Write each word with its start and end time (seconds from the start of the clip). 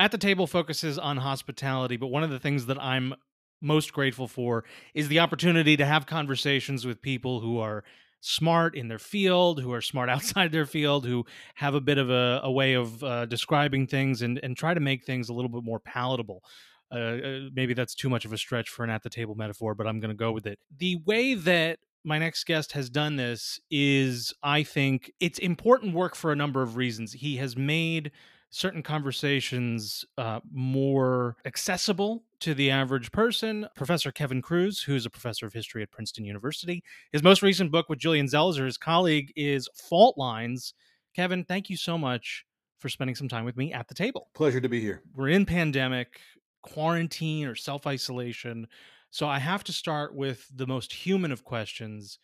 At 0.00 0.12
the 0.12 0.18
Table 0.18 0.46
focuses 0.46 0.98
on 0.98 1.18
hospitality, 1.18 1.98
but 1.98 2.06
one 2.06 2.22
of 2.22 2.30
the 2.30 2.38
things 2.38 2.64
that 2.66 2.82
I'm 2.82 3.14
most 3.60 3.92
grateful 3.92 4.26
for 4.26 4.64
is 4.94 5.08
the 5.08 5.18
opportunity 5.18 5.76
to 5.76 5.84
have 5.84 6.06
conversations 6.06 6.86
with 6.86 7.02
people 7.02 7.40
who 7.40 7.58
are 7.58 7.84
smart 8.22 8.74
in 8.74 8.88
their 8.88 8.98
field, 8.98 9.60
who 9.60 9.70
are 9.74 9.82
smart 9.82 10.08
outside 10.08 10.52
their 10.52 10.64
field, 10.64 11.04
who 11.04 11.26
have 11.56 11.74
a 11.74 11.82
bit 11.82 11.98
of 11.98 12.08
a, 12.08 12.40
a 12.42 12.50
way 12.50 12.72
of 12.72 13.04
uh, 13.04 13.26
describing 13.26 13.86
things 13.86 14.22
and, 14.22 14.40
and 14.42 14.56
try 14.56 14.72
to 14.72 14.80
make 14.80 15.04
things 15.04 15.28
a 15.28 15.34
little 15.34 15.50
bit 15.50 15.64
more 15.64 15.78
palatable. 15.78 16.42
Uh, 16.90 16.96
uh 16.96 17.40
maybe 17.52 17.74
that's 17.74 17.94
too 17.94 18.08
much 18.08 18.24
of 18.24 18.32
a 18.32 18.38
stretch 18.38 18.70
for 18.70 18.84
an 18.84 18.88
at 18.88 19.02
the 19.02 19.10
table 19.10 19.34
metaphor, 19.34 19.74
but 19.74 19.86
I'm 19.86 20.00
going 20.00 20.08
to 20.08 20.16
go 20.16 20.32
with 20.32 20.46
it. 20.46 20.58
The 20.78 20.96
way 21.04 21.34
that 21.34 21.78
my 22.04 22.18
next 22.18 22.44
guest 22.44 22.72
has 22.72 22.88
done 22.88 23.16
this 23.16 23.60
is, 23.70 24.32
I 24.42 24.62
think, 24.62 25.12
it's 25.20 25.38
important 25.38 25.94
work 25.94 26.16
for 26.16 26.32
a 26.32 26.36
number 26.36 26.62
of 26.62 26.76
reasons. 26.76 27.12
He 27.12 27.36
has 27.36 27.54
made 27.54 28.12
certain 28.50 28.82
conversations 28.82 30.04
uh, 30.18 30.40
more 30.52 31.36
accessible 31.44 32.24
to 32.40 32.52
the 32.52 32.70
average 32.70 33.12
person. 33.12 33.66
Professor 33.76 34.10
Kevin 34.10 34.42
Kruse, 34.42 34.82
who's 34.82 35.06
a 35.06 35.10
professor 35.10 35.46
of 35.46 35.52
history 35.52 35.82
at 35.82 35.90
Princeton 35.90 36.24
University, 36.24 36.82
his 37.12 37.22
most 37.22 37.42
recent 37.42 37.70
book 37.70 37.88
with 37.88 37.98
Julian 37.98 38.26
Zelizer, 38.26 38.66
his 38.66 38.76
colleague, 38.76 39.32
is 39.36 39.68
Fault 39.74 40.18
Lines. 40.18 40.74
Kevin, 41.14 41.44
thank 41.44 41.70
you 41.70 41.76
so 41.76 41.96
much 41.96 42.44
for 42.78 42.88
spending 42.88 43.14
some 43.14 43.28
time 43.28 43.44
with 43.44 43.56
me 43.56 43.72
at 43.72 43.88
the 43.88 43.94
table. 43.94 44.28
Pleasure 44.34 44.60
to 44.60 44.68
be 44.68 44.80
here. 44.80 45.02
We're 45.14 45.28
in 45.28 45.46
pandemic, 45.46 46.20
quarantine, 46.62 47.46
or 47.46 47.54
self 47.54 47.86
isolation. 47.86 48.66
So 49.10 49.26
I 49.28 49.38
have 49.38 49.64
to 49.64 49.72
start 49.72 50.14
with 50.14 50.46
the 50.54 50.66
most 50.66 50.92
human 50.92 51.32
of 51.32 51.44
questions. 51.44 52.18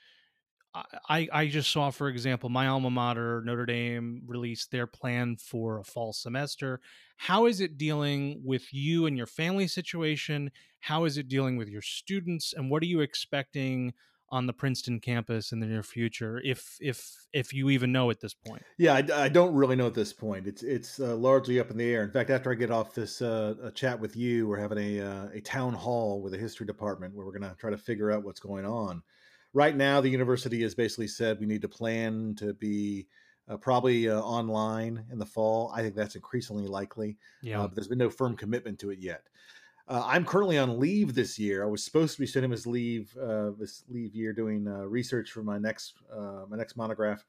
I, 1.09 1.29
I 1.33 1.47
just 1.47 1.71
saw, 1.71 1.91
for 1.91 2.09
example, 2.09 2.49
my 2.49 2.67
alma 2.67 2.91
mater, 2.91 3.43
Notre 3.45 3.67
Dame, 3.67 4.23
released 4.27 4.71
their 4.71 4.87
plan 4.87 5.37
for 5.37 5.79
a 5.79 5.85
fall 5.85 6.13
semester. 6.13 6.81
How 7.17 7.47
is 7.47 7.61
it 7.61 7.79
dealing 7.79 8.43
with 8.45 8.73
you 8.73 9.07
and 9.07 9.17
your 9.17 9.27
family 9.27 9.69
situation? 9.69 10.51
How 10.81 11.05
is 11.05 11.19
it 11.19 11.29
dealing 11.29 11.57
with 11.57 11.69
your 11.69 11.83
students? 11.83 12.53
And 12.57 12.71
what 12.71 12.83
are 12.83 12.87
you 12.87 13.01
expecting 13.01 13.95
on 14.31 14.47
the 14.47 14.53
Princeton 14.53 14.99
campus 14.99 15.53
in 15.53 15.61
the 15.61 15.67
near 15.67 15.85
future, 15.85 16.41
if 16.45 16.77
if 16.81 17.27
if 17.33 17.53
you 17.53 17.71
even 17.71 17.93
know 17.93 18.11
at 18.11 18.21
this 18.21 18.35
point? 18.35 18.63
Yeah, 18.77 18.95
I, 18.95 19.25
I 19.25 19.29
don't 19.29 19.55
really 19.55 19.77
know 19.77 19.87
at 19.87 19.95
this 19.95 20.13
point. 20.13 20.49
It's 20.49 20.63
it's 20.63 20.99
uh, 20.99 21.15
largely 21.15 21.61
up 21.61 21.71
in 21.71 21.77
the 21.77 21.89
air. 21.89 22.03
In 22.03 22.11
fact, 22.11 22.31
after 22.31 22.51
I 22.51 22.55
get 22.55 22.73
off 22.73 22.93
this 22.93 23.23
uh, 23.23 23.71
chat 23.75 24.01
with 24.01 24.17
you, 24.17 24.49
we're 24.49 24.59
having 24.59 24.79
a 24.79 25.01
uh, 25.01 25.29
a 25.33 25.41
town 25.41 25.75
hall 25.75 26.21
with 26.23 26.33
the 26.33 26.39
history 26.39 26.67
department 26.67 27.15
where 27.15 27.25
we're 27.25 27.39
going 27.39 27.49
to 27.49 27.57
try 27.57 27.71
to 27.71 27.79
figure 27.79 28.11
out 28.11 28.25
what's 28.25 28.41
going 28.41 28.67
on 28.67 29.03
right 29.57 29.75
now 29.75 30.03
the 30.03 30.11
university 30.11 30.61
has 30.63 30.75
basically 30.75 31.09
said 31.09 31.41
we 31.41 31.47
need 31.47 31.63
to 31.63 31.69
plan 31.69 32.35
to 32.37 32.53
be 32.53 33.07
uh, 33.49 33.57
probably 33.57 34.07
uh, 34.07 34.21
online 34.21 35.03
in 35.11 35.19
the 35.19 35.25
fall. 35.25 35.73
I 35.75 35.81
think 35.81 35.95
that's 35.95 36.15
increasingly 36.15 36.67
likely. 36.67 37.17
Yeah. 37.41 37.63
Uh, 37.63 37.67
but 37.67 37.75
there's 37.75 37.89
been 37.89 37.97
no 37.97 38.11
firm 38.11 38.37
commitment 38.37 38.79
to 38.81 38.91
it 38.91 38.99
yet. 38.99 39.23
Uh, 39.89 40.03
I'm 40.05 40.27
currently 40.27 40.59
on 40.59 40.79
leave 40.79 41.15
this 41.15 41.39
year. 41.39 41.65
I 41.65 41.69
was 41.69 41.83
supposed 41.83 42.15
to 42.17 42.21
be 42.21 42.27
spending 42.27 42.51
this 42.51 42.67
leave 42.67 43.17
uh, 43.17 43.53
this 43.59 43.83
leave 43.89 44.15
year 44.15 44.35
doing 44.35 44.69
uh, 44.69 44.85
research 44.85 45.31
for 45.31 45.43
my 45.43 45.59
next 45.59 45.95
my 46.49 46.57
next 46.57 46.77
monograph, 46.77 47.25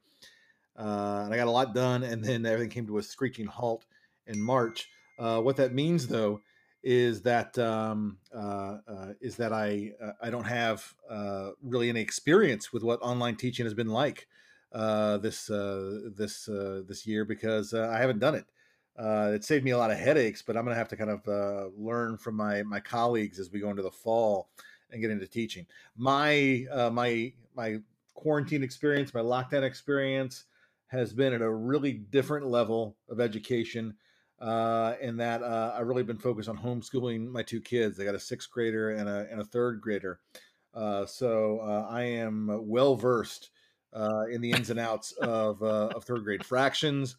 and 0.75 1.33
I 1.33 1.37
got 1.37 1.47
a 1.47 1.51
lot 1.51 1.73
done. 1.73 2.03
And 2.03 2.21
then 2.23 2.45
everything 2.45 2.71
came 2.71 2.87
to 2.87 2.97
a 2.97 3.03
screeching 3.03 3.45
halt 3.45 3.85
in 4.25 4.41
March. 4.41 4.89
what 5.17 5.55
that 5.57 5.73
means, 5.73 6.07
though, 6.07 6.41
is 6.89 7.21
that 7.21 7.59
um, 7.59 8.17
uh, 8.33 8.77
uh, 8.87 9.13
is 9.19 9.35
that 9.35 9.51
I 9.51 9.91
uh, 10.01 10.13
I 10.21 10.29
don't 10.29 10.45
have 10.45 10.95
uh, 11.09 11.49
really 11.61 11.89
any 11.89 11.99
experience 11.99 12.71
with 12.71 12.81
what 12.81 13.01
online 13.01 13.35
teaching 13.35 13.65
has 13.65 13.73
been 13.73 13.89
like 13.89 14.25
uh, 14.71 15.17
this 15.17 15.47
this 15.47 16.45
this 16.45 17.05
year 17.05 17.25
because 17.25 17.73
I 17.73 17.99
haven't 17.99 18.19
done 18.19 18.35
it. 18.35 18.45
it 18.97 19.43
saved 19.43 19.65
me 19.65 19.71
a 19.71 19.77
lot 19.77 19.91
of 19.91 19.97
headaches, 19.97 20.41
but 20.41 20.55
I'm 20.55 20.63
going 20.63 20.75
to 20.75 20.79
have 20.79 20.87
to 20.87 20.95
kind 20.95 21.09
of 21.09 21.73
learn 21.77 22.15
from 22.15 22.35
my 22.35 22.63
my 22.63 22.79
colleagues 22.79 23.37
as 23.37 23.51
we 23.51 23.59
go 23.59 23.69
into 23.69 23.83
the 23.83 23.91
fall 23.91 24.47
and 24.89 25.01
get 25.01 25.11
into 25.11 25.27
teaching. 25.27 25.65
My 25.97 26.63
my 26.93 27.33
my 27.53 27.79
quarantine 28.13 28.63
experience, 28.63 29.13
my 29.13 29.19
lockdown 29.19 29.63
experience, 29.63 30.45
has 30.87 31.11
been 31.11 31.33
at 31.33 31.41
a 31.41 31.51
really 31.51 31.91
different 31.91 32.45
level 32.47 32.95
of 33.09 33.19
education 33.19 33.93
uh, 34.39 34.93
in 35.01 35.17
that 35.17 35.41
uh, 35.41 35.75
I've 35.77 35.87
really 35.87 36.03
been 36.03 36.17
focused 36.17 36.49
on 36.49 36.57
homeschooling 36.57 37.29
my 37.29 37.43
two 37.43 37.61
kids. 37.61 37.99
I 37.99 38.03
got 38.03 38.15
a 38.15 38.19
sixth 38.19 38.49
grader 38.51 38.91
and 38.91 39.09
a, 39.09 39.27
and 39.31 39.41
a 39.41 39.45
third 39.45 39.81
grader. 39.81 40.19
Uh, 40.73 41.05
so 41.05 41.59
uh, 41.59 41.87
I 41.89 42.03
am 42.03 42.67
well 42.67 42.95
versed 42.95 43.49
uh, 43.93 44.25
in 44.31 44.41
the 44.41 44.51
ins 44.51 44.69
and 44.69 44.79
outs 44.79 45.11
of, 45.13 45.61
uh, 45.63 45.89
of 45.95 46.03
third 46.03 46.23
grade 46.23 46.45
fractions. 46.45 47.15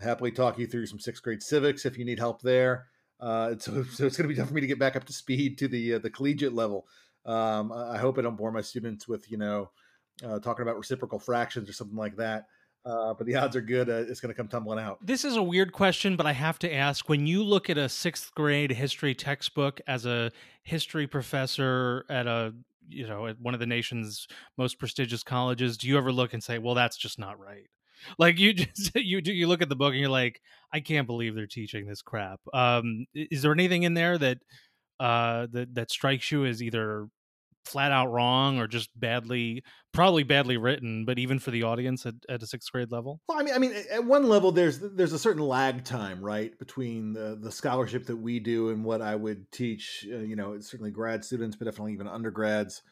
I 0.00 0.04
happily 0.04 0.30
talk 0.30 0.58
you 0.58 0.66
through 0.66 0.86
some 0.86 1.00
sixth 1.00 1.22
grade 1.22 1.42
civics 1.42 1.86
if 1.86 1.96
you 1.96 2.04
need 2.04 2.18
help 2.18 2.42
there. 2.42 2.86
so, 3.20 3.56
so 3.58 4.06
it's 4.06 4.16
going 4.16 4.28
to 4.28 4.28
be 4.28 4.34
tough 4.34 4.48
for 4.48 4.54
me 4.54 4.60
to 4.60 4.66
get 4.66 4.78
back 4.78 4.94
up 4.94 5.04
to 5.04 5.12
speed 5.12 5.58
to 5.58 5.68
the 5.68 5.98
the 5.98 6.10
collegiate 6.10 6.54
level. 6.54 6.86
Um, 7.24 7.72
I 7.72 7.98
hope 7.98 8.18
I 8.18 8.22
don't 8.22 8.36
bore 8.36 8.52
my 8.52 8.60
students 8.60 9.08
with 9.08 9.30
you 9.30 9.38
know 9.38 9.70
talking 10.20 10.62
about 10.62 10.76
reciprocal 10.76 11.18
fractions 11.18 11.68
or 11.68 11.72
something 11.72 11.96
like 11.96 12.16
that. 12.16 12.46
Uh, 12.88 13.12
but 13.12 13.26
the 13.26 13.34
odds 13.34 13.54
are 13.54 13.60
good 13.60 13.90
uh, 13.90 14.04
it's 14.08 14.20
going 14.20 14.32
to 14.32 14.34
come 14.34 14.48
tumbling 14.48 14.78
out. 14.78 15.04
This 15.04 15.24
is 15.24 15.36
a 15.36 15.42
weird 15.42 15.72
question, 15.72 16.16
but 16.16 16.26
I 16.26 16.32
have 16.32 16.58
to 16.60 16.72
ask: 16.72 17.08
when 17.08 17.26
you 17.26 17.42
look 17.44 17.68
at 17.68 17.76
a 17.76 17.88
sixth 17.88 18.34
grade 18.34 18.70
history 18.70 19.14
textbook 19.14 19.80
as 19.86 20.06
a 20.06 20.32
history 20.62 21.06
professor 21.06 22.06
at 22.08 22.26
a 22.26 22.54
you 22.88 23.06
know 23.06 23.26
at 23.26 23.38
one 23.40 23.52
of 23.52 23.60
the 23.60 23.66
nation's 23.66 24.26
most 24.56 24.78
prestigious 24.78 25.22
colleges, 25.22 25.76
do 25.76 25.86
you 25.86 25.98
ever 25.98 26.10
look 26.10 26.32
and 26.32 26.42
say, 26.42 26.58
"Well, 26.58 26.74
that's 26.74 26.96
just 26.96 27.18
not 27.18 27.38
right"? 27.38 27.66
Like 28.18 28.38
you 28.38 28.54
just 28.54 28.94
you 28.94 29.20
do 29.20 29.32
you 29.32 29.48
look 29.48 29.60
at 29.60 29.68
the 29.68 29.76
book 29.76 29.92
and 29.92 30.00
you're 30.00 30.08
like, 30.08 30.40
"I 30.72 30.80
can't 30.80 31.06
believe 31.06 31.34
they're 31.34 31.46
teaching 31.46 31.86
this 31.86 32.00
crap." 32.00 32.40
Um, 32.54 33.06
is 33.14 33.42
there 33.42 33.52
anything 33.52 33.82
in 33.82 33.94
there 33.94 34.16
that 34.16 34.38
uh, 34.98 35.46
that 35.52 35.74
that 35.74 35.90
strikes 35.90 36.32
you 36.32 36.46
as 36.46 36.62
either 36.62 37.06
flat 37.68 37.92
out 37.92 38.10
wrong 38.10 38.58
or 38.58 38.66
just 38.66 38.90
badly 38.98 39.62
probably 39.92 40.22
badly 40.22 40.56
written 40.56 41.04
but 41.04 41.18
even 41.18 41.38
for 41.38 41.50
the 41.50 41.62
audience 41.62 42.06
at, 42.06 42.14
at 42.28 42.42
a 42.42 42.46
sixth 42.46 42.70
grade 42.72 42.90
level 42.90 43.20
well 43.28 43.38
i 43.38 43.42
mean 43.42 43.54
i 43.54 43.58
mean 43.58 43.72
at 43.90 44.04
one 44.04 44.28
level 44.28 44.52
there's 44.52 44.78
there's 44.78 45.12
a 45.12 45.18
certain 45.18 45.42
lag 45.42 45.84
time 45.84 46.20
right 46.20 46.58
between 46.58 47.12
the 47.12 47.38
the 47.40 47.52
scholarship 47.52 48.06
that 48.06 48.16
we 48.16 48.38
do 48.38 48.70
and 48.70 48.84
what 48.84 49.02
i 49.02 49.14
would 49.14 49.50
teach 49.52 50.06
uh, 50.12 50.18
you 50.18 50.36
know 50.36 50.58
certainly 50.60 50.90
grad 50.90 51.24
students 51.24 51.56
but 51.56 51.64
definitely 51.64 51.92
even 51.92 52.08
undergrads 52.08 52.82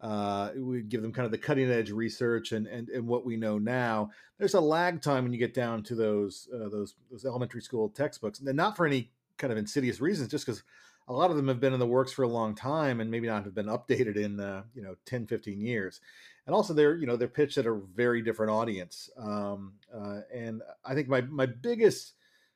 uh, 0.00 0.50
we 0.56 0.80
give 0.82 1.02
them 1.02 1.12
kind 1.12 1.26
of 1.26 1.32
the 1.32 1.38
cutting 1.38 1.70
edge 1.70 1.90
research 1.90 2.52
and, 2.52 2.66
and 2.66 2.88
and 2.88 3.06
what 3.06 3.24
we 3.26 3.36
know 3.36 3.58
now. 3.58 4.10
There's 4.38 4.54
a 4.54 4.60
lag 4.60 5.02
time 5.02 5.24
when 5.24 5.32
you 5.32 5.38
get 5.38 5.52
down 5.52 5.82
to 5.84 5.94
those 5.94 6.48
uh, 6.54 6.68
those 6.70 6.94
those 7.10 7.26
elementary 7.26 7.60
school 7.60 7.90
textbooks, 7.90 8.40
and 8.40 8.56
not 8.56 8.76
for 8.76 8.86
any 8.86 9.10
kind 9.36 9.52
of 9.52 9.58
insidious 9.58 10.00
reasons, 10.00 10.30
just 10.30 10.46
because 10.46 10.62
a 11.10 11.12
lot 11.12 11.30
of 11.30 11.36
them 11.36 11.48
have 11.48 11.60
been 11.60 11.74
in 11.74 11.80
the 11.80 11.86
works 11.86 12.12
for 12.12 12.22
a 12.22 12.28
long 12.28 12.54
time 12.54 13.00
and 13.00 13.10
maybe 13.10 13.26
not 13.26 13.44
have 13.44 13.54
been 13.54 13.66
updated 13.66 14.16
in 14.16 14.40
uh, 14.40 14.62
you 14.74 14.82
know 14.82 14.94
10 15.06 15.26
15 15.26 15.60
years. 15.60 16.00
And 16.46 16.54
also 16.54 16.72
they're 16.72 16.96
you 16.96 17.06
know 17.06 17.16
they're 17.16 17.28
pitched 17.28 17.58
at 17.58 17.66
a 17.66 17.80
very 17.94 18.22
different 18.22 18.52
audience. 18.52 19.10
Um, 19.18 19.74
uh, 19.94 20.20
and 20.32 20.62
i 20.84 20.94
think 20.94 21.08
my 21.08 21.20
my 21.22 21.46
biggest 21.46 22.14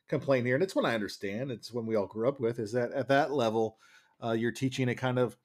complaint 0.09 0.47
here 0.47 0.55
and 0.55 0.63
it's 0.63 0.77
one 0.77 0.85
i 0.85 0.95
understand 0.95 1.51
it's 1.51 1.73
one 1.73 1.87
we 1.87 1.97
all 1.97 2.07
grew 2.07 2.29
up 2.29 2.39
with 2.39 2.59
is 2.59 2.73
that 2.73 2.93
at 2.93 3.09
that 3.09 3.33
level 3.33 3.79
uh, 4.23 4.33
you're 4.33 4.53
teaching 4.53 4.89
a 4.91 4.95
kind 4.95 5.19
of 5.19 5.37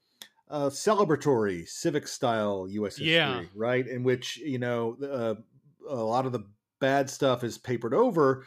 uh, 0.49 0.69
celebratory 0.69 1.67
civic 1.67 2.07
style 2.07 2.67
us 2.69 2.97
history 2.97 3.11
yeah. 3.11 3.43
right? 3.55 3.87
In 3.87 4.03
which 4.03 4.37
you 4.37 4.59
know 4.59 4.97
uh, 5.03 5.35
a 5.87 5.95
lot 5.95 6.25
of 6.25 6.31
the 6.31 6.45
bad 6.79 7.09
stuff 7.09 7.43
is 7.43 7.57
papered 7.57 7.93
over 7.93 8.45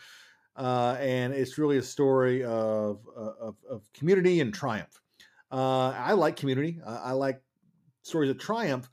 uh, 0.56 0.96
and 1.00 1.32
it's 1.32 1.58
really 1.58 1.78
a 1.78 1.82
story 1.82 2.44
of 2.44 3.00
uh, 3.16 3.32
of, 3.40 3.56
of 3.68 3.92
community 3.92 4.40
and 4.40 4.52
triumph. 4.52 5.00
Uh, 5.50 5.90
I 5.90 6.12
like 6.12 6.36
community. 6.36 6.80
I 6.86 7.12
like 7.12 7.42
stories 8.02 8.30
of 8.30 8.38
triumph, 8.38 8.88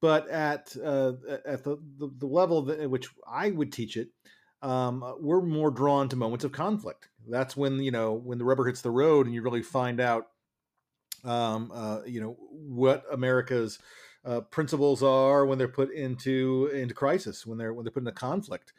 but 0.00 0.28
at 0.28 0.74
uh, 0.82 1.12
at 1.44 1.64
the, 1.64 1.78
the, 1.98 2.10
the 2.18 2.26
level 2.26 2.70
at 2.70 2.90
which 2.90 3.08
I 3.30 3.50
would 3.50 3.72
teach 3.72 3.96
it, 3.96 4.08
um, 4.62 5.16
we're 5.20 5.40
more 5.40 5.70
drawn 5.70 6.08
to 6.08 6.16
moments 6.16 6.44
of 6.44 6.52
conflict. 6.52 7.08
That's 7.28 7.56
when 7.56 7.82
you 7.82 7.90
know 7.90 8.14
when 8.14 8.38
the 8.38 8.44
rubber 8.44 8.66
hits 8.66 8.80
the 8.80 8.90
road 8.90 9.26
and 9.26 9.34
you 9.34 9.42
really 9.42 9.62
find 9.62 10.00
out, 10.00 10.28
um, 11.24 11.70
uh, 11.72 12.00
you 12.06 12.20
know, 12.20 12.36
what 12.50 13.04
America's 13.12 13.78
principles 14.50 15.02
are 15.02 15.46
when 15.46 15.56
they're 15.58 15.68
put 15.68 15.90
into 15.92 16.66
into 16.74 16.94
crisis, 16.94 17.46
when 17.46 17.56
they're 17.56 17.72
when 17.72 17.84
they're 17.84 17.92
put 17.92 18.02
into 18.02 18.12
conflict 18.12 18.72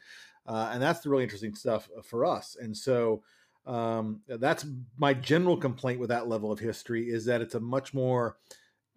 uh, 0.50 0.70
and 0.72 0.82
that's 0.82 0.98
the 0.98 1.08
really 1.08 1.22
interesting 1.22 1.54
stuff 1.54 1.88
uh, 1.96 2.02
for 2.02 2.26
us. 2.26 2.56
And 2.60 2.76
so 2.76 3.22
um, 3.66 4.20
that's 4.26 4.66
my 4.98 5.14
general 5.14 5.56
complaint 5.56 6.00
with 6.00 6.08
that 6.08 6.26
level 6.26 6.50
of 6.50 6.58
history 6.58 7.08
is 7.08 7.24
that 7.26 7.40
it's 7.40 7.54
a 7.54 7.60
much 7.60 7.94
more 7.94 8.36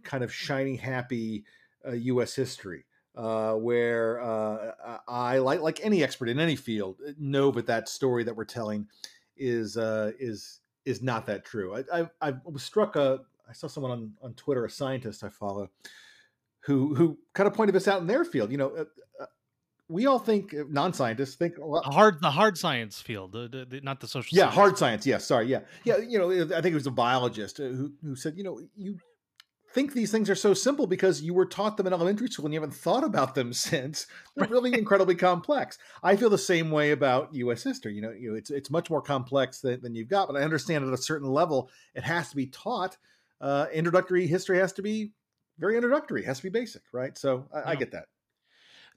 kind 0.01 0.23
of 0.23 0.33
shiny, 0.33 0.75
happy 0.75 1.45
uh, 1.87 1.91
U.S. 1.91 2.35
history. 2.35 2.85
Uh, 3.15 3.53
where 3.53 4.19
uh, 4.21 4.71
I 5.07 5.37
like 5.37 5.61
like 5.61 5.85
any 5.85 6.03
expert 6.03 6.29
in 6.29 6.39
any 6.39 6.55
field 6.55 6.97
uh, 7.07 7.11
know 7.19 7.51
that 7.51 7.67
that 7.67 7.87
story 7.87 8.23
that 8.23 8.35
we're 8.35 8.43
telling 8.43 8.87
is 9.37 9.77
is 9.77 10.61
is 10.85 11.03
not 11.03 11.27
that 11.27 11.45
true. 11.45 11.75
I, 11.75 11.99
I, 11.99 12.09
I 12.29 12.33
was 12.43 12.63
struck. 12.63 12.95
A, 12.95 13.19
I 13.47 13.53
saw 13.53 13.67
someone 13.67 13.91
on, 13.91 14.13
on 14.23 14.33
Twitter, 14.33 14.65
a 14.65 14.69
scientist 14.71 15.23
I 15.23 15.29
follow, 15.29 15.69
who 16.61 16.95
who 16.95 17.19
kind 17.33 17.45
of 17.45 17.53
pointed 17.53 17.75
this 17.75 17.87
out 17.87 18.01
in 18.01 18.07
their 18.07 18.25
field. 18.25 18.51
You 18.51 18.57
know, 18.57 18.87
we 19.89 20.05
all 20.05 20.19
think 20.19 20.53
uh, 20.53 20.63
non-scientists 20.69 21.35
think 21.35 21.55
well, 21.59 21.81
hard 21.83 22.21
the 22.21 22.31
hard 22.31 22.57
science 22.57 23.01
field, 23.01 23.33
the, 23.33 23.47
the, 23.47 23.65
the, 23.65 23.81
not 23.81 23.99
the 23.99 24.07
social. 24.07 24.35
Yeah, 24.35 24.43
science. 24.43 24.55
hard 24.55 24.77
science. 24.77 25.05
Yeah, 25.05 25.17
sorry. 25.17 25.47
Yeah, 25.47 25.59
yeah. 25.83 25.97
You 25.97 26.17
know, 26.17 26.31
I 26.55 26.61
think 26.61 26.73
it 26.73 26.75
was 26.75 26.87
a 26.87 26.91
biologist 26.91 27.59
uh, 27.59 27.63
who 27.63 27.93
who 28.01 28.15
said, 28.15 28.37
you 28.37 28.43
know, 28.43 28.61
you 28.75 28.97
think 29.73 29.93
these 29.93 30.11
things 30.11 30.29
are 30.29 30.35
so 30.35 30.53
simple 30.53 30.87
because 30.87 31.21
you 31.21 31.33
were 31.33 31.45
taught 31.45 31.77
them 31.77 31.87
in 31.87 31.93
elementary 31.93 32.29
school 32.29 32.45
and 32.45 32.53
you 32.53 32.61
haven't 32.61 32.75
thought 32.75 33.03
about 33.03 33.35
them 33.35 33.51
since. 33.53 34.07
They're 34.35 34.47
really 34.47 34.73
incredibly 34.73 35.15
complex. 35.15 35.77
I 36.01 36.15
feel 36.15 36.29
the 36.29 36.37
same 36.37 36.71
way 36.71 36.91
about 36.91 37.33
U.S. 37.33 37.63
history. 37.63 37.93
You 37.93 38.01
know, 38.01 38.11
you 38.11 38.31
know, 38.31 38.37
it's 38.37 38.51
it's 38.51 38.69
much 38.69 38.89
more 38.89 39.01
complex 39.01 39.59
than, 39.59 39.81
than 39.81 39.95
you've 39.95 40.09
got, 40.09 40.27
but 40.27 40.37
I 40.37 40.43
understand 40.43 40.85
at 40.85 40.93
a 40.93 40.97
certain 40.97 41.29
level 41.29 41.69
it 41.93 42.03
has 42.03 42.29
to 42.29 42.35
be 42.35 42.47
taught. 42.47 42.97
Uh, 43.41 43.65
introductory 43.73 44.25
history 44.25 44.57
has 44.59 44.71
to 44.71 44.81
be 44.81 45.11
very 45.59 45.75
introductory, 45.75 46.23
has 46.23 46.37
to 46.37 46.43
be 46.43 46.49
basic, 46.49 46.81
right? 46.93 47.17
So 47.17 47.45
I, 47.53 47.57
yeah. 47.57 47.69
I 47.69 47.75
get 47.75 47.91
that. 47.91 48.05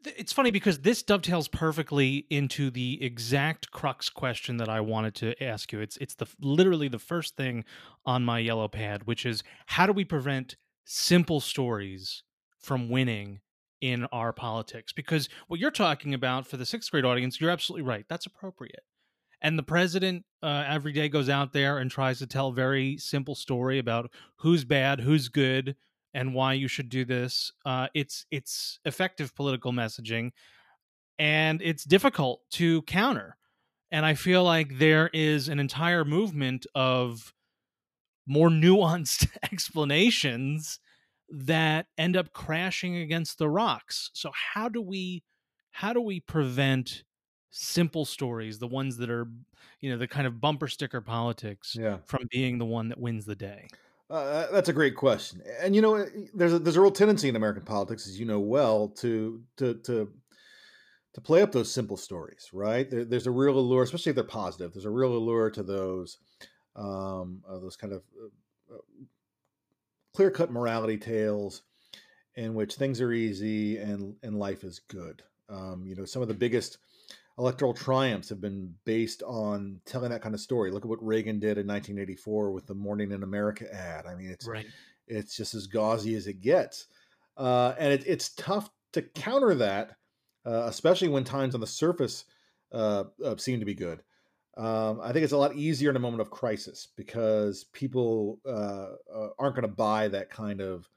It's 0.07 0.33
funny 0.33 0.53
because 0.53 0.79
this 0.79 1.03
dovetails 1.03 1.49
perfectly 1.49 2.27
into 2.31 2.71
the 2.71 3.03
exact 3.03 3.73
crux 3.73 4.09
question 4.09 4.57
that 4.59 4.69
I 4.69 4.81
wanted 4.81 5.17
to 5.17 5.43
ask 5.43 5.73
you. 5.73 5.81
It's 5.81 5.97
it's 5.97 6.15
the 6.15 6.27
literally 6.41 6.87
the 6.87 7.01
first 7.01 7.37
thing 7.37 7.65
on 8.05 8.25
my 8.25 8.39
yellow 8.39 8.69
pad, 8.69 9.07
which 9.07 9.27
is 9.27 9.43
how 9.67 9.87
do 9.87 9.93
we 9.93 10.05
prevent 10.05 10.57
simple 10.85 11.41
stories 11.41 12.23
from 12.59 12.89
winning 12.89 13.41
in 13.81 14.05
our 14.07 14.33
politics 14.33 14.93
because 14.93 15.29
what 15.49 15.61
you're 15.61 15.71
talking 15.71 16.15
about 16.15 16.47
for 16.47 16.57
the 16.57 16.65
sixth 16.65 16.91
grade 16.91 17.05
audience 17.05 17.41
you're 17.41 17.51
absolutely 17.51 17.87
right 17.87 18.07
that's 18.09 18.25
appropriate 18.25 18.85
and 19.43 19.59
the 19.59 19.63
president 19.63 20.25
uh, 20.43 20.65
every 20.67 20.93
day 20.93 21.09
goes 21.09 21.29
out 21.29 21.53
there 21.53 21.77
and 21.79 21.91
tries 21.91 22.19
to 22.19 22.27
tell 22.27 22.49
a 22.49 22.55
very 22.55 22.97
simple 22.97 23.35
story 23.35 23.79
about 23.79 24.11
who's 24.37 24.65
bad 24.65 25.01
who's 25.01 25.29
good 25.29 25.77
and 26.17 26.35
why 26.35 26.53
you 26.53 26.67
should 26.67 26.89
do 26.89 27.05
this 27.05 27.53
uh, 27.65 27.87
it's 27.95 28.27
it's 28.31 28.81
effective 28.85 29.35
political 29.35 29.73
messaging 29.73 30.31
and 31.19 31.63
it's 31.63 31.85
difficult 31.85 32.41
to 32.51 32.83
counter 32.83 33.37
and 33.91 34.05
i 34.05 34.15
feel 34.15 34.43
like 34.43 34.79
there 34.79 35.09
is 35.13 35.49
an 35.49 35.61
entire 35.61 36.05
movement 36.05 36.67
of 36.75 37.33
more 38.27 38.49
nuanced 38.65 39.29
explanations 39.53 40.81
that 41.29 41.87
end 41.99 42.17
up 42.17 42.33
crashing 42.33 42.97
against 42.97 43.39
the 43.39 43.49
rocks. 43.49 44.11
So 44.15 44.31
how 44.55 44.69
do 44.69 44.81
we 44.81 45.23
how 45.71 45.93
do 45.93 46.01
we 46.01 46.21
prevent 46.21 47.05
simple 47.51 48.05
stories, 48.05 48.59
the 48.59 48.67
ones 48.67 48.97
that 48.97 49.11
are, 49.11 49.27
you 49.81 49.91
know, 49.91 49.99
the 49.99 50.09
kind 50.09 50.27
of 50.27 50.41
bumper 50.41 50.69
sticker 50.69 51.03
politics 51.03 51.77
yeah. 51.79 51.99
from 52.07 52.27
being 52.31 52.59
the 52.59 52.65
one 52.65 52.89
that 52.89 52.99
wins 52.99 53.27
the 53.27 53.37
day? 53.37 53.69
Uh, 54.09 54.47
that's 54.53 54.69
a 54.69 54.73
great 54.73 54.95
question, 54.95 55.43
and 55.61 55.75
you 55.75 55.83
know, 55.83 56.07
there's 56.33 56.53
a, 56.53 56.61
there's 56.61 56.77
a 56.77 56.81
real 56.81 56.93
tendency 56.93 57.29
in 57.29 57.35
American 57.35 57.65
politics, 57.65 58.07
as 58.07 58.21
you 58.21 58.25
know 58.25 58.39
well, 58.39 58.89
to 58.89 59.43
to 59.57 59.75
to 59.75 60.09
to 61.15 61.21
play 61.21 61.43
up 61.43 61.51
those 61.51 61.73
simple 61.73 61.97
stories, 61.97 62.51
right? 62.53 62.89
There, 62.89 63.05
there's 63.05 63.27
a 63.27 63.33
real 63.33 63.59
allure, 63.59 63.83
especially 63.83 64.11
if 64.11 64.17
they're 64.17 64.25
positive. 64.25 64.73
There's 64.73 64.85
a 64.85 64.91
real 64.91 65.17
allure 65.17 65.51
to 65.51 65.63
those 65.65 66.19
um, 66.77 67.43
uh, 67.49 67.59
those 67.59 67.75
kind 67.75 67.95
of 67.95 68.03
uh, 68.23 68.75
uh 68.77 68.79
clear 70.15 70.31
cut 70.31 70.53
morality 70.53 70.99
tales 70.99 71.63
in 72.37 72.55
which 72.55 72.75
things 72.75 73.01
are 73.01 73.13
easy 73.13 73.79
and 73.79 74.15
and 74.23 74.39
life 74.39 74.63
is 74.63 74.79
good. 74.87 75.23
Um, 75.49 75.85
you 75.85 75.97
know, 75.97 76.05
some 76.05 76.23
of 76.23 76.29
the 76.29 76.35
biggest 76.35 76.79
electoral 77.39 77.75
triumphs 77.75 78.29
have 78.29 78.41
been 78.41 78.75
based 78.85 79.23
on 79.23 79.81
telling 79.85 80.11
that 80.11 80.23
kind 80.23 80.35
of 80.35 80.41
story. 80.41 80.71
Look 80.71 80.85
at 80.85 80.89
what 80.89 81.05
Reagan 81.05 81.39
did 81.39 81.59
in 81.59 81.67
1984 81.67 82.51
with 82.51 82.67
the 82.67 82.75
Morning 82.75 83.13
in 83.13 83.23
America 83.23 83.73
ad. 83.75 84.07
I 84.07 84.15
mean, 84.15 84.31
it's 84.31 84.47
right. 84.47 84.67
it's 85.07 85.37
just 85.37 85.55
as 85.55 85.67
gauzy 85.67 86.15
as 86.15 86.27
it 86.27 86.41
gets, 86.41 86.87
uh, 87.37 87.75
and 87.79 87.93
it, 87.93 88.05
it's 88.07 88.31
tough 88.31 88.71
to 88.93 89.03
counter 89.03 89.55
that, 89.55 89.97
uh, 90.45 90.65
especially 90.67 91.09
when 91.09 91.25
times 91.25 91.55
on 91.55 91.61
the 91.61 91.67
surface 91.67 92.25
uh, 92.73 93.05
uh 93.25 93.37
seem 93.37 93.61
to 93.61 93.67
be 93.67 93.75
good. 93.75 94.03
Um, 94.57 95.01
I 95.03 95.13
think 95.13 95.23
it's 95.23 95.35
a 95.35 95.39
lot 95.39 95.55
easier 95.55 95.91
in 95.91 95.97
a 95.97 96.01
moment 96.01 96.23
of 96.23 96.31
crisis 96.31 96.89
because 96.97 97.65
people 97.73 98.41
uh, 98.47 98.89
uh, 99.15 99.29
aren't 99.39 99.55
going 99.55 99.69
to 99.69 99.75
buy 99.75 100.09
that 100.09 100.31
kind 100.31 100.63
of 100.63 100.89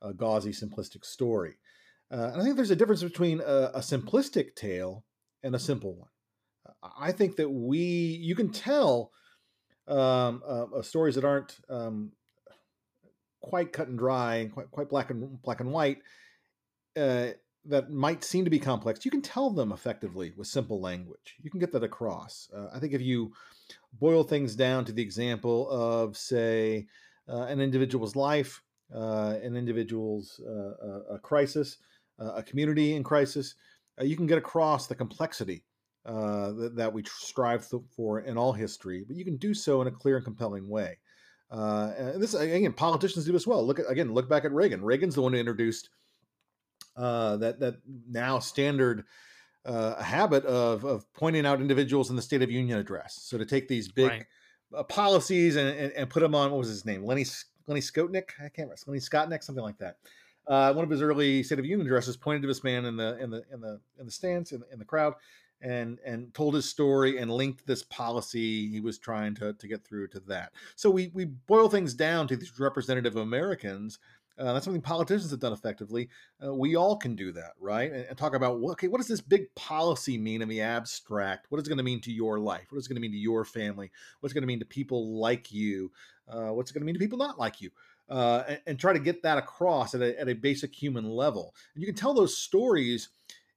uh, 0.00 0.12
gauzy, 0.12 0.50
simplistic 0.50 1.04
story. 1.04 1.54
Uh, 2.10 2.30
and 2.32 2.40
I 2.40 2.44
think 2.44 2.56
there's 2.56 2.70
a 2.70 2.76
difference 2.76 3.02
between 3.02 3.40
a, 3.40 3.70
a, 3.74 3.80
simplistic 3.80 4.54
tale 4.56 5.04
and 5.42 5.54
a 5.54 5.58
simple 5.58 5.94
one. 5.94 6.08
I 6.98 7.12
think 7.12 7.36
that 7.36 7.48
we, 7.48 7.78
you 7.78 8.34
can 8.34 8.50
tell 8.50 9.12
um, 9.88 10.42
uh, 10.46 10.64
uh, 10.76 10.82
stories 10.82 11.14
that 11.16 11.24
aren't 11.24 11.56
um, 11.68 12.12
quite 13.40 13.72
cut 13.72 13.88
and 13.88 13.98
dry, 13.98 14.48
quite 14.52 14.70
quite 14.70 14.88
black 14.88 15.10
and 15.10 15.40
black 15.42 15.60
and 15.60 15.72
white 15.72 15.98
that 17.66 17.90
might 17.90 18.24
seem 18.24 18.44
to 18.44 18.50
be 18.50 18.58
complex, 18.58 19.04
you 19.04 19.10
can 19.10 19.22
tell 19.22 19.50
them 19.50 19.72
effectively 19.72 20.32
with 20.36 20.46
simple 20.46 20.80
language. 20.80 21.36
You 21.42 21.50
can 21.50 21.60
get 21.60 21.72
that 21.72 21.84
across. 21.84 22.48
Uh, 22.54 22.68
I 22.72 22.78
think 22.78 22.94
if 22.94 23.02
you 23.02 23.32
boil 23.98 24.24
things 24.24 24.56
down 24.56 24.84
to 24.86 24.92
the 24.92 25.02
example 25.02 25.68
of, 25.70 26.16
say, 26.16 26.86
uh, 27.28 27.42
an 27.42 27.60
individual's 27.60 28.16
life, 28.16 28.62
uh, 28.94 29.36
an 29.42 29.56
individual's 29.56 30.40
uh, 30.40 31.14
a 31.14 31.18
crisis, 31.18 31.76
uh, 32.18 32.32
a 32.36 32.42
community 32.42 32.94
in 32.94 33.04
crisis, 33.04 33.54
uh, 33.98 34.04
you 34.04 34.16
can 34.16 34.26
get 34.26 34.38
across 34.38 34.86
the 34.86 34.94
complexity 34.94 35.64
that, 36.04 36.72
that, 36.74 36.92
we 36.92 37.02
strive 37.04 37.66
for 37.94 38.20
in 38.20 38.36
all 38.36 38.52
history, 38.52 39.04
but 39.06 39.16
you 39.16 39.24
can 39.24 39.36
do 39.36 39.54
so 39.54 39.80
in 39.80 39.88
a 39.88 39.90
clear 39.90 40.16
and 40.16 40.24
compelling 40.24 40.68
way. 40.68 40.98
and 41.50 42.20
this 42.20 42.34
again, 42.34 42.72
politicians 42.72 43.24
do 43.24 43.34
as 43.34 43.46
well. 43.46 43.64
Look 43.64 43.78
at 43.78 43.90
again, 43.90 44.12
look 44.12 44.28
back 44.28 44.44
at 44.44 44.52
Reagan. 44.52 44.82
Reagan's 44.82 45.14
the 45.14 45.22
one 45.22 45.32
who 45.32 45.38
introduced 45.38 45.90
uh, 46.96 47.36
that 47.38 47.60
that 47.60 47.76
now 48.08 48.38
standard 48.38 49.04
uh, 49.64 50.02
habit 50.02 50.44
of 50.44 50.84
of 50.84 51.10
pointing 51.12 51.46
out 51.46 51.60
individuals 51.60 52.10
in 52.10 52.16
the 52.16 52.22
State 52.22 52.42
of 52.42 52.50
Union 52.50 52.78
address. 52.78 53.20
So 53.22 53.38
to 53.38 53.46
take 53.46 53.68
these 53.68 53.88
big 53.88 54.08
right. 54.08 54.26
uh, 54.76 54.82
policies 54.84 55.56
and, 55.56 55.68
and, 55.68 55.92
and 55.92 56.10
put 56.10 56.20
them 56.20 56.34
on 56.34 56.50
what 56.50 56.58
was 56.58 56.68
his 56.68 56.84
name, 56.84 57.04
Lenny 57.04 57.26
Lenny 57.66 57.80
Skutnik, 57.80 58.30
I 58.38 58.48
can't 58.48 58.68
remember, 58.68 58.76
Lenny 58.86 59.00
Skutnik, 59.00 59.42
something 59.42 59.64
like 59.64 59.78
that. 59.78 59.96
Uh, 60.46 60.72
one 60.72 60.84
of 60.84 60.90
his 60.90 61.02
early 61.02 61.42
State 61.42 61.58
of 61.58 61.66
Union 61.66 61.86
addresses 61.86 62.16
pointed 62.16 62.42
to 62.42 62.48
this 62.48 62.64
man 62.64 62.84
in 62.84 62.96
the 62.96 63.18
in 63.18 63.30
the 63.30 63.44
in 63.52 63.60
the 63.60 63.80
in 63.98 64.06
the 64.06 64.12
stands 64.12 64.52
in, 64.52 64.62
in 64.72 64.78
the 64.78 64.84
crowd 64.84 65.14
and 65.62 65.98
and 66.04 66.32
told 66.32 66.54
his 66.54 66.68
story 66.68 67.18
and 67.18 67.30
linked 67.30 67.66
this 67.66 67.82
policy 67.82 68.68
he 68.68 68.80
was 68.80 68.98
trying 68.98 69.34
to, 69.34 69.52
to 69.52 69.68
get 69.68 69.84
through 69.84 70.08
to 70.08 70.20
that. 70.20 70.52
So 70.76 70.90
we 70.90 71.10
we 71.14 71.26
boil 71.26 71.68
things 71.68 71.94
down 71.94 72.26
to 72.28 72.36
these 72.36 72.58
representative 72.58 73.16
Americans 73.16 73.98
uh, 74.40 74.54
that's 74.54 74.64
something 74.64 74.80
politicians 74.80 75.30
have 75.30 75.40
done 75.40 75.52
effectively. 75.52 76.08
Uh, 76.44 76.54
we 76.54 76.74
all 76.74 76.96
can 76.96 77.14
do 77.14 77.30
that, 77.30 77.52
right? 77.60 77.92
And, 77.92 78.06
and 78.06 78.18
talk 78.18 78.34
about 78.34 78.54
okay, 78.72 78.88
what 78.88 78.98
does 78.98 79.08
this 79.08 79.20
big 79.20 79.54
policy 79.54 80.16
mean 80.16 80.40
in 80.40 80.48
the 80.48 80.62
abstract? 80.62 81.46
What 81.50 81.60
is 81.60 81.66
it 81.66 81.68
going 81.68 81.78
to 81.78 81.84
mean 81.84 82.00
to 82.02 82.12
your 82.12 82.38
life? 82.38 82.66
What 82.70 82.78
is 82.78 82.86
it 82.86 82.88
going 82.88 82.96
to 82.96 83.02
mean 83.02 83.12
to 83.12 83.18
your 83.18 83.44
family? 83.44 83.90
What's 84.20 84.32
it 84.32 84.34
going 84.34 84.42
to 84.42 84.48
mean 84.48 84.60
to 84.60 84.64
people 84.64 85.20
like 85.20 85.52
you? 85.52 85.92
Uh, 86.26 86.52
what's 86.52 86.70
it 86.70 86.74
going 86.74 86.82
to 86.82 86.86
mean 86.86 86.94
to 86.94 87.00
people 87.00 87.18
not 87.18 87.38
like 87.38 87.60
you? 87.60 87.70
Uh, 88.10 88.44
and, 88.48 88.60
and, 88.66 88.78
try 88.78 88.92
to 88.92 88.98
get 88.98 89.22
that 89.22 89.38
across 89.38 89.94
at 89.94 90.02
a, 90.02 90.20
at 90.20 90.28
a 90.28 90.34
basic 90.34 90.74
human 90.74 91.08
level. 91.08 91.54
And 91.74 91.80
you 91.80 91.86
can 91.86 91.94
tell 91.94 92.12
those 92.12 92.36
stories 92.36 93.10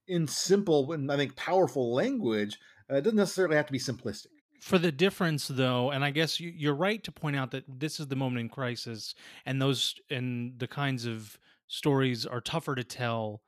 in 0.06 0.28
simple 0.28 0.92
and 0.92 1.10
I 1.10 1.16
think 1.16 1.34
powerful 1.34 1.92
language. 1.92 2.56
Uh, 2.88 2.96
it 2.96 3.00
doesn't 3.02 3.16
necessarily 3.16 3.56
have 3.56 3.66
to 3.66 3.72
be 3.72 3.80
simplistic 3.80 4.28
for 4.60 4.78
the 4.78 4.90
difference 4.90 5.48
though 5.48 5.90
and 5.90 6.02
i 6.02 6.10
guess 6.10 6.40
you're 6.40 6.74
right 6.74 7.04
to 7.04 7.12
point 7.12 7.36
out 7.36 7.50
that 7.50 7.64
this 7.68 8.00
is 8.00 8.06
the 8.06 8.16
moment 8.16 8.40
in 8.40 8.48
crisis 8.48 9.14
and 9.44 9.60
those 9.60 9.94
and 10.08 10.58
the 10.58 10.66
kinds 10.66 11.04
of 11.04 11.38
stories 11.66 12.24
are 12.24 12.40
tougher 12.40 12.74
to 12.74 12.82
tell 12.82 13.42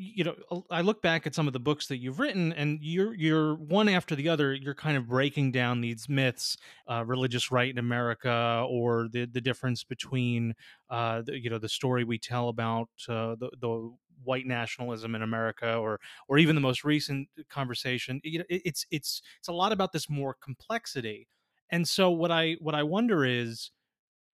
you 0.00 0.22
know 0.22 0.64
i 0.70 0.80
look 0.80 1.02
back 1.02 1.26
at 1.26 1.34
some 1.34 1.46
of 1.48 1.52
the 1.52 1.58
books 1.58 1.88
that 1.88 1.98
you've 1.98 2.20
written 2.20 2.52
and 2.52 2.78
you're 2.80 3.14
you're 3.14 3.56
one 3.56 3.88
after 3.88 4.14
the 4.14 4.28
other 4.28 4.54
you're 4.54 4.74
kind 4.74 4.96
of 4.96 5.08
breaking 5.08 5.50
down 5.50 5.80
these 5.80 6.08
myths 6.08 6.56
uh, 6.86 7.04
religious 7.04 7.50
right 7.50 7.70
in 7.70 7.78
america 7.78 8.64
or 8.68 9.08
the 9.10 9.26
the 9.26 9.40
difference 9.40 9.82
between 9.82 10.54
uh, 10.90 11.20
the, 11.22 11.38
you 11.38 11.50
know 11.50 11.58
the 11.58 11.68
story 11.68 12.04
we 12.04 12.18
tell 12.18 12.48
about 12.48 12.88
uh, 13.08 13.34
the 13.40 13.50
the 13.60 13.90
white 14.24 14.46
nationalism 14.46 15.14
in 15.14 15.22
America, 15.22 15.76
or 15.76 16.00
or 16.28 16.38
even 16.38 16.54
the 16.54 16.60
most 16.60 16.84
recent 16.84 17.28
conversation. 17.48 18.20
You 18.24 18.40
know, 18.40 18.44
it's 18.48 18.86
it's 18.90 19.22
it's 19.38 19.48
a 19.48 19.52
lot 19.52 19.72
about 19.72 19.92
this 19.92 20.08
more 20.08 20.36
complexity. 20.42 21.28
And 21.70 21.86
so 21.86 22.10
what 22.10 22.30
I 22.30 22.56
what 22.60 22.74
I 22.74 22.82
wonder 22.82 23.24
is 23.24 23.70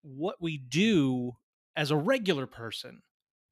what 0.03 0.37
we 0.41 0.59
do 0.59 1.33
as 1.77 1.91
a 1.91 1.97
regular 1.97 2.47
person 2.47 3.03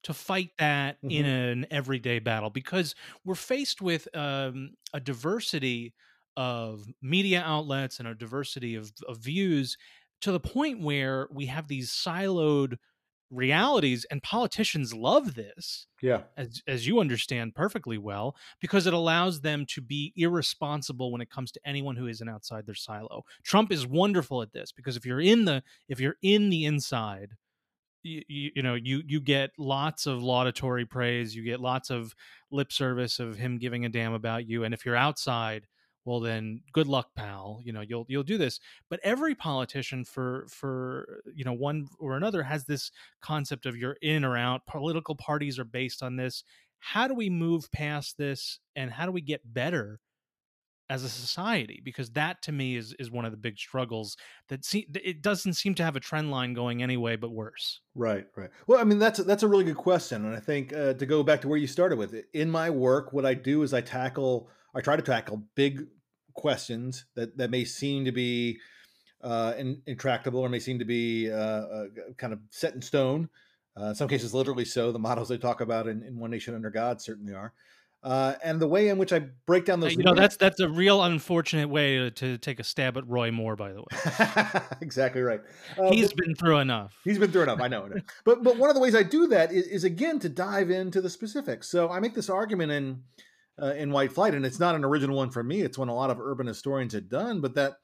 to 0.05 0.15
fight 0.15 0.51
that 0.59 0.97
mm-hmm. 0.97 1.11
in 1.11 1.27
an 1.27 1.67
everyday 1.71 2.19
battle 2.19 2.51
because 2.51 2.95
we're 3.25 3.35
faced 3.35 3.81
with 3.81 4.09
um, 4.15 4.71
a 4.93 5.01
diversity 5.01 5.95
of 6.37 6.87
media 7.03 7.43
outlets 7.45 7.99
and 7.99 8.09
a 8.09 8.15
diversity 8.15 8.75
of, 8.75 8.93
of 9.07 9.19
views 9.19 9.77
to 10.23 10.33
the 10.33 10.41
point 10.41 10.81
where 10.81 11.29
we 11.31 11.47
have 11.47 11.69
these 11.69 11.91
siloed 11.91 12.77
realities 13.31 14.05
and 14.11 14.23
politicians 14.23 14.93
love 14.93 15.35
this 15.35 15.87
yeah 16.03 16.21
as, 16.37 16.61
as 16.69 16.87
you 16.87 17.01
understand 17.01 17.55
perfectly 17.55 17.97
well 17.97 18.37
because 18.61 18.87
it 18.87 18.93
allows 18.93 19.41
them 19.41 19.65
to 19.65 19.81
be 19.81 20.13
irresponsible 20.17 21.11
when 21.11 21.23
it 21.23 21.31
comes 21.31 21.51
to 21.51 21.61
anyone 21.65 21.97
who 21.97 22.07
isn't 22.07 22.29
outside 22.29 22.67
their 22.67 22.75
silo 22.75 23.23
trump 23.43 23.73
is 23.73 23.87
wonderful 23.87 24.43
at 24.43 24.53
this 24.53 24.71
because 24.71 24.99
if 24.99 25.07
you're 25.07 25.21
in 25.21 25.47
the 25.47 25.63
if 25.89 25.99
you're 25.99 26.17
in 26.21 26.51
the 26.51 26.67
inside 26.67 27.31
you, 28.03 28.51
you, 28.55 28.63
know 28.63 28.75
you 28.75 29.03
you 29.07 29.21
get 29.21 29.51
lots 29.59 30.07
of 30.07 30.23
laudatory 30.23 30.85
praise 30.85 31.35
you 31.35 31.43
get 31.45 31.61
lots 31.61 31.91
of 31.91 32.15
lip 32.51 32.73
service 32.73 33.21
of 33.21 33.37
him 33.37 33.59
giving 33.59 33.85
a 33.85 33.89
damn 33.89 34.13
about 34.13 34.47
you 34.47 34.65
and 34.65 34.75
if 34.75 34.85
you're 34.85 34.97
outside 34.97 35.67
well 36.05 36.21
then 36.21 36.61
good 36.73 36.87
luck 36.87 37.09
pal 37.15 37.61
you 37.65 37.73
know 37.73 37.81
you'll 37.81 38.07
you'll 38.09 38.23
do 38.23 38.39
this. 38.39 38.61
But 38.89 39.01
every 39.03 39.35
politician 39.35 40.05
for 40.05 40.47
for 40.49 41.23
you 41.35 41.45
know 41.45 41.53
one 41.53 41.87
or 41.99 42.17
another 42.17 42.43
has 42.43 42.65
this 42.65 42.91
concept 43.21 43.67
of 43.67 43.77
you're 43.77 43.97
in 44.03 44.25
or 44.25 44.37
out 44.37 44.67
political 44.67 45.15
parties 45.15 45.59
are 45.59 45.65
based 45.65 46.03
on 46.03 46.17
this. 46.17 46.45
How 46.81 47.07
do 47.07 47.15
we 47.15 47.31
move 47.31 47.71
past 47.71 48.19
this 48.19 48.59
and 48.75 48.91
how 48.91 49.07
do 49.07 49.13
we 49.13 49.21
get 49.21 49.41
better 49.55 50.01
as 50.93 51.05
a 51.05 51.09
society 51.09 51.81
because 51.83 52.11
that 52.11 52.43
to 52.43 52.53
me 52.53 52.77
is 52.77 52.95
is 52.99 53.11
one 53.11 53.25
of 53.25 53.31
the 53.31 53.37
big 53.39 53.59
struggles 53.59 54.15
that 54.51 54.61
it 54.75 55.23
doesn't 55.23 55.55
seem 55.55 55.75
to 55.75 55.83
have 55.83 55.97
a 55.97 56.01
trend 56.01 56.31
line 56.31 56.53
going 56.53 56.83
anyway 56.83 57.17
but 57.17 57.31
worse. 57.31 57.81
Right 57.95 58.27
right. 58.37 58.51
Well 58.67 58.79
i 58.79 58.85
mean 58.85 58.99
that's 58.99 59.19
that's 59.25 59.43
a 59.43 59.49
really 59.49 59.65
good 59.65 59.77
question 59.77 60.27
and 60.27 60.37
i 60.37 60.41
think 60.41 60.75
uh, 60.75 60.93
to 60.93 61.07
go 61.07 61.23
back 61.23 61.41
to 61.41 61.49
where 61.49 61.57
you 61.57 61.67
started 61.67 61.97
with 61.97 62.13
it 62.13 62.27
in 62.35 62.51
my 62.51 62.69
work 62.69 63.15
what 63.15 63.25
i 63.25 63.33
do 63.33 63.63
is 63.63 63.73
i 63.73 63.81
tackle 63.81 64.51
i 64.75 64.83
try 64.83 64.95
to 64.95 65.03
tackle 65.03 65.43
big 65.55 65.87
questions 66.35 67.07
that 67.17 67.39
that 67.39 67.51
may 67.51 67.65
seem 67.65 68.05
to 68.05 68.13
be 68.13 68.59
uh, 69.23 69.55
in, 69.57 69.81
intractable 69.87 70.41
or 70.41 70.51
may 70.51 70.59
seem 70.59 70.79
to 70.79 70.85
be 70.85 71.31
uh, 71.31 71.37
uh, 71.37 71.85
kind 72.19 72.33
of 72.33 72.41
set 72.51 72.75
in 72.75 72.83
stone. 72.83 73.29
Uh, 73.81 73.87
in 73.87 73.95
some 73.95 74.09
cases 74.09 74.35
literally 74.35 74.67
so. 74.67 74.93
The 74.93 74.99
models 74.99 75.29
they 75.29 75.39
talk 75.39 75.63
about 75.63 75.89
in, 75.89 76.03
in 76.03 76.19
one 76.19 76.31
nation 76.31 76.55
under 76.55 76.71
god 76.71 77.01
certainly 77.01 77.33
are 77.33 77.55
uh, 78.03 78.35
and 78.43 78.61
the 78.61 78.67
way 78.67 78.89
in 78.89 78.99
which 78.99 79.13
I 79.13 79.21
break 79.47 79.65
down 79.65 79.81
those. 79.81 79.95
You 79.95 80.03
know, 80.03 80.15
that's 80.15 80.37
that's 80.37 80.59
a 80.59 80.69
real 80.69 81.03
unfortunate 81.03 81.69
way 81.69 81.99
to, 81.99 82.11
to 82.11 82.39
take 82.39 82.59
a 82.59 82.65
stab 82.65 82.97
at 82.97 83.07
Roy 83.09 83.31
Moore. 83.31 83.55
By 83.55 83.73
the 83.73 83.81
way, 83.81 84.61
exactly 84.81 85.23
right. 85.23 85.41
Uh, 85.79 85.91
he's 85.91 86.13
been 86.13 86.35
through 86.35 86.59
enough. 86.59 86.97
He's 87.05 87.19
been 87.19 87.31
through 87.31 87.45
enough. 87.45 87.61
I 87.61 87.69
know. 87.69 87.85
I 87.85 87.89
know. 87.89 88.01
but 88.25 88.43
but 88.43 88.57
one 88.57 88.71
of 88.71 88.75
the 88.75 88.83
ways 88.83 88.97
I 88.97 89.05
do 89.05 89.29
that 89.29 89.53
is, 89.53 89.67
is, 89.69 89.85
again 89.85 90.19
to 90.21 90.29
dive 90.29 90.71
into 90.71 91.01
the 91.01 91.11
specifics. 91.11 91.69
So 91.69 91.91
I 91.91 92.01
make 92.01 92.15
this 92.15 92.29
argument 92.29 92.73
in 92.73 93.03
uh, 93.63 93.75
in 93.75 93.93
White 93.93 94.13
Flight, 94.13 94.35
and 94.35 94.45
it's 94.45 94.59
not 94.59 94.75
an 94.75 94.85
original 94.85 95.17
one 95.17 95.31
for 95.31 95.45
me. 95.45 95.61
It's 95.61 95.79
one 95.79 95.89
a 95.89 95.95
lot 95.95 96.11
of 96.11 96.19
urban 96.21 96.49
historians 96.49 96.95
had 96.95 97.09
done. 97.09 97.41
But 97.41 97.55
that 97.55 97.75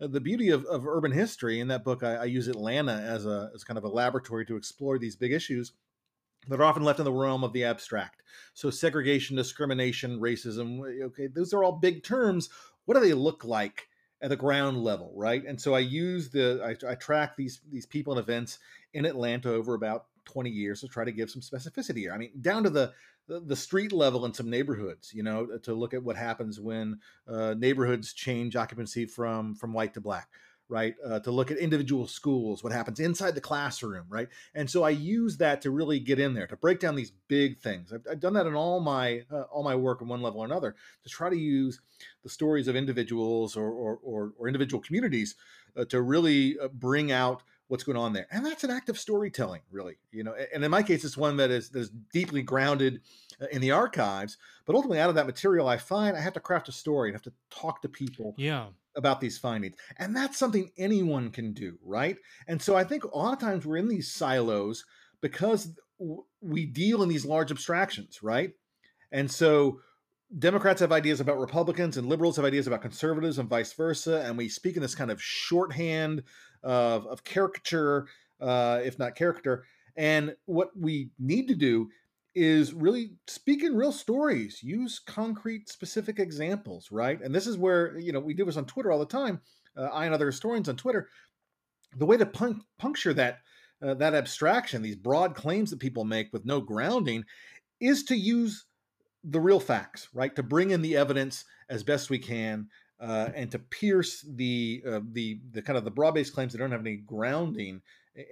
uh, 0.00 0.06
the 0.06 0.20
beauty 0.20 0.50
of, 0.50 0.64
of 0.66 0.86
urban 0.86 1.10
history 1.10 1.58
in 1.58 1.66
that 1.68 1.82
book, 1.82 2.04
I, 2.04 2.14
I 2.14 2.24
use 2.26 2.46
Atlanta 2.46 2.94
as 2.94 3.26
a 3.26 3.50
as 3.52 3.64
kind 3.64 3.78
of 3.78 3.82
a 3.82 3.88
laboratory 3.88 4.46
to 4.46 4.56
explore 4.56 5.00
these 5.00 5.16
big 5.16 5.32
issues 5.32 5.72
that 6.48 6.60
are 6.60 6.64
often 6.64 6.82
left 6.82 6.98
in 6.98 7.04
the 7.04 7.12
realm 7.12 7.44
of 7.44 7.52
the 7.52 7.64
abstract. 7.64 8.22
So 8.54 8.70
segregation, 8.70 9.36
discrimination, 9.36 10.20
racism, 10.20 10.80
okay, 11.04 11.26
those 11.26 11.52
are 11.52 11.64
all 11.64 11.72
big 11.72 12.02
terms. 12.02 12.48
What 12.84 12.94
do 12.94 13.00
they 13.00 13.14
look 13.14 13.44
like 13.44 13.88
at 14.20 14.30
the 14.30 14.36
ground 14.36 14.82
level, 14.82 15.12
right? 15.14 15.44
And 15.44 15.60
so 15.60 15.74
I 15.74 15.80
use 15.80 16.30
the 16.30 16.60
I, 16.64 16.92
I 16.92 16.94
track 16.94 17.36
these 17.36 17.60
these 17.70 17.86
people 17.86 18.14
and 18.14 18.22
events 18.22 18.58
in 18.94 19.04
Atlanta 19.04 19.50
over 19.50 19.74
about 19.74 20.06
20 20.24 20.48
years 20.48 20.80
to 20.80 20.88
try 20.88 21.04
to 21.04 21.12
give 21.12 21.30
some 21.30 21.42
specificity 21.42 21.98
here. 21.98 22.12
I 22.12 22.18
mean, 22.18 22.30
down 22.40 22.64
to 22.64 22.70
the 22.70 22.92
the, 23.26 23.56
street 23.56 23.90
level 23.90 24.26
in 24.26 24.34
some 24.34 24.50
neighborhoods, 24.50 25.14
you 25.14 25.22
know, 25.22 25.46
to 25.62 25.72
look 25.72 25.94
at 25.94 26.02
what 26.02 26.14
happens 26.14 26.60
when 26.60 27.00
uh, 27.26 27.54
neighborhoods 27.56 28.12
change 28.12 28.54
occupancy 28.54 29.06
from 29.06 29.54
from 29.54 29.72
white 29.72 29.94
to 29.94 30.00
black 30.00 30.28
right? 30.68 30.94
Uh, 31.04 31.20
to 31.20 31.30
look 31.30 31.50
at 31.50 31.58
individual 31.58 32.06
schools, 32.06 32.64
what 32.64 32.72
happens 32.72 33.00
inside 33.00 33.34
the 33.34 33.40
classroom, 33.40 34.04
right? 34.08 34.28
And 34.54 34.68
so 34.68 34.82
I 34.82 34.90
use 34.90 35.36
that 35.38 35.60
to 35.62 35.70
really 35.70 36.00
get 36.00 36.18
in 36.18 36.34
there 36.34 36.46
to 36.46 36.56
break 36.56 36.80
down 36.80 36.94
these 36.94 37.12
big 37.28 37.58
things. 37.58 37.92
I've, 37.92 38.06
I've 38.10 38.20
done 38.20 38.32
that 38.34 38.46
in 38.46 38.54
all 38.54 38.80
my 38.80 39.22
uh, 39.30 39.42
all 39.42 39.62
my 39.62 39.74
work 39.74 40.00
in 40.00 40.08
one 40.08 40.22
level 40.22 40.40
or 40.40 40.46
another 40.46 40.74
to 41.02 41.08
try 41.08 41.28
to 41.28 41.36
use 41.36 41.80
the 42.22 42.28
stories 42.28 42.68
of 42.68 42.76
individuals 42.76 43.56
or 43.56 43.70
or, 43.70 43.98
or, 44.02 44.32
or 44.38 44.46
individual 44.48 44.82
communities 44.82 45.36
uh, 45.76 45.84
to 45.86 46.00
really 46.00 46.58
uh, 46.58 46.68
bring 46.68 47.12
out 47.12 47.42
what's 47.68 47.84
going 47.84 47.96
on 47.96 48.12
there. 48.12 48.26
And 48.30 48.44
that's 48.44 48.64
an 48.64 48.70
act 48.70 48.88
of 48.88 48.98
storytelling, 48.98 49.62
really. 49.70 49.96
You 50.12 50.24
know, 50.24 50.34
and 50.54 50.64
in 50.64 50.70
my 50.70 50.82
case, 50.82 51.04
it's 51.04 51.16
one 51.16 51.36
that 51.38 51.50
is 51.50 51.70
that 51.70 51.80
is 51.80 51.90
deeply 52.12 52.42
grounded 52.42 53.02
uh, 53.40 53.46
in 53.52 53.60
the 53.60 53.70
archives. 53.70 54.38
But 54.64 54.76
ultimately, 54.76 55.00
out 55.00 55.10
of 55.10 55.14
that 55.16 55.26
material, 55.26 55.68
I 55.68 55.76
find 55.76 56.16
I 56.16 56.20
have 56.20 56.34
to 56.34 56.40
craft 56.40 56.70
a 56.70 56.72
story 56.72 57.10
and 57.10 57.14
have 57.14 57.22
to 57.22 57.32
talk 57.50 57.82
to 57.82 57.88
people. 57.88 58.34
Yeah 58.38 58.68
about 58.96 59.20
these 59.20 59.38
findings. 59.38 59.76
And 59.98 60.16
that's 60.16 60.38
something 60.38 60.70
anyone 60.78 61.30
can 61.30 61.52
do, 61.52 61.78
right? 61.84 62.16
And 62.48 62.60
so 62.60 62.76
I 62.76 62.84
think 62.84 63.04
a 63.04 63.16
lot 63.16 63.32
of 63.32 63.38
times 63.38 63.66
we're 63.66 63.76
in 63.76 63.88
these 63.88 64.12
silos 64.12 64.84
because 65.20 65.72
we 66.40 66.66
deal 66.66 67.02
in 67.02 67.08
these 67.08 67.24
large 67.24 67.50
abstractions, 67.50 68.22
right? 68.22 68.52
And 69.12 69.30
so 69.30 69.80
Democrats 70.38 70.80
have 70.80 70.92
ideas 70.92 71.20
about 71.20 71.38
Republicans 71.38 71.96
and 71.96 72.08
liberals 72.08 72.36
have 72.36 72.44
ideas 72.44 72.66
about 72.66 72.82
conservatives 72.82 73.38
and 73.38 73.48
vice 73.48 73.72
versa. 73.72 74.22
And 74.24 74.36
we 74.36 74.48
speak 74.48 74.76
in 74.76 74.82
this 74.82 74.94
kind 74.94 75.10
of 75.10 75.22
shorthand 75.22 76.22
of, 76.62 77.06
of 77.06 77.24
caricature, 77.24 78.06
uh, 78.40 78.80
if 78.84 78.98
not 78.98 79.14
character. 79.14 79.64
And 79.96 80.34
what 80.46 80.70
we 80.76 81.10
need 81.18 81.46
to 81.48 81.54
do 81.54 81.88
is 82.34 82.72
really 82.72 83.12
speaking 83.26 83.76
real 83.76 83.92
stories 83.92 84.62
use 84.62 84.98
concrete 84.98 85.68
specific 85.68 86.18
examples 86.18 86.88
right? 86.90 87.20
And 87.20 87.34
this 87.34 87.46
is 87.46 87.56
where 87.56 87.98
you 87.98 88.12
know 88.12 88.20
we 88.20 88.34
do 88.34 88.44
this 88.44 88.56
on 88.56 88.64
twitter 88.64 88.90
all 88.90 88.98
the 88.98 89.06
time 89.06 89.40
uh, 89.76 89.84
i 89.92 90.04
and 90.04 90.14
other 90.14 90.26
historians 90.26 90.68
on 90.68 90.76
twitter. 90.76 91.08
The 91.96 92.06
way 92.06 92.16
to 92.16 92.26
pun- 92.26 92.62
puncture 92.78 93.14
that 93.14 93.40
uh, 93.82 93.94
that 93.94 94.14
abstraction 94.14 94.82
these 94.82 94.96
broad 94.96 95.34
claims 95.34 95.70
that 95.70 95.80
people 95.80 96.04
make 96.04 96.32
with 96.32 96.44
no 96.44 96.60
grounding 96.60 97.24
is 97.80 98.04
to 98.04 98.16
use 98.16 98.66
the 99.22 99.40
real 99.40 99.60
facts 99.60 100.08
right? 100.12 100.34
To 100.36 100.42
bring 100.42 100.70
in 100.70 100.82
the 100.82 100.96
evidence 100.96 101.44
as 101.68 101.82
best 101.82 102.10
we 102.10 102.18
can 102.18 102.68
uh, 103.00 103.30
and 103.34 103.50
to 103.50 103.58
pierce 103.58 104.24
the 104.34 104.82
uh, 104.86 105.00
the 105.12 105.40
the 105.52 105.62
kind 105.62 105.76
of 105.76 105.84
the 105.84 105.90
broad-based 105.90 106.32
claims 106.32 106.52
that 106.52 106.58
don't 106.58 106.70
have 106.70 106.80
any 106.80 106.96
grounding 106.96 107.82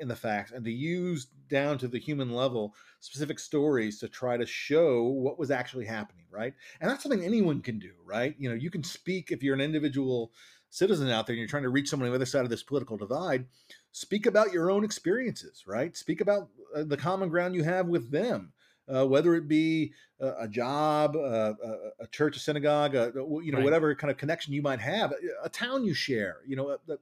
in 0.00 0.08
the 0.08 0.16
facts 0.16 0.52
and 0.52 0.64
to 0.64 0.70
use 0.70 1.26
down 1.48 1.76
to 1.78 1.88
the 1.88 1.98
human 1.98 2.32
level 2.32 2.74
specific 3.00 3.38
stories 3.38 3.98
to 3.98 4.08
try 4.08 4.36
to 4.36 4.46
show 4.46 5.02
what 5.02 5.38
was 5.38 5.50
actually 5.50 5.84
happening 5.84 6.24
right? 6.30 6.54
And 6.80 6.90
that's 6.90 7.02
something 7.02 7.24
anyone 7.24 7.60
can 7.60 7.78
do 7.78 7.92
right? 8.04 8.34
You 8.38 8.48
know 8.48 8.54
you 8.54 8.70
can 8.70 8.84
speak 8.84 9.30
if 9.30 9.42
you're 9.42 9.54
an 9.54 9.60
individual 9.60 10.32
citizen 10.70 11.10
out 11.10 11.26
there 11.26 11.34
and 11.34 11.38
you're 11.38 11.48
trying 11.48 11.64
to 11.64 11.68
reach 11.68 11.88
someone 11.88 12.06
on 12.06 12.12
the 12.12 12.16
other 12.16 12.26
side 12.26 12.44
of 12.44 12.50
this 12.50 12.62
political 12.62 12.96
divide 12.96 13.46
speak 13.90 14.24
about 14.24 14.52
your 14.52 14.70
own 14.70 14.84
experiences 14.84 15.64
right? 15.66 15.96
Speak 15.96 16.20
about 16.20 16.48
uh, 16.74 16.84
the 16.84 16.96
common 16.96 17.28
ground 17.28 17.54
you 17.54 17.64
have 17.64 17.88
with 17.88 18.10
them 18.10 18.52
uh, 18.88 19.06
whether 19.06 19.34
it 19.34 19.48
be 19.48 19.92
a, 20.20 20.32
a 20.40 20.48
job, 20.48 21.16
uh, 21.16 21.54
a, 21.64 22.04
a, 22.04 22.06
church, 22.08 22.36
a 22.36 22.40
synagogue, 22.40 22.96
uh, 22.96 23.10
you 23.14 23.52
know, 23.52 23.58
right. 23.58 23.64
whatever 23.64 23.94
kind 23.94 24.10
of 24.10 24.16
connection 24.16 24.52
you 24.52 24.62
might 24.62 24.80
have, 24.80 25.12
a, 25.12 25.16
a 25.44 25.48
town 25.48 25.84
you 25.84 25.94
share, 25.94 26.38
you 26.46 26.56
know, 26.56 26.70
a 26.70 26.98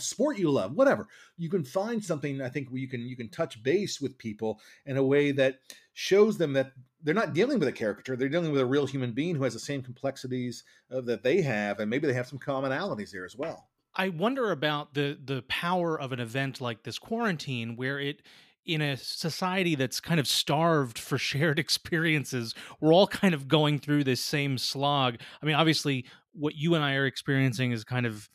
sport 0.00 0.38
you 0.38 0.50
love, 0.50 0.72
whatever. 0.72 1.08
You 1.36 1.48
can 1.48 1.64
find 1.64 2.02
something 2.02 2.40
I 2.40 2.48
think 2.48 2.70
where 2.70 2.80
you 2.80 2.88
can 2.88 3.02
you 3.02 3.16
can 3.16 3.28
touch 3.28 3.62
base 3.62 4.00
with 4.00 4.18
people 4.18 4.60
in 4.86 4.96
a 4.96 5.04
way 5.04 5.32
that 5.32 5.58
shows 5.94 6.38
them 6.38 6.52
that 6.54 6.72
they're 7.02 7.14
not 7.14 7.34
dealing 7.34 7.58
with 7.58 7.68
a 7.68 7.72
caricature; 7.72 8.16
they're 8.16 8.28
dealing 8.28 8.52
with 8.52 8.60
a 8.60 8.66
real 8.66 8.86
human 8.86 9.12
being 9.12 9.34
who 9.34 9.44
has 9.44 9.54
the 9.54 9.60
same 9.60 9.82
complexities 9.82 10.64
uh, 10.90 11.00
that 11.02 11.22
they 11.22 11.42
have, 11.42 11.80
and 11.80 11.90
maybe 11.90 12.06
they 12.06 12.12
have 12.12 12.28
some 12.28 12.38
commonalities 12.38 13.10
there 13.10 13.24
as 13.24 13.36
well. 13.36 13.68
I 13.94 14.08
wonder 14.08 14.50
about 14.50 14.94
the 14.94 15.18
the 15.22 15.42
power 15.42 16.00
of 16.00 16.12
an 16.12 16.20
event 16.20 16.60
like 16.60 16.82
this 16.82 16.98
quarantine, 16.98 17.76
where 17.76 17.98
it 17.98 18.22
in 18.64 18.80
a 18.80 18.96
society 18.96 19.74
that's 19.74 20.00
kind 20.00 20.20
of 20.20 20.28
starved 20.28 20.98
for 20.98 21.18
shared 21.32 21.58
experiences, 21.58 22.54
we're 22.80 22.92
all 22.92 23.06
kind 23.06 23.34
of 23.34 23.48
going 23.48 23.78
through 23.78 24.04
this 24.04 24.20
same 24.20 24.58
slog. 24.58 25.16
I 25.42 25.46
mean, 25.46 25.56
obviously, 25.56 26.06
what 26.32 26.54
you 26.56 26.74
and 26.74 26.84
I 26.84 26.94
are 26.94 27.06
experiencing 27.06 27.72
is 27.72 27.84
kind 27.84 28.06
of 28.06 28.28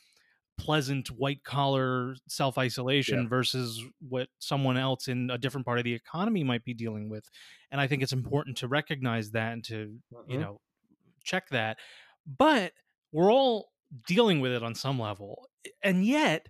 pleasant 0.57 1.09
white 1.09 1.43
collar 1.43 2.15
self 2.27 2.57
isolation 2.57 3.23
yeah. 3.23 3.29
versus 3.29 3.83
what 4.07 4.29
someone 4.39 4.77
else 4.77 5.07
in 5.07 5.29
a 5.29 5.37
different 5.37 5.65
part 5.65 5.77
of 5.77 5.83
the 5.83 5.93
economy 5.93 6.43
might 6.43 6.63
be 6.63 6.73
dealing 6.73 7.09
with. 7.09 7.29
And 7.71 7.79
I 7.79 7.87
think 7.87 8.03
it's 8.03 8.13
important 8.13 8.57
to 8.57 8.67
recognize 8.67 9.31
that 9.31 9.53
and 9.53 9.63
to, 9.65 9.75
you 9.75 9.99
mm-hmm. 10.29 10.41
know, 10.41 10.61
check 11.23 11.49
that. 11.49 11.77
But 12.25 12.73
we're 13.11 13.31
all 13.31 13.69
dealing 14.07 14.39
with 14.39 14.51
it 14.51 14.63
on 14.63 14.75
some 14.75 14.99
level. 14.99 15.47
And 15.83 16.05
yet, 16.05 16.47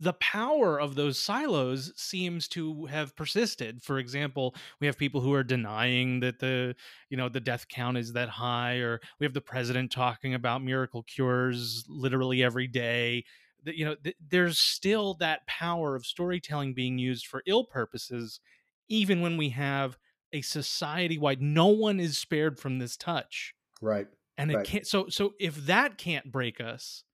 the 0.00 0.14
power 0.14 0.80
of 0.80 0.94
those 0.94 1.18
silos 1.18 1.92
seems 1.94 2.48
to 2.48 2.86
have 2.86 3.14
persisted. 3.14 3.82
For 3.82 3.98
example 3.98 4.54
we 4.80 4.86
have 4.86 4.98
people 4.98 5.20
who 5.20 5.34
are 5.34 5.44
denying 5.44 6.20
that 6.20 6.38
the 6.38 6.74
you 7.10 7.16
know 7.16 7.28
the 7.28 7.40
death 7.40 7.68
count 7.68 7.98
is 7.98 8.12
that 8.14 8.28
high 8.28 8.76
or 8.76 9.00
we 9.18 9.26
have 9.26 9.34
the 9.34 9.40
president 9.40 9.92
talking 9.92 10.34
about 10.34 10.62
miracle 10.62 11.02
cures 11.02 11.84
literally 11.88 12.42
every 12.42 12.66
day. 12.66 13.24
That 13.64 13.76
you 13.76 13.84
know 13.84 13.94
th- 13.94 14.16
there's 14.26 14.58
still 14.58 15.14
that 15.14 15.46
power 15.46 15.94
of 15.94 16.06
storytelling 16.06 16.74
being 16.74 16.98
used 16.98 17.26
for 17.26 17.42
ill 17.46 17.64
purposes 17.64 18.40
even 18.88 19.20
when 19.20 19.36
we 19.36 19.50
have 19.50 19.98
a 20.32 20.40
society 20.40 21.18
wide 21.18 21.42
no 21.42 21.66
one 21.66 22.00
is 22.00 22.18
spared 22.18 22.58
from 22.58 22.78
this 22.78 22.96
touch. 22.96 23.54
Right 23.82 24.08
and 24.38 24.50
it 24.50 24.56
right. 24.56 24.66
can't 24.66 24.86
so 24.86 25.08
so 25.08 25.34
if 25.38 25.54
that 25.66 25.98
can't 25.98 26.32
break 26.32 26.60
us 26.60 27.04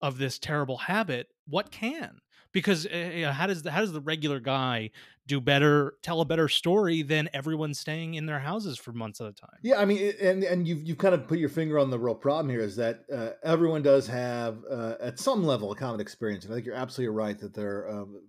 of 0.00 0.18
this 0.18 0.38
terrible 0.38 0.76
habit 0.76 1.28
what 1.46 1.70
can 1.70 2.20
because 2.56 2.86
uh, 2.86 3.34
how 3.36 3.46
does 3.46 3.62
the, 3.62 3.70
how 3.70 3.80
does 3.80 3.92
the 3.92 4.00
regular 4.00 4.40
guy 4.40 4.90
do 5.26 5.42
better 5.42 5.92
tell 6.00 6.22
a 6.22 6.24
better 6.24 6.48
story 6.48 7.02
than 7.02 7.28
everyone 7.34 7.74
staying 7.74 8.14
in 8.14 8.24
their 8.24 8.38
houses 8.38 8.78
for 8.78 8.94
months 8.94 9.20
at 9.20 9.26
a 9.26 9.32
time 9.32 9.58
yeah 9.62 9.78
i 9.78 9.84
mean 9.84 10.14
and 10.22 10.42
and 10.42 10.66
you've 10.66 10.82
you've 10.82 10.96
kind 10.96 11.14
of 11.14 11.28
put 11.28 11.38
your 11.38 11.50
finger 11.50 11.78
on 11.78 11.90
the 11.90 11.98
real 11.98 12.14
problem 12.14 12.48
here 12.48 12.60
is 12.60 12.74
that 12.74 13.04
uh, 13.14 13.28
everyone 13.44 13.82
does 13.82 14.06
have 14.06 14.56
uh, 14.70 14.94
at 15.02 15.18
some 15.18 15.44
level 15.44 15.70
a 15.70 15.76
common 15.76 16.00
experience 16.00 16.46
and 16.46 16.54
i 16.54 16.56
think 16.56 16.64
you're 16.64 16.74
absolutely 16.74 17.14
right 17.14 17.38
that 17.38 17.52
there 17.52 17.90
um, 17.90 18.22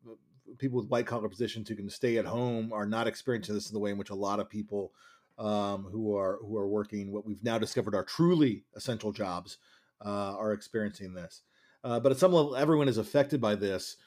people 0.57 0.77
with 0.77 0.89
white 0.89 1.05
collar 1.05 1.29
positions 1.29 1.69
who 1.69 1.75
can 1.75 1.89
stay 1.89 2.17
at 2.17 2.25
home 2.25 2.74
are 2.74 2.86
not 2.86 3.07
experiencing 3.07 3.55
this 3.55 3.69
in 3.69 3.74
the 3.74 3.79
way 3.79 3.91
in 3.91 3.98
which 3.98 4.10
a 4.10 4.15
lot 4.15 4.41
of 4.41 4.50
people 4.50 4.91
um, 5.39 5.88
who 5.89 6.17
are 6.17 6.39
who 6.41 6.57
are 6.57 6.67
working 6.67 7.13
what 7.13 7.25
we've 7.25 7.43
now 7.46 7.57
discovered 7.57 7.96
are 7.96 8.03
truly 8.03 8.65
essential 8.75 9.13
jobs 9.13 9.57
uh, 10.05 10.36
are 10.38 10.51
experiencing 10.51 11.13
this. 11.13 11.43
Uh, 11.84 12.00
but 12.00 12.12
at 12.12 12.17
some 12.17 12.34
level, 12.34 12.55
everyone 12.55 12.88
is 12.88 12.98
affected 12.98 13.39
by 13.39 13.55
this 13.55 13.98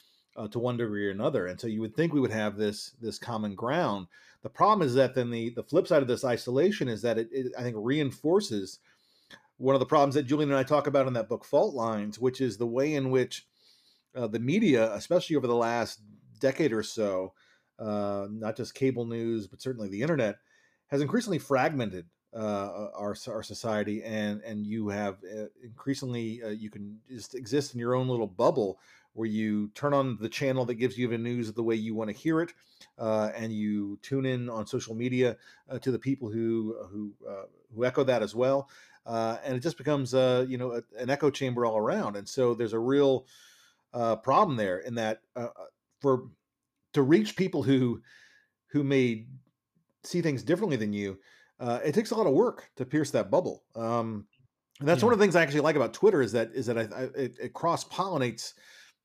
uh, 0.41 0.49
to 0.49 0.59
one 0.59 0.77
degree 0.77 1.07
or 1.07 1.11
another, 1.11 1.47
and 1.47 1.61
so 1.61 1.67
you 1.67 1.81
would 1.81 1.95
think 1.95 2.13
we 2.13 2.21
would 2.21 2.31
have 2.31 2.57
this 2.57 2.93
this 3.01 3.19
common 3.19 3.55
ground. 3.55 4.07
The 4.43 4.49
problem 4.49 4.87
is 4.87 4.95
that 4.95 5.15
then 5.15 5.31
the 5.31 5.51
the 5.51 5.63
flip 5.63 5.87
side 5.87 6.01
of 6.01 6.09
this 6.09 6.25
isolation 6.25 6.89
is 6.89 7.03
that 7.03 7.19
it, 7.19 7.29
it 7.31 7.53
I 7.59 7.63
think 7.63 7.77
reinforces 7.79 8.79
one 9.59 9.75
of 9.75 9.81
the 9.81 9.87
problems 9.87 10.15
that 10.15 10.23
Julian 10.23 10.51
and 10.51 10.59
I 10.59 10.63
talk 10.63 10.87
about 10.87 11.07
in 11.07 11.13
that 11.13 11.29
book, 11.29 11.45
Fault 11.45 11.75
Lines, 11.75 12.19
which 12.19 12.41
is 12.41 12.57
the 12.57 12.67
way 12.67 12.95
in 12.95 13.11
which 13.11 13.47
uh, 14.15 14.27
the 14.27 14.39
media, 14.39 14.95
especially 14.95 15.37
over 15.37 15.47
the 15.47 15.55
last 15.55 16.01
decade 16.41 16.73
or 16.73 16.83
so, 16.83 17.35
uh, 17.79 18.27
not 18.31 18.57
just 18.57 18.75
cable 18.75 19.05
news, 19.05 19.47
but 19.47 19.61
certainly 19.61 19.91
the 19.91 20.01
internet, 20.01 20.37
has 20.87 21.03
increasingly 21.03 21.39
fragmented 21.39 22.07
uh, 22.35 22.89
our 22.97 23.15
our 23.29 23.43
society, 23.43 24.03
and 24.05 24.41
and 24.43 24.67
you 24.67 24.89
have 24.89 25.19
uh, 25.25 25.47
increasingly 25.63 26.43
uh, 26.43 26.49
you 26.49 26.71
can 26.71 26.99
just 27.11 27.35
exist 27.35 27.75
in 27.75 27.81
your 27.81 27.95
own 27.95 28.09
little 28.09 28.27
bubble 28.27 28.79
where 29.13 29.29
you 29.29 29.69
turn 29.75 29.93
on 29.93 30.17
the 30.21 30.29
channel 30.29 30.65
that 30.65 30.75
gives 30.75 30.97
you 30.97 31.09
the 31.09 31.19
news 31.19 31.53
the 31.53 31.63
way 31.63 31.75
you 31.75 31.95
want 31.95 32.09
to 32.09 32.17
hear 32.17 32.41
it, 32.41 32.53
uh, 32.99 33.31
and 33.35 33.53
you 33.53 33.99
tune 34.03 34.27
in 34.27 34.49
on 34.49 34.67
social 34.67 34.95
media 34.95 35.37
to 35.81 35.91
the 35.91 35.99
people 35.99 36.31
who 36.31 36.77
who 36.91 37.13
who 37.75 37.85
echo 37.85 38.05
that 38.05 38.23
as 38.23 38.35
well, 38.35 38.69
and 39.07 39.57
it 39.57 39.61
just 39.61 39.79
becomes 39.79 40.13
you 40.13 40.59
know 40.59 40.73
a, 40.73 40.83
an 40.99 41.11
echo 41.11 41.31
chamber 41.31 41.67
all 41.67 41.79
around, 41.79 42.17
and 42.17 42.29
so 42.29 42.55
there's 42.55 42.73
a 42.73 42.79
real 42.79 43.27
uh, 43.93 44.17
problem 44.17 44.57
there 44.57 44.79
in 44.79 44.95
that 44.95 45.21
uh, 45.37 45.49
uh, 45.57 45.65
for 46.01 46.29
to 46.93 47.03
reach 47.03 47.37
people 47.37 47.63
who 47.63 48.01
who 48.69 48.85
may 48.85 49.27
see 50.05 50.23
things 50.23 50.43
differently 50.43 50.77
than 50.77 50.93
you, 50.93 51.19
uh, 51.59 51.81
it 51.85 51.93
takes 51.93 52.11
a 52.11 52.15
lot 52.15 52.27
of 52.27 52.33
work 52.33 52.71
to 52.77 52.85
pierce 52.85 53.11
that 53.11 53.31
bubble. 53.31 53.65
Um, 53.75 54.27
and 54.79 54.89
that's 54.89 55.03
yeah. 55.03 55.07
one 55.07 55.13
of 55.13 55.19
the 55.19 55.25
things 55.25 55.37
I 55.37 55.43
actually 55.43 55.61
like 55.61 55.77
about 55.77 55.93
Twitter 55.93 56.23
is 56.23 56.33
that 56.33 56.51
is 56.55 56.67
that 56.67 56.79
I, 56.79 56.83
I, 56.83 57.03
it, 57.17 57.37
it 57.41 57.53
cross 57.53 57.85
pollinates 57.85 58.55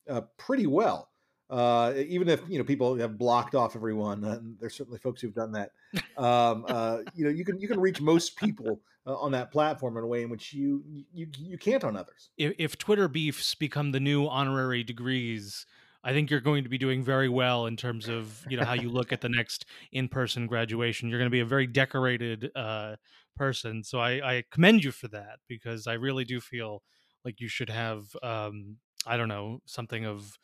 uh, 0.09 0.21
pretty 0.37 0.67
well. 0.67 1.09
Uh, 1.49 1.93
even 2.07 2.27
if 2.27 2.41
you 2.49 2.57
know 2.57 2.63
people 2.63 2.97
have 2.97 3.17
blocked 3.17 3.53
off 3.53 3.75
everyone, 3.75 4.23
and 4.23 4.57
there's 4.59 4.75
certainly 4.75 4.97
folks 4.97 5.21
who've 5.21 5.33
done 5.33 5.51
that. 5.51 5.71
Um, 6.17 6.65
uh, 6.67 6.99
you 7.13 7.23
know, 7.23 7.29
you 7.29 7.45
can 7.45 7.59
you 7.59 7.67
can 7.67 7.79
reach 7.79 8.01
most 8.01 8.35
people 8.35 8.81
uh, 9.05 9.15
on 9.15 9.31
that 9.33 9.51
platform 9.51 9.95
in 9.97 10.03
a 10.03 10.07
way 10.07 10.23
in 10.23 10.29
which 10.29 10.53
you 10.53 10.83
you 11.13 11.27
you 11.37 11.57
can't 11.57 11.83
on 11.83 11.95
others. 11.95 12.29
If, 12.37 12.53
if 12.57 12.77
Twitter 12.77 13.07
beefs 13.07 13.53
become 13.53 13.91
the 13.91 13.99
new 13.99 14.27
honorary 14.27 14.83
degrees, 14.83 15.67
I 16.03 16.13
think 16.13 16.31
you're 16.31 16.39
going 16.39 16.63
to 16.63 16.69
be 16.69 16.77
doing 16.77 17.03
very 17.03 17.29
well 17.29 17.67
in 17.67 17.77
terms 17.77 18.07
of 18.07 18.43
you 18.49 18.57
know 18.57 18.65
how 18.65 18.73
you 18.73 18.89
look 18.89 19.13
at 19.13 19.21
the 19.21 19.29
next 19.29 19.65
in-person 19.91 20.47
graduation. 20.47 21.09
You're 21.09 21.19
going 21.19 21.29
to 21.29 21.35
be 21.35 21.41
a 21.41 21.45
very 21.45 21.67
decorated 21.67 22.49
uh, 22.55 22.95
person, 23.35 23.83
so 23.83 23.99
I, 23.99 24.37
I 24.37 24.43
commend 24.51 24.83
you 24.83 24.91
for 24.91 25.07
that 25.09 25.39
because 25.47 25.85
I 25.85 25.93
really 25.93 26.25
do 26.25 26.41
feel 26.41 26.81
like 27.23 27.39
you 27.39 27.47
should 27.47 27.69
have 27.69 28.05
um, 28.23 28.77
I 29.05 29.17
don't 29.17 29.29
know 29.29 29.59
something 29.65 30.05
of 30.05 30.37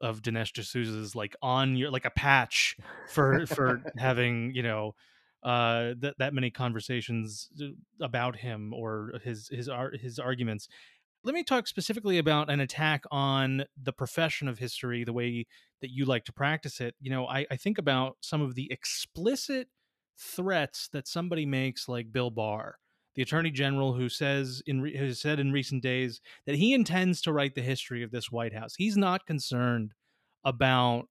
of 0.00 0.22
Dinesh 0.22 0.52
D'Souza's 0.52 1.14
like 1.14 1.34
on 1.42 1.76
your 1.76 1.90
like 1.90 2.04
a 2.04 2.10
patch 2.10 2.76
for 3.08 3.46
for 3.46 3.82
having 3.96 4.52
you 4.54 4.62
know 4.62 4.94
uh 5.42 5.94
that 5.98 6.14
that 6.18 6.34
many 6.34 6.50
conversations 6.50 7.48
about 8.00 8.36
him 8.36 8.72
or 8.72 9.12
his 9.22 9.48
his 9.48 9.68
art 9.68 9.98
his 10.00 10.18
arguments. 10.18 10.68
Let 11.24 11.34
me 11.34 11.42
talk 11.42 11.66
specifically 11.66 12.18
about 12.18 12.48
an 12.48 12.60
attack 12.60 13.02
on 13.10 13.64
the 13.80 13.92
profession 13.92 14.46
of 14.46 14.58
history 14.58 15.02
the 15.02 15.12
way 15.12 15.46
that 15.80 15.90
you 15.90 16.04
like 16.04 16.24
to 16.26 16.32
practice 16.32 16.80
it. 16.80 16.94
You 17.00 17.10
know 17.10 17.26
i, 17.26 17.46
I 17.50 17.56
think 17.56 17.78
about 17.78 18.16
some 18.20 18.40
of 18.40 18.54
the 18.54 18.70
explicit 18.70 19.68
threats 20.18 20.88
that 20.92 21.06
somebody 21.06 21.46
makes 21.46 21.88
like 21.88 22.12
bill 22.12 22.30
barr 22.30 22.76
the 23.18 23.22
attorney 23.22 23.50
general 23.50 23.94
who 23.94 24.08
says 24.08 24.62
in 24.64 24.80
re- 24.80 24.96
has 24.96 25.20
said 25.20 25.40
in 25.40 25.50
recent 25.50 25.82
days 25.82 26.20
that 26.46 26.54
he 26.54 26.72
intends 26.72 27.20
to 27.20 27.32
write 27.32 27.56
the 27.56 27.60
history 27.60 28.04
of 28.04 28.12
this 28.12 28.30
white 28.30 28.54
house 28.54 28.76
he's 28.76 28.96
not 28.96 29.26
concerned 29.26 29.92
about 30.44 31.08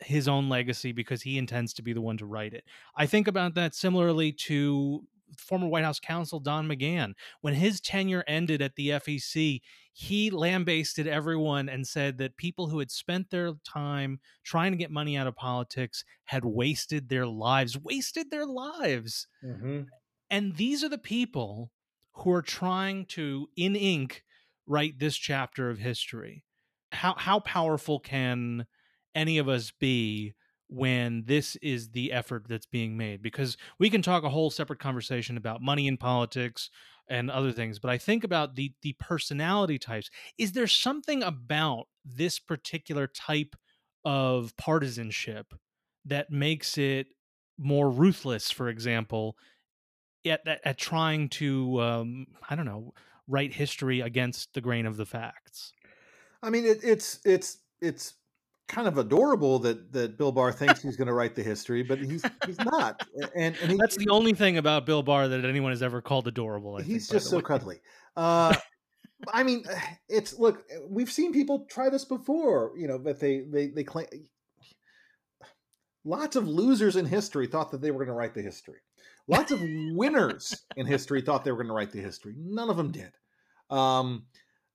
his 0.00 0.28
own 0.28 0.50
legacy 0.50 0.92
because 0.92 1.22
he 1.22 1.38
intends 1.38 1.72
to 1.72 1.82
be 1.82 1.94
the 1.94 2.02
one 2.02 2.18
to 2.18 2.26
write 2.26 2.52
it. 2.52 2.64
I 2.94 3.06
think 3.06 3.26
about 3.26 3.54
that 3.54 3.74
similarly 3.74 4.32
to 4.32 5.04
former 5.38 5.66
White 5.66 5.84
House 5.84 5.98
counsel 5.98 6.38
Don 6.38 6.68
McGahn. 6.68 7.14
When 7.40 7.54
his 7.54 7.80
tenure 7.80 8.22
ended 8.28 8.60
at 8.60 8.76
the 8.76 8.90
FEC, 8.90 9.62
he 9.92 10.30
lambasted 10.30 11.06
everyone 11.06 11.70
and 11.70 11.86
said 11.86 12.18
that 12.18 12.36
people 12.36 12.68
who 12.68 12.78
had 12.78 12.90
spent 12.90 13.30
their 13.30 13.52
time 13.64 14.20
trying 14.44 14.72
to 14.72 14.78
get 14.78 14.90
money 14.90 15.16
out 15.16 15.26
of 15.26 15.34
politics 15.34 16.04
had 16.24 16.44
wasted 16.44 17.08
their 17.08 17.26
lives, 17.26 17.78
wasted 17.78 18.30
their 18.30 18.46
lives. 18.46 19.26
Mm-hmm. 19.42 19.82
And 20.30 20.56
these 20.56 20.82
are 20.82 20.88
the 20.88 20.98
people 20.98 21.72
who 22.12 22.32
are 22.32 22.42
trying 22.42 23.06
to, 23.06 23.48
in 23.56 23.76
ink, 23.76 24.24
write 24.66 24.98
this 24.98 25.16
chapter 25.16 25.70
of 25.70 25.78
history. 25.78 26.44
How 26.92 27.14
how 27.14 27.40
powerful 27.40 28.00
can 28.00 28.66
any 29.14 29.38
of 29.38 29.48
us 29.48 29.70
be 29.70 30.34
when 30.68 31.24
this 31.26 31.56
is 31.56 31.90
the 31.90 32.12
effort 32.12 32.46
that's 32.48 32.66
being 32.66 32.96
made 32.96 33.22
because 33.22 33.56
we 33.78 33.88
can 33.88 34.02
talk 34.02 34.24
a 34.24 34.28
whole 34.28 34.50
separate 34.50 34.80
conversation 34.80 35.36
about 35.36 35.62
money 35.62 35.86
in 35.86 35.96
politics 35.96 36.70
and 37.08 37.30
other 37.30 37.52
things 37.52 37.78
but 37.78 37.88
i 37.88 37.96
think 37.96 38.24
about 38.24 38.56
the 38.56 38.74
the 38.82 38.92
personality 38.94 39.78
types 39.78 40.10
is 40.38 40.52
there 40.52 40.66
something 40.66 41.22
about 41.22 41.86
this 42.04 42.40
particular 42.40 43.06
type 43.06 43.54
of 44.04 44.56
partisanship 44.56 45.54
that 46.04 46.30
makes 46.30 46.76
it 46.76 47.06
more 47.58 47.88
ruthless 47.88 48.50
for 48.50 48.68
example 48.68 49.36
at, 50.26 50.46
at, 50.46 50.60
at 50.64 50.78
trying 50.78 51.28
to 51.28 51.80
um, 51.80 52.26
i 52.48 52.54
don't 52.54 52.66
know 52.66 52.92
write 53.28 53.54
history 53.54 54.00
against 54.00 54.54
the 54.54 54.60
grain 54.60 54.86
of 54.86 54.96
the 54.96 55.06
facts 55.06 55.72
i 56.42 56.50
mean 56.50 56.64
it, 56.64 56.78
it's 56.82 57.20
it's 57.24 57.58
it's 57.80 58.14
kind 58.68 58.88
of 58.88 58.98
adorable 58.98 59.58
that 59.60 59.92
that 59.92 60.18
Bill 60.18 60.32
Barr 60.32 60.52
thinks 60.52 60.82
he's 60.82 60.96
going 60.96 61.06
to 61.06 61.14
write 61.14 61.34
the 61.34 61.42
history, 61.42 61.82
but 61.82 61.98
he's 61.98 62.24
he's 62.44 62.58
not. 62.58 63.06
And, 63.34 63.56
and 63.62 63.72
he, 63.72 63.76
that's 63.76 63.96
the 63.96 64.08
only 64.08 64.32
thing 64.32 64.58
about 64.58 64.86
Bill 64.86 65.02
Barr 65.02 65.28
that 65.28 65.44
anyone 65.44 65.72
has 65.72 65.82
ever 65.82 66.00
called 66.00 66.26
adorable. 66.26 66.76
I 66.76 66.82
he's 66.82 67.08
think, 67.08 67.20
just 67.20 67.30
so 67.30 67.40
cuddly. 67.40 67.80
Uh, 68.16 68.54
I 69.32 69.42
mean, 69.42 69.64
it's 70.08 70.38
look. 70.38 70.64
We've 70.88 71.10
seen 71.10 71.32
people 71.32 71.66
try 71.70 71.88
this 71.88 72.04
before. 72.04 72.72
You 72.76 72.88
know 72.88 72.98
that 72.98 73.20
they 73.20 73.40
they 73.40 73.68
they 73.68 73.84
claim. 73.84 74.06
Lots 76.04 76.36
of 76.36 76.46
losers 76.46 76.94
in 76.94 77.04
history 77.04 77.48
thought 77.48 77.72
that 77.72 77.80
they 77.80 77.90
were 77.90 78.04
going 78.04 78.14
to 78.14 78.18
write 78.18 78.34
the 78.34 78.42
history. 78.42 78.78
Lots 79.28 79.52
of 79.52 79.60
winners 79.92 80.64
in 80.76 80.86
history 80.86 81.20
thought 81.20 81.44
they 81.44 81.50
were 81.50 81.58
going 81.58 81.68
to 81.68 81.74
write 81.74 81.92
the 81.92 82.00
history. 82.00 82.34
None 82.36 82.70
of 82.70 82.76
them 82.76 82.92
did. 82.92 83.12
Um, 83.70 84.26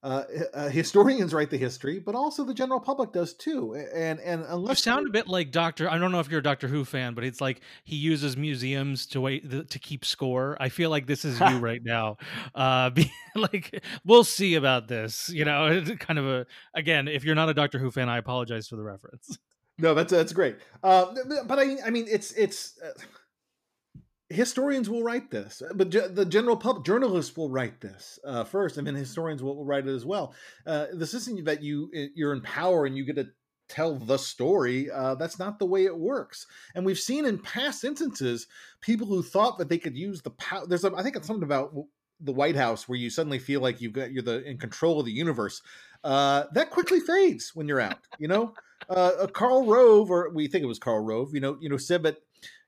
uh, 0.03 0.23
uh, 0.55 0.69
historians 0.69 1.31
write 1.31 1.51
the 1.51 1.57
history, 1.57 1.99
but 1.99 2.15
also 2.15 2.43
the 2.43 2.55
general 2.55 2.79
public 2.79 3.13
does 3.13 3.35
too. 3.35 3.75
And 3.75 4.19
and 4.19 4.43
unless 4.47 4.79
you 4.79 4.81
sound 4.81 5.07
a 5.07 5.11
bit 5.11 5.27
like 5.27 5.51
Doctor, 5.51 5.87
I 5.87 5.99
don't 5.99 6.11
know 6.11 6.19
if 6.19 6.27
you're 6.27 6.39
a 6.39 6.43
Doctor 6.43 6.67
Who 6.67 6.83
fan, 6.85 7.13
but 7.13 7.23
it's 7.23 7.39
like 7.39 7.61
he 7.83 7.97
uses 7.97 8.35
museums 8.35 9.05
to 9.07 9.21
wait 9.21 9.69
to 9.69 9.79
keep 9.79 10.03
score. 10.03 10.57
I 10.59 10.69
feel 10.69 10.89
like 10.89 11.05
this 11.05 11.23
is 11.23 11.39
you 11.39 11.45
right 11.59 11.83
now. 11.83 12.17
Uh, 12.55 12.89
be, 12.89 13.11
like 13.35 13.83
we'll 14.03 14.23
see 14.23 14.55
about 14.55 14.87
this. 14.87 15.29
You 15.29 15.45
know, 15.45 15.67
it's 15.67 15.91
kind 16.03 16.17
of 16.17 16.27
a 16.27 16.47
again. 16.73 17.07
If 17.07 17.23
you're 17.23 17.35
not 17.35 17.49
a 17.49 17.53
Doctor 17.53 17.77
Who 17.77 17.91
fan, 17.91 18.09
I 18.09 18.17
apologize 18.17 18.67
for 18.67 18.77
the 18.77 18.83
reference. 18.83 19.37
No, 19.77 19.93
that's 19.93 20.11
that's 20.11 20.33
great. 20.33 20.57
Uh, 20.81 21.13
but 21.45 21.59
I 21.59 21.77
I 21.85 21.91
mean 21.91 22.07
it's 22.09 22.31
it's. 22.31 22.79
Uh, 22.83 22.89
historians 24.31 24.89
will 24.89 25.03
write 25.03 25.29
this, 25.29 25.61
uh, 25.61 25.73
but 25.73 25.91
the 25.91 26.25
general 26.25 26.57
public 26.57 26.85
journalists 26.85 27.35
will 27.35 27.49
write 27.49 27.81
this 27.81 28.19
uh, 28.25 28.43
first, 28.43 28.77
and 28.77 28.87
then 28.87 28.95
historians 28.95 29.43
will, 29.43 29.63
write 29.65 29.87
it 29.87 29.93
as 29.93 30.05
well. 30.05 30.33
Uh, 30.65 30.87
this 30.93 31.13
isn't 31.13 31.45
that 31.45 31.61
you 31.61 31.89
you're 32.15 32.33
in 32.33 32.41
power 32.41 32.85
and 32.85 32.97
you 32.97 33.05
get 33.05 33.15
to 33.15 33.29
tell 33.69 33.95
the 33.95 34.17
story. 34.17 34.89
Uh, 34.91 35.15
that's 35.15 35.39
not 35.39 35.59
the 35.59 35.65
way 35.65 35.85
it 35.85 35.97
works. 35.97 36.45
And 36.75 36.85
we've 36.85 36.99
seen 36.99 37.25
in 37.25 37.39
past 37.39 37.83
instances 37.83 38.47
people 38.81 39.07
who 39.07 39.23
thought 39.23 39.57
that 39.57 39.69
they 39.69 39.77
could 39.77 39.95
use 39.95 40.21
the 40.21 40.31
power. 40.31 40.65
There's 40.67 40.83
a, 40.83 40.93
I 40.95 41.03
think 41.03 41.15
it's 41.15 41.27
something 41.27 41.43
about 41.43 41.73
the 42.19 42.33
White 42.33 42.55
House 42.55 42.87
where 42.87 42.97
you 42.97 43.09
suddenly 43.09 43.39
feel 43.39 43.61
like 43.61 43.81
you've 43.81 43.93
got 43.93 44.11
you're 44.11 44.23
the 44.23 44.43
in 44.43 44.57
control 44.57 44.99
of 44.99 45.05
the 45.05 45.11
universe. 45.11 45.61
Uh, 46.03 46.45
that 46.53 46.71
quickly 46.71 46.99
fades 46.99 47.51
when 47.53 47.67
you're 47.67 47.79
out. 47.79 47.99
You 48.19 48.27
know, 48.27 48.53
uh, 48.89 49.27
Karl 49.27 49.65
Rove, 49.65 50.11
or 50.11 50.29
we 50.29 50.47
think 50.47 50.63
it 50.63 50.67
was 50.67 50.79
Karl 50.79 50.99
Rove. 50.99 51.33
You 51.33 51.41
know, 51.41 51.57
you 51.61 51.69
know, 51.69 51.77
said 51.77 52.03
that 52.03 52.17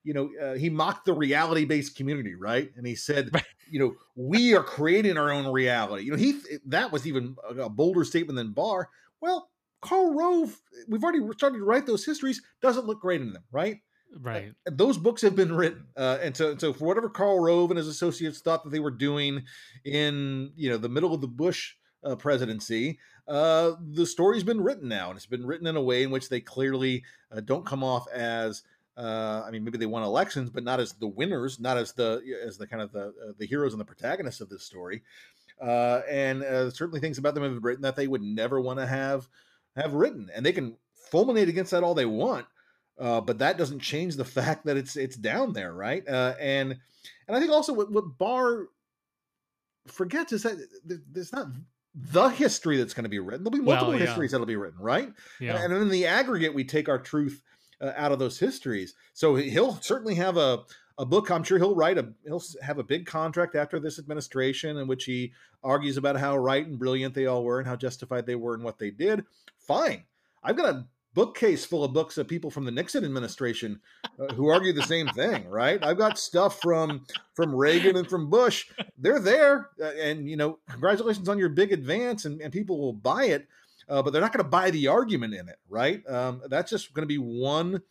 you 0.03 0.13
know, 0.13 0.29
uh, 0.41 0.53
he 0.53 0.69
mocked 0.69 1.05
the 1.05 1.13
reality 1.13 1.65
based 1.65 1.95
community, 1.95 2.35
right? 2.35 2.71
And 2.75 2.85
he 2.85 2.95
said, 2.95 3.31
you 3.69 3.79
know, 3.79 3.95
we 4.15 4.53
are 4.55 4.63
creating 4.63 5.17
our 5.17 5.31
own 5.31 5.47
reality. 5.47 6.03
You 6.03 6.11
know, 6.11 6.17
he 6.17 6.39
that 6.67 6.91
was 6.91 7.07
even 7.07 7.35
a 7.59 7.69
bolder 7.69 8.03
statement 8.03 8.37
than 8.37 8.51
Barr. 8.51 8.89
Well, 9.21 9.49
Karl 9.81 10.13
Rove, 10.13 10.61
we've 10.87 11.03
already 11.03 11.19
started 11.37 11.57
to 11.57 11.65
write 11.65 11.85
those 11.85 12.05
histories. 12.05 12.41
Doesn't 12.61 12.85
look 12.85 13.01
great 13.01 13.21
in 13.21 13.33
them, 13.33 13.43
right? 13.51 13.79
Right. 14.19 14.53
Uh, 14.67 14.71
those 14.73 14.97
books 14.97 15.21
have 15.21 15.35
been 15.35 15.53
written, 15.53 15.87
uh, 15.97 16.19
and 16.21 16.35
so 16.35 16.55
so 16.57 16.73
for 16.73 16.85
whatever 16.85 17.09
Karl 17.09 17.39
Rove 17.39 17.71
and 17.71 17.77
his 17.77 17.87
associates 17.87 18.41
thought 18.41 18.63
that 18.63 18.69
they 18.69 18.79
were 18.79 18.91
doing 18.91 19.43
in 19.85 20.51
you 20.55 20.69
know 20.69 20.77
the 20.77 20.89
middle 20.89 21.13
of 21.13 21.21
the 21.21 21.27
Bush 21.27 21.73
uh, 22.03 22.15
presidency, 22.15 22.99
uh, 23.27 23.71
the 23.81 24.05
story's 24.05 24.43
been 24.43 24.61
written 24.61 24.87
now, 24.87 25.09
and 25.09 25.17
it's 25.17 25.25
been 25.25 25.45
written 25.45 25.67
in 25.67 25.75
a 25.75 25.81
way 25.81 26.03
in 26.03 26.11
which 26.11 26.29
they 26.29 26.39
clearly 26.39 27.03
uh, 27.31 27.39
don't 27.39 27.65
come 27.65 27.83
off 27.83 28.07
as. 28.11 28.63
Uh, 28.95 29.43
I 29.45 29.51
mean, 29.51 29.63
maybe 29.63 29.77
they 29.77 29.85
won 29.85 30.03
elections, 30.03 30.49
but 30.49 30.63
not 30.63 30.79
as 30.79 30.93
the 30.93 31.07
winners, 31.07 31.59
not 31.59 31.77
as 31.77 31.93
the 31.93 32.21
as 32.45 32.57
the 32.57 32.67
kind 32.67 32.81
of 32.81 32.91
the 32.91 33.07
uh, 33.07 33.33
the 33.37 33.47
heroes 33.47 33.73
and 33.73 33.79
the 33.79 33.85
protagonists 33.85 34.41
of 34.41 34.49
this 34.49 34.63
story. 34.63 35.01
Uh, 35.61 36.01
and 36.09 36.43
uh, 36.43 36.69
certainly 36.69 36.99
things 36.99 37.17
about 37.17 37.33
them 37.33 37.43
have 37.43 37.53
been 37.53 37.61
written 37.61 37.83
that 37.83 37.95
they 37.95 38.07
would 38.07 38.21
never 38.21 38.59
want 38.59 38.79
to 38.79 38.85
have 38.85 39.27
have 39.75 39.93
written, 39.93 40.29
and 40.33 40.45
they 40.45 40.51
can 40.51 40.77
fulminate 41.11 41.49
against 41.49 41.71
that 41.71 41.83
all 41.83 41.95
they 41.95 42.05
want. 42.05 42.45
Uh, 42.99 43.21
but 43.21 43.39
that 43.39 43.57
doesn't 43.57 43.79
change 43.79 44.15
the 44.15 44.25
fact 44.25 44.65
that 44.65 44.77
it's 44.77 44.95
it's 44.95 45.15
down 45.15 45.53
there, 45.53 45.73
right? 45.73 46.07
Uh, 46.07 46.35
and 46.39 46.77
and 47.27 47.37
I 47.37 47.39
think 47.39 47.51
also 47.51 47.73
what, 47.73 47.91
what 47.91 48.17
Barr 48.17 48.67
forgets 49.87 50.33
is 50.33 50.43
that 50.43 50.67
there's 51.11 51.33
not 51.33 51.47
the 51.95 52.29
history 52.29 52.77
that's 52.77 52.93
going 52.93 53.03
to 53.03 53.09
be 53.09 53.19
written. 53.19 53.43
There'll 53.43 53.57
be 53.57 53.63
multiple 53.63 53.89
well, 53.89 53.99
yeah. 53.99 54.05
histories 54.05 54.31
that'll 54.31 54.47
be 54.47 54.55
written, 54.55 54.79
right? 54.79 55.11
Yeah. 55.39 55.63
And 55.63 55.73
in 55.73 55.89
the 55.89 56.07
aggregate, 56.07 56.53
we 56.53 56.63
take 56.63 56.89
our 56.89 56.99
truth 56.99 57.41
uh, 57.83 57.91
out 57.95 58.11
of 58.11 58.19
those 58.19 58.39
histories. 58.39 58.95
So 59.13 59.35
he'll 59.35 59.79
certainly 59.81 60.15
have 60.15 60.37
a 60.37 60.63
a 60.97 61.05
book. 61.05 61.31
I'm 61.31 61.43
sure 61.43 61.57
he'll 61.57 61.75
write 61.75 61.97
a 61.97 62.13
he'll 62.23 62.43
have 62.61 62.77
a 62.77 62.83
big 62.83 63.05
contract 63.05 63.55
after 63.55 63.79
this 63.79 63.99
administration 63.99 64.77
in 64.77 64.87
which 64.87 65.05
he 65.05 65.33
argues 65.63 65.97
about 65.97 66.17
how 66.17 66.37
right 66.37 66.65
and 66.65 66.79
brilliant 66.79 67.13
they 67.13 67.25
all 67.25 67.43
were 67.43 67.59
and 67.59 67.67
how 67.67 67.75
justified 67.75 68.25
they 68.25 68.35
were 68.35 68.55
in 68.55 68.63
what 68.63 68.79
they 68.79 68.91
did. 68.91 69.25
Fine. 69.57 70.03
I've 70.43 70.57
got 70.57 70.73
a 70.73 70.85
bookcase 71.13 71.63
full 71.63 71.83
of 71.83 71.93
books 71.93 72.17
of 72.17 72.27
people 72.27 72.49
from 72.49 72.65
the 72.65 72.71
Nixon 72.71 73.05
administration 73.05 73.79
uh, 74.19 74.33
who 74.33 74.49
argue 74.49 74.73
the 74.73 74.83
same 74.83 75.07
thing, 75.09 75.47
right? 75.47 75.83
I've 75.83 75.97
got 75.97 76.17
stuff 76.17 76.59
from 76.61 77.05
from 77.33 77.55
Reagan 77.55 77.95
and 77.95 78.07
from 78.07 78.29
Bush. 78.29 78.65
They're 78.97 79.19
there, 79.19 79.69
uh, 79.81 79.91
and 79.99 80.29
you 80.29 80.37
know, 80.37 80.59
congratulations 80.69 81.29
on 81.29 81.39
your 81.39 81.49
big 81.49 81.71
advance, 81.71 82.25
and, 82.25 82.41
and 82.41 82.51
people 82.51 82.79
will 82.79 82.93
buy 82.93 83.25
it, 83.25 83.47
uh, 83.89 84.01
but 84.01 84.11
they're 84.11 84.21
not 84.21 84.33
going 84.33 84.43
to 84.43 84.49
buy 84.49 84.71
the 84.71 84.87
argument 84.87 85.33
in 85.33 85.47
it, 85.49 85.57
right? 85.69 86.07
Um, 86.09 86.41
that's 86.49 86.69
just 86.69 86.93
going 86.93 87.03
to 87.03 87.07
be 87.07 87.17
one 87.17 87.81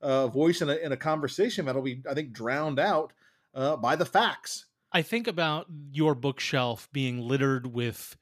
uh, 0.00 0.28
voice 0.28 0.62
in 0.62 0.68
a, 0.68 0.76
in 0.76 0.92
a 0.92 0.96
conversation 0.96 1.66
that'll 1.66 1.82
be, 1.82 2.02
I 2.08 2.14
think, 2.14 2.32
drowned 2.32 2.78
out 2.78 3.12
uh, 3.54 3.76
by 3.76 3.96
the 3.96 4.04
facts. 4.04 4.66
I 4.92 5.02
think 5.02 5.26
about 5.26 5.66
your 5.90 6.14
bookshelf 6.14 6.88
being 6.92 7.20
littered 7.20 7.66
with 7.66 8.16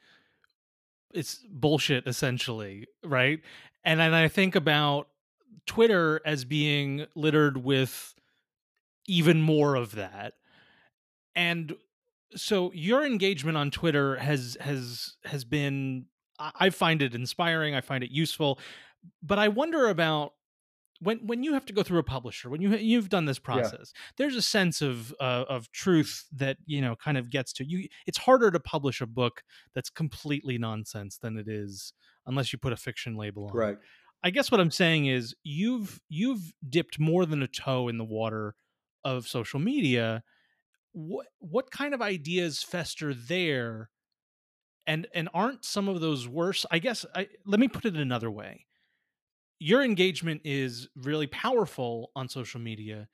it's 1.13 1.45
bullshit 1.49 2.07
essentially, 2.07 2.87
right? 3.05 3.41
And 3.85 4.01
then 4.01 4.13
I 4.13 4.29
think 4.29 4.57
about 4.57 5.09
Twitter 5.67 6.21
as 6.25 6.45
being 6.45 7.07
littered 7.15 7.65
with 7.65 8.15
even 9.07 9.41
more 9.41 9.77
of 9.77 9.95
that. 9.95 10.35
And 11.37 11.77
so 12.35 12.73
your 12.75 13.05
engagement 13.05 13.57
on 13.57 13.71
Twitter 13.71 14.17
has 14.17 14.57
has 14.61 15.17
has 15.25 15.45
been 15.45 16.07
I 16.39 16.71
find 16.71 17.03
it 17.03 17.15
inspiring, 17.15 17.75
I 17.75 17.81
find 17.81 18.03
it 18.03 18.11
useful, 18.11 18.59
but 19.23 19.39
I 19.39 19.49
wonder 19.49 19.89
about 19.89 20.33
when 21.01 21.19
when 21.19 21.43
you 21.43 21.55
have 21.55 21.67
to 21.67 21.73
go 21.73 21.83
through 21.83 21.99
a 21.99 22.05
publisher 22.05 22.49
when 22.49 22.63
you 22.63 22.75
you've 22.77 23.09
done 23.09 23.25
this 23.25 23.41
process 23.41 23.93
yeah. 23.93 24.01
there's 24.17 24.37
a 24.37 24.41
sense 24.41 24.81
of 24.81 25.13
uh, 25.21 25.45
of 25.49 25.71
truth 25.73 26.25
that 26.33 26.57
you 26.67 26.81
know 26.81 26.95
kind 26.95 27.19
of 27.19 27.29
gets 27.31 27.53
to 27.53 27.65
you 27.65 27.89
it's 28.07 28.17
harder 28.17 28.49
to 28.53 28.61
publish 28.61 29.01
a 29.01 29.07
book 29.07 29.43
that's 29.75 29.91
completely 29.91 30.57
nonsense 30.57 31.19
than 31.19 31.37
it 31.37 31.49
is 31.49 31.93
unless 32.27 32.53
you 32.53 32.61
put 32.61 32.73
a 32.73 32.77
fiction 32.77 33.17
label 33.17 33.49
on 33.49 33.57
right. 33.57 33.77
I 34.23 34.31
guess 34.31 34.53
what 34.53 34.61
i'm 34.61 34.71
saying 34.71 35.07
is 35.07 35.35
you've 35.43 36.01
you've 36.09 36.55
dipped 36.67 37.01
more 37.01 37.27
than 37.27 37.43
a 37.43 37.49
toe 37.49 37.89
in 37.89 37.99
the 37.99 38.05
water 38.05 38.55
of 39.05 39.29
social 39.29 39.61
media. 39.61 40.25
What 40.93 41.27
what 41.39 41.71
kind 41.71 41.95
of 41.95 42.01
ideas 42.01 42.63
fester 42.63 43.15
there 43.15 43.91
and 44.87 45.07
and 45.15 45.29
aren't 45.35 45.65
some 45.65 45.89
of 45.89 46.01
those 46.01 46.29
worse 46.29 46.67
i 46.71 46.79
guess 46.79 47.07
I, 47.15 47.29
let 47.47 47.61
me 47.61 47.69
put 47.69 47.85
it 47.85 47.97
another 47.97 48.31
way. 48.31 48.67
Your 49.61 49.83
engagement 49.83 50.43
is 50.45 50.89
really 50.97 51.27
powerful 51.27 52.11
on 52.15 52.29
social 52.29 52.61
media 52.61 53.09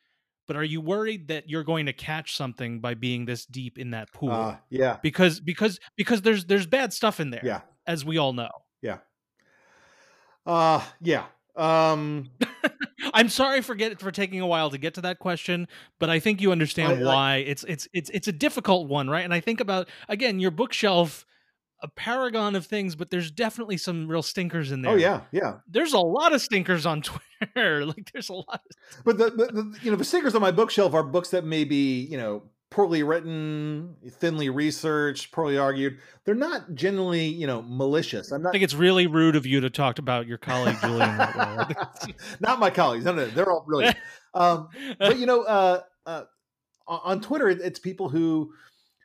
but 0.51 0.57
are 0.57 0.65
you 0.65 0.81
worried 0.81 1.29
that 1.29 1.49
you're 1.49 1.63
going 1.63 1.87
to 1.87 1.93
catch 1.93 2.37
something 2.37 2.81
by 2.81 2.95
being 2.95 3.25
this 3.25 3.47
deep 3.47 3.79
in 3.79 3.93
that 3.93 4.13
pool? 4.13 4.33
Uh, 4.33 4.57
yeah. 4.69 4.97
Because 5.01 5.39
because 5.39 5.79
because 5.97 6.23
there's 6.23 6.45
there's 6.47 6.67
bad 6.67 6.93
stuff 6.93 7.21
in 7.21 7.31
there 7.31 7.43
yeah. 7.45 7.61
as 7.87 8.05
we 8.05 8.19
all 8.19 8.33
know. 8.33 8.51
Yeah. 8.83 8.99
Uh 10.45 10.83
yeah 11.01 11.27
um 11.57 12.31
i'm 13.15 13.29
sorry 13.29 13.61
for 13.61 13.75
get 13.75 14.01
for 14.01 14.11
taking 14.11 14.41
a 14.41 14.47
while 14.47 14.71
to 14.71 14.79
get 14.79 14.95
to 14.95 15.01
that 15.01 15.19
question 15.19 15.67
but 15.99 16.09
i 16.09 16.21
think 16.21 16.41
you 16.41 16.53
understand 16.53 17.01
I, 17.01 17.05
why 17.05 17.33
I, 17.33 17.37
it's 17.37 17.65
it's 17.65 17.89
it's 17.93 18.09
it's 18.11 18.29
a 18.29 18.33
difficult 18.33 18.89
one 18.89 19.11
right? 19.11 19.25
And 19.25 19.35
i 19.35 19.41
think 19.41 19.61
about 19.61 19.89
again 20.09 20.39
your 20.39 20.53
bookshelf 20.53 21.27
a 21.83 21.89
paragon 21.89 22.55
of 22.55 22.67
things, 22.67 22.95
but 22.95 23.11
there's 23.11 23.31
definitely 23.31 23.77
some 23.77 24.09
real 24.09 24.23
stinkers 24.23 24.73
in 24.73 24.81
oh, 24.81 24.91
there. 24.91 24.93
Oh 24.93 24.97
yeah, 24.97 25.21
yeah. 25.33 25.55
There's 25.69 25.93
a 25.93 25.99
lot 25.99 26.33
of 26.33 26.41
stinkers 26.41 26.87
on 26.87 27.03
Twitter. 27.03 27.87
like 27.87 28.11
there's 28.13 28.29
a 28.29 28.35
lot. 28.35 28.61
Of... 28.71 29.05
But 29.05 29.19
the, 29.19 29.31
the, 29.31 29.47
the, 29.47 29.79
you 29.83 29.91
know 29.91 29.97
the 29.97 30.05
stinkers 30.05 30.35
on 30.35 30.41
my 30.41 30.51
bookshelf 30.51 30.95
are 30.95 31.03
books 31.03 31.31
that 31.31 31.45
may 31.45 31.65
be 31.65 32.03
you 32.03 32.19
know 32.19 32.43
poorly 32.71 33.03
written, 33.03 33.97
thinly 34.09 34.49
researched, 34.49 35.33
poorly 35.33 35.59
argued. 35.59 35.99
They're 36.25 36.35
not 36.35 36.75
generally 36.75 37.27
you 37.27 37.47
know 37.47 37.63
malicious. 37.63 38.31
I'm 38.31 38.43
not. 38.43 38.51
I 38.51 38.53
think 38.53 38.65
it's 38.65 38.75
really 38.75 39.07
rude 39.07 39.37
of 39.37 39.47
you 39.47 39.61
to 39.61 39.71
talk 39.71 39.99
about 39.99 40.27
your 40.27 40.39
colleague 40.39 40.77
Julian 40.81 41.17
not 42.41 42.59
my 42.59 42.71
colleagues. 42.71 43.05
No, 43.05 43.13
no, 43.13 43.27
they're 43.27 43.51
all 43.51 43.65
brilliant. 43.67 43.97
um, 44.35 44.69
but 44.99 45.19
you 45.19 45.27
know, 45.27 45.43
uh, 45.43 45.81
uh, 46.07 46.25
on 46.87 47.21
Twitter, 47.21 47.49
it's 47.49 47.79
people 47.79 48.09
who 48.09 48.53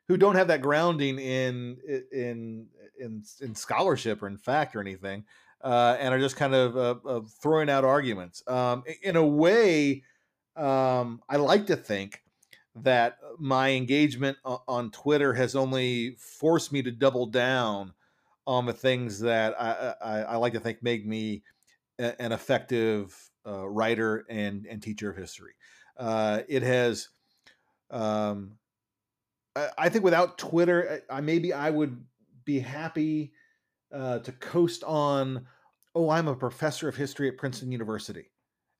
who 0.08 0.18
don't 0.18 0.36
have 0.36 0.48
that 0.48 0.62
grounding 0.62 1.20
in 1.20 1.78
in 2.12 2.68
in 3.00 3.24
in 3.41 3.56
scholarship 3.56 4.22
or 4.22 4.28
in 4.28 4.38
fact 4.38 4.76
or 4.76 4.82
anything, 4.82 5.26
uh, 5.62 5.98
and 6.00 6.13
are 6.13 6.20
just 6.20 6.36
kind 6.36 6.54
of 6.54 6.78
uh, 6.78 6.96
uh, 7.08 7.22
throwing 7.41 7.70
out 7.70 7.84
arguments. 7.84 8.44
Um, 8.48 8.84
in 9.02 9.15
a 9.15 9.26
way, 9.26 10.04
um, 10.56 11.22
I 11.30 11.38
like 11.38 11.68
to 11.68 11.76
think 11.76 12.22
that 12.76 13.18
my 13.39 13.72
engagement 13.72 14.38
on 14.44 14.91
Twitter 14.91 15.34
has 15.34 15.56
only 15.56 16.15
forced 16.20 16.74
me 16.74 16.82
to 16.84 16.91
double 16.91 17.26
down 17.26 17.94
on 18.46 18.65
the 18.65 18.74
things 18.74 19.20
that 19.22 19.60
I, 19.60 19.96
I, 20.02 20.20
I 20.22 20.36
like 20.36 20.54
to 20.54 20.60
think 20.60 20.84
make 20.84 21.06
me 21.06 21.44
an 21.98 22.32
effective 22.32 23.18
uh, 23.48 23.68
writer 23.68 24.26
and 24.30 24.65
and 24.65 24.82
teacher 24.82 25.10
of 25.10 25.18
history. 25.18 25.54
Uh, 25.98 26.41
it 26.50 26.63
has 26.63 27.10
um, 27.89 28.58
I 29.56 29.89
think 29.89 30.04
without 30.04 30.38
Twitter, 30.38 31.02
I, 31.10 31.22
maybe 31.22 31.54
I 31.54 31.70
would 31.70 32.04
be 32.44 32.60
happy 32.60 33.32
uh, 33.94 34.20
to 34.20 34.32
coast 34.34 34.84
on. 34.84 35.48
Oh, 35.94 36.10
I'm 36.10 36.28
a 36.28 36.36
professor 36.36 36.89
of 36.89 36.98
history 36.98 37.30
at 37.30 37.38
Princeton 37.38 37.72
University, 37.72 38.32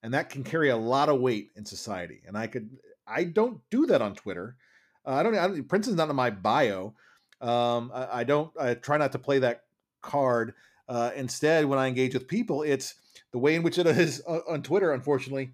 and 0.04 0.14
that 0.14 0.30
can 0.30 0.44
carry 0.44 0.70
a 0.70 0.78
lot 0.78 1.08
of 1.08 1.22
weight 1.22 1.52
in 1.56 1.66
society. 1.66 2.22
And 2.28 2.38
I 2.38 2.48
could, 2.48 2.70
I 3.08 3.24
don't 3.24 3.62
do 3.72 3.86
that 3.86 4.02
on 4.02 4.16
Twitter. 4.16 4.58
Uh, 5.06 5.14
I, 5.14 5.24
don't, 5.24 5.38
I 5.38 5.48
don't. 5.48 5.68
Princeton's 5.70 5.98
not 5.98 6.10
in 6.10 6.16
my 6.16 6.30
bio. 6.30 6.94
Um, 7.40 7.92
I, 7.94 8.20
I, 8.20 8.24
don't. 8.26 8.52
I 8.60 8.74
try 8.74 8.98
not 8.98 9.14
to 9.14 9.20
play 9.20 9.40
that 9.40 9.64
card. 10.02 10.56
Uh, 10.90 11.12
instead, 11.16 11.66
when 11.66 11.80
I 11.80 11.88
engage 11.88 12.14
with 12.14 12.28
people, 12.28 12.64
it's 12.64 12.96
the 13.32 13.40
way 13.40 13.56
in 13.56 13.64
which 13.64 13.78
it 13.78 13.88
is 13.88 14.22
on 14.22 14.62
Twitter. 14.62 14.92
Unfortunately, 14.92 15.52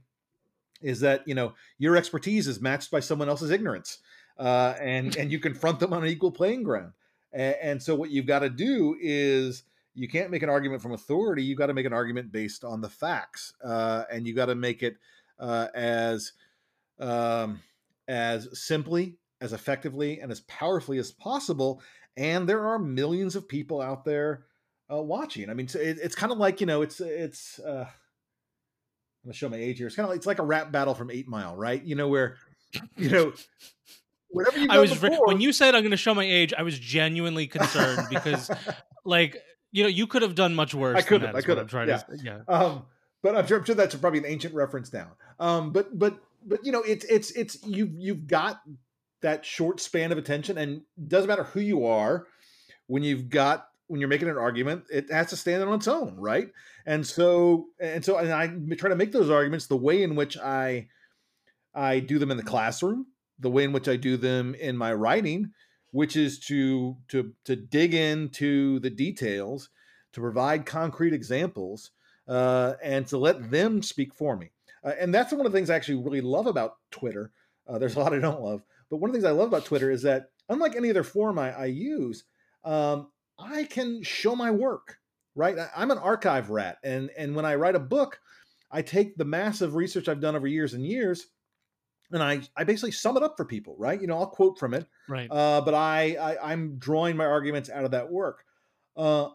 is 0.81 1.01
that 1.01 1.27
you 1.27 1.35
know 1.35 1.53
your 1.77 1.95
expertise 1.95 2.47
is 2.47 2.59
matched 2.59 2.89
by 2.89 3.01
someone 3.01 3.29
else's 3.29 3.51
ignorance 3.51 3.99
uh, 4.41 4.75
and 4.81 5.15
and 5.15 5.31
you 5.31 5.39
confront 5.39 5.79
them 5.79 5.93
on 5.93 6.03
an 6.03 6.09
equal 6.09 6.31
playing 6.31 6.63
ground. 6.63 6.93
And, 7.31 7.55
and 7.61 7.83
so 7.83 7.95
what 7.95 8.09
you've 8.09 8.25
got 8.25 8.39
to 8.39 8.49
do 8.49 8.97
is 8.99 9.63
you 9.93 10.07
can't 10.07 10.31
make 10.31 10.41
an 10.41 10.49
argument 10.49 10.81
from 10.81 10.93
authority. 10.93 11.43
You've 11.43 11.57
got 11.57 11.67
to 11.67 11.73
make 11.73 11.85
an 11.85 11.93
argument 11.93 12.31
based 12.31 12.63
on 12.63 12.81
the 12.81 12.89
facts, 12.89 13.53
uh, 13.63 14.03
and 14.11 14.25
you 14.25 14.33
got 14.33 14.47
to 14.47 14.55
make 14.55 14.81
it 14.81 14.97
uh, 15.39 15.67
as 15.75 16.33
um, 16.99 17.59
as 18.07 18.47
simply, 18.59 19.17
as 19.39 19.53
effectively, 19.53 20.19
and 20.19 20.31
as 20.31 20.41
powerfully 20.41 20.97
as 20.97 21.11
possible. 21.11 21.81
And 22.17 22.49
there 22.49 22.67
are 22.67 22.79
millions 22.79 23.35
of 23.35 23.47
people 23.47 23.79
out 23.79 24.05
there 24.05 24.45
uh, 24.91 25.01
watching. 25.01 25.49
I 25.49 25.53
mean, 25.53 25.67
it, 25.67 25.99
it's 26.01 26.15
kind 26.15 26.31
of 26.31 26.39
like 26.39 26.59
you 26.59 26.67
know, 26.67 26.81
it's 26.81 26.99
it's. 26.99 27.59
Uh, 27.59 27.85
I'm 29.23 29.27
gonna 29.27 29.33
show 29.35 29.49
my 29.49 29.57
age 29.57 29.77
here. 29.77 29.85
It's 29.85 29.95
kind 29.95 30.05
of 30.05 30.09
like, 30.09 30.17
it's 30.17 30.25
like 30.25 30.39
a 30.39 30.43
rap 30.43 30.71
battle 30.71 30.95
from 30.95 31.11
Eight 31.11 31.27
Mile, 31.27 31.55
right? 31.55 31.83
You 31.83 31.93
know 31.93 32.07
where, 32.07 32.37
you 32.97 33.11
know, 33.11 33.33
whatever 34.31 34.59
you 34.59 34.67
I 34.69 34.79
was 34.79 34.91
before, 34.91 35.27
when 35.27 35.41
you 35.41 35.53
said 35.53 35.75
I'm 35.75 35.81
going 35.81 35.91
to 35.91 35.97
show 35.97 36.13
my 36.13 36.23
age, 36.23 36.53
I 36.57 36.63
was 36.63 36.77
genuinely 36.77 37.47
concerned 37.47 38.07
because, 38.09 38.51
like, 39.05 39.37
you 39.71 39.83
know, 39.83 39.89
you 39.89 40.07
could 40.07 40.21
have 40.21 40.35
done 40.35 40.55
much 40.55 40.73
worse. 40.73 40.97
I 40.97 41.01
could 41.01 41.21
have. 41.21 41.35
I 41.35 41.41
could 41.41 41.57
have. 41.57 41.71
Yeah. 41.87 41.97
To, 41.97 42.17
yeah. 42.23 42.39
Um, 42.47 42.85
but 43.21 43.35
I'm 43.35 43.45
sure, 43.47 43.59
I'm 43.59 43.65
sure 43.65 43.75
that's 43.75 43.95
probably 43.95 44.19
an 44.19 44.25
ancient 44.25 44.53
reference 44.53 44.91
now. 44.91 45.11
Um, 45.39 45.71
but 45.71 45.97
but 45.97 46.19
but 46.45 46.65
you 46.65 46.71
know, 46.71 46.81
it's 46.81 47.05
it's 47.05 47.31
it's 47.31 47.57
you 47.65 47.89
you've 47.93 48.27
got 48.27 48.61
that 49.21 49.45
short 49.45 49.79
span 49.79 50.11
of 50.11 50.17
attention, 50.17 50.57
and 50.57 50.81
doesn't 51.07 51.27
matter 51.27 51.43
who 51.43 51.59
you 51.59 51.85
are 51.85 52.25
when 52.87 53.03
you've 53.03 53.29
got 53.29 53.67
when 53.87 53.99
you're 53.99 54.09
making 54.09 54.29
an 54.29 54.37
argument, 54.37 54.85
it 54.89 55.11
has 55.11 55.29
to 55.31 55.35
stand 55.35 55.61
on 55.61 55.73
its 55.73 55.87
own, 55.87 56.15
right? 56.17 56.47
And 56.85 57.05
so 57.05 57.67
and 57.79 58.03
so, 58.03 58.17
and 58.17 58.31
I 58.31 58.47
try 58.75 58.89
to 58.89 58.95
make 58.95 59.11
those 59.11 59.29
arguments 59.29 59.67
the 59.67 59.77
way 59.77 60.01
in 60.01 60.15
which 60.15 60.37
I 60.37 60.87
I 61.75 61.99
do 61.99 62.17
them 62.17 62.31
in 62.31 62.37
the 62.37 62.43
classroom 62.43 63.07
the 63.41 63.49
way 63.49 63.65
in 63.65 63.73
which 63.73 63.89
I 63.89 63.97
do 63.97 64.15
them 64.15 64.55
in 64.55 64.77
my 64.77 64.93
writing 64.93 65.51
which 65.91 66.15
is 66.15 66.39
to 66.39 66.97
to 67.09 67.33
to 67.45 67.55
dig 67.55 67.93
into 67.93 68.79
the 68.79 68.89
details, 68.89 69.69
to 70.13 70.21
provide 70.21 70.65
concrete 70.65 71.13
examples, 71.13 71.91
uh, 72.27 72.73
and 72.81 73.05
to 73.07 73.17
let 73.17 73.51
them 73.51 73.83
speak 73.83 74.13
for 74.13 74.35
me. 74.35 74.51
Uh, 74.83 74.93
and 74.99 75.13
that's 75.13 75.31
one 75.31 75.45
of 75.45 75.51
the 75.51 75.57
things 75.57 75.69
I 75.69 75.75
actually 75.75 76.01
really 76.01 76.21
love 76.21 76.47
about 76.47 76.77
Twitter. 76.89 77.31
Uh, 77.67 77.77
there's 77.77 77.95
a 77.95 77.99
lot 77.99 78.13
I 78.13 78.19
don't 78.19 78.41
love, 78.41 78.63
but 78.89 78.97
one 78.97 79.09
of 79.09 79.13
the 79.13 79.19
things 79.19 79.29
I 79.29 79.35
love 79.35 79.49
about 79.49 79.65
Twitter 79.65 79.91
is 79.91 80.01
that 80.03 80.31
unlike 80.49 80.75
any 80.75 80.89
other 80.89 81.03
form 81.03 81.37
I, 81.37 81.51
I 81.51 81.65
use, 81.65 82.23
um, 82.63 83.11
I 83.37 83.65
can 83.65 84.01
show 84.03 84.35
my 84.35 84.51
work. 84.51 84.97
Right, 85.33 85.55
I'm 85.75 85.91
an 85.91 85.97
archive 85.97 86.49
rat, 86.49 86.77
and 86.83 87.09
and 87.17 87.35
when 87.35 87.45
I 87.45 87.55
write 87.55 87.75
a 87.75 87.79
book, 87.79 88.19
I 88.69 88.81
take 88.81 89.15
the 89.15 89.25
massive 89.25 89.75
research 89.75 90.09
I've 90.09 90.19
done 90.19 90.35
over 90.35 90.47
years 90.47 90.73
and 90.73 90.85
years, 90.85 91.27
and 92.11 92.23
I 92.23 92.41
I 92.55 92.63
basically 92.63 92.91
sum 92.91 93.17
it 93.17 93.23
up 93.23 93.35
for 93.37 93.45
people. 93.45 93.75
Right, 93.77 93.99
you 93.99 94.07
know, 94.07 94.17
I'll 94.17 94.27
quote 94.27 94.59
from 94.59 94.73
it. 94.73 94.87
Right. 95.07 95.29
Uh, 95.29 95.61
but 95.61 95.73
I, 95.73 96.15
I 96.15 96.51
I'm 96.51 96.77
drawing 96.77 97.17
my 97.17 97.25
arguments 97.25 97.69
out 97.69 97.85
of 97.85 97.91
that 97.91 98.11
work. 98.11 98.43
Uh, 98.95 99.29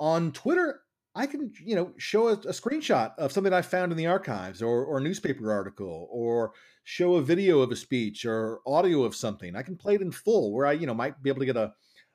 on 0.00 0.32
Twitter, 0.32 0.80
I 1.14 1.26
can, 1.26 1.52
you 1.62 1.76
know, 1.76 1.92
show 1.98 2.28
a, 2.28 2.32
a, 2.32 2.52
screenshot 2.52 3.16
of 3.18 3.32
something 3.32 3.52
I 3.52 3.60
found 3.60 3.92
in 3.92 3.98
the 3.98 4.06
archives 4.06 4.62
or, 4.62 4.84
or 4.84 4.98
a 4.98 5.02
newspaper 5.02 5.52
article 5.52 6.08
or 6.10 6.52
show 6.84 7.16
a 7.16 7.22
video 7.22 7.60
of 7.60 7.70
a 7.70 7.76
speech 7.76 8.24
or 8.24 8.60
audio 8.66 9.02
of 9.04 9.14
something. 9.14 9.54
I 9.54 9.62
can 9.62 9.76
play 9.76 9.94
it 9.94 10.00
in 10.00 10.10
full 10.10 10.52
where 10.52 10.66
I, 10.66 10.72
you 10.72 10.86
know, 10.86 10.94
might 10.94 11.22
be 11.22 11.28
able 11.28 11.40
to 11.40 11.46
get 11.46 11.56
a, 11.56 11.72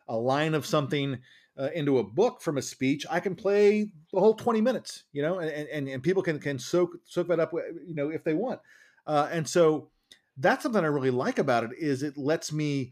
a 0.08 0.16
line 0.16 0.56
of 0.56 0.66
something 0.66 1.20
uh, 1.60 1.70
into 1.76 2.00
a 2.00 2.04
book 2.04 2.42
from 2.42 2.58
a 2.58 2.62
speech. 2.62 3.06
I 3.10 3.20
can 3.20 3.36
play 3.36 3.90
the 4.12 4.20
whole 4.20 4.34
20 4.34 4.62
minutes, 4.62 5.04
you 5.14 5.22
know, 5.22 5.40
and, 5.40 5.52
and, 5.52 5.88
and 5.88 6.02
people 6.02 6.24
can, 6.24 6.40
can 6.40 6.58
soak, 6.58 6.98
soak 7.06 7.28
that 7.28 7.40
up, 7.40 7.54
you 7.86 7.94
know, 7.94 8.10
if 8.10 8.24
they 8.24 8.34
want. 8.34 8.60
Uh, 9.06 9.30
and 9.32 9.48
so 9.48 9.90
that's 10.38 10.64
something 10.64 10.84
I 10.84 10.88
really 10.88 11.12
like 11.12 11.40
about 11.40 11.64
it 11.64 11.72
is 11.78 12.04
it 12.04 12.18
lets 12.18 12.52
me 12.52 12.92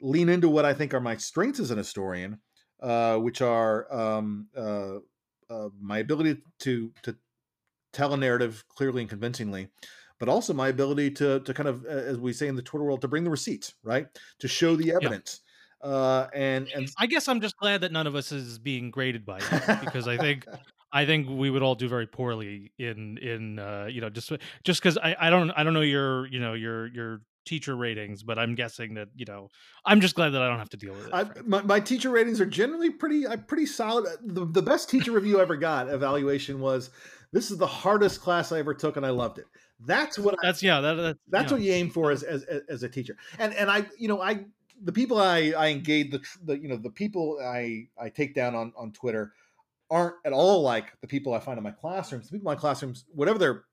lean 0.00 0.28
into 0.28 0.48
what 0.48 0.64
I 0.64 0.74
think 0.74 0.94
are 0.94 1.00
my 1.00 1.16
strengths 1.16 1.60
as 1.60 1.70
an 1.70 1.78
historian, 1.78 2.40
uh, 2.80 3.16
which 3.16 3.40
are, 3.40 3.92
um, 3.94 4.48
uh, 4.56 4.96
uh, 5.48 5.68
my 5.80 5.98
ability 5.98 6.38
to 6.60 6.92
to 7.02 7.16
tell 7.92 8.12
a 8.12 8.16
narrative 8.16 8.64
clearly 8.68 9.02
and 9.02 9.08
convincingly, 9.08 9.68
but 10.18 10.28
also 10.28 10.52
my 10.52 10.68
ability 10.68 11.10
to 11.12 11.40
to 11.40 11.54
kind 11.54 11.68
of, 11.68 11.84
as 11.86 12.18
we 12.18 12.32
say 12.32 12.48
in 12.48 12.56
the 12.56 12.62
Twitter 12.62 12.84
world, 12.84 13.00
to 13.02 13.08
bring 13.08 13.24
the 13.24 13.30
receipts, 13.30 13.74
right? 13.84 14.06
To 14.40 14.48
show 14.48 14.76
the 14.76 14.92
evidence. 14.92 15.40
Yeah. 15.84 15.90
Uh, 15.90 16.28
and 16.34 16.68
and 16.74 16.88
I 16.98 17.06
guess 17.06 17.28
I'm 17.28 17.40
just 17.40 17.56
glad 17.58 17.82
that 17.82 17.92
none 17.92 18.06
of 18.06 18.14
us 18.14 18.32
is 18.32 18.58
being 18.58 18.90
graded 18.90 19.24
by 19.24 19.38
it 19.38 19.80
because 19.84 20.08
I 20.08 20.16
think 20.16 20.46
I 20.92 21.04
think 21.04 21.28
we 21.28 21.50
would 21.50 21.62
all 21.62 21.74
do 21.74 21.88
very 21.88 22.06
poorly 22.06 22.72
in 22.78 23.18
in 23.18 23.58
uh, 23.58 23.88
you 23.90 24.00
know 24.00 24.10
just 24.10 24.32
just 24.64 24.80
because 24.80 24.98
I, 24.98 25.16
I 25.18 25.30
don't 25.30 25.50
I 25.50 25.64
don't 25.64 25.74
know 25.74 25.80
your 25.80 26.26
you 26.26 26.40
know 26.40 26.54
your 26.54 26.86
your 26.88 27.20
teacher 27.46 27.76
ratings, 27.76 28.22
but 28.22 28.38
I'm 28.38 28.54
guessing 28.54 28.94
that 28.94 29.08
you 29.14 29.24
know 29.24 29.48
I'm 29.84 30.00
just 30.00 30.14
glad 30.14 30.30
that 30.30 30.42
I 30.42 30.48
don't 30.48 30.58
have 30.58 30.70
to 30.70 30.76
deal 30.76 30.92
with 30.92 31.06
it. 31.06 31.14
I, 31.14 31.24
my, 31.44 31.62
my 31.62 31.80
teacher 31.80 32.10
ratings 32.10 32.40
are 32.40 32.46
generally 32.46 32.90
pretty 32.90 33.26
uh, 33.26 33.36
pretty 33.36 33.66
solid. 33.66 34.06
Uh, 34.06 34.16
the, 34.22 34.44
the 34.44 34.62
best 34.62 34.90
teacher 34.90 35.12
review 35.12 35.38
I 35.38 35.42
ever 35.42 35.56
got 35.56 35.88
evaluation 35.88 36.60
was 36.60 36.90
this 37.32 37.50
is 37.50 37.58
the 37.58 37.66
hardest 37.66 38.20
class 38.20 38.52
I 38.52 38.58
ever 38.58 38.74
took 38.74 38.96
and 38.96 39.06
I 39.06 39.10
loved 39.10 39.38
it. 39.38 39.46
That's 39.80 40.18
what 40.18 40.36
that's 40.42 40.62
I, 40.62 40.66
yeah 40.66 40.80
that, 40.80 40.94
that's, 40.94 41.18
that's 41.28 41.52
what 41.52 41.60
you 41.60 41.72
aim 41.72 41.90
for 41.90 42.10
as, 42.10 42.22
as 42.22 42.44
as 42.68 42.82
a 42.82 42.88
teacher. 42.88 43.16
And 43.38 43.54
and 43.54 43.70
I 43.70 43.86
you 43.98 44.08
know 44.08 44.20
I 44.20 44.44
the 44.82 44.92
people 44.92 45.18
I 45.18 45.52
I 45.56 45.68
engage 45.68 46.10
the, 46.10 46.20
the 46.44 46.58
you 46.58 46.68
know 46.68 46.76
the 46.76 46.90
people 46.90 47.38
I 47.42 47.88
I 48.00 48.08
take 48.08 48.34
down 48.34 48.54
on 48.54 48.72
on 48.76 48.92
Twitter 48.92 49.32
aren't 49.90 50.14
at 50.24 50.32
all 50.32 50.62
like 50.62 50.92
the 51.00 51.06
people 51.06 51.32
I 51.32 51.40
find 51.40 51.58
in 51.58 51.64
my 51.64 51.70
classrooms. 51.70 52.26
The 52.26 52.32
people 52.32 52.50
in 52.50 52.56
my 52.56 52.60
classrooms, 52.60 53.04
whatever 53.08 53.38
their 53.38 53.64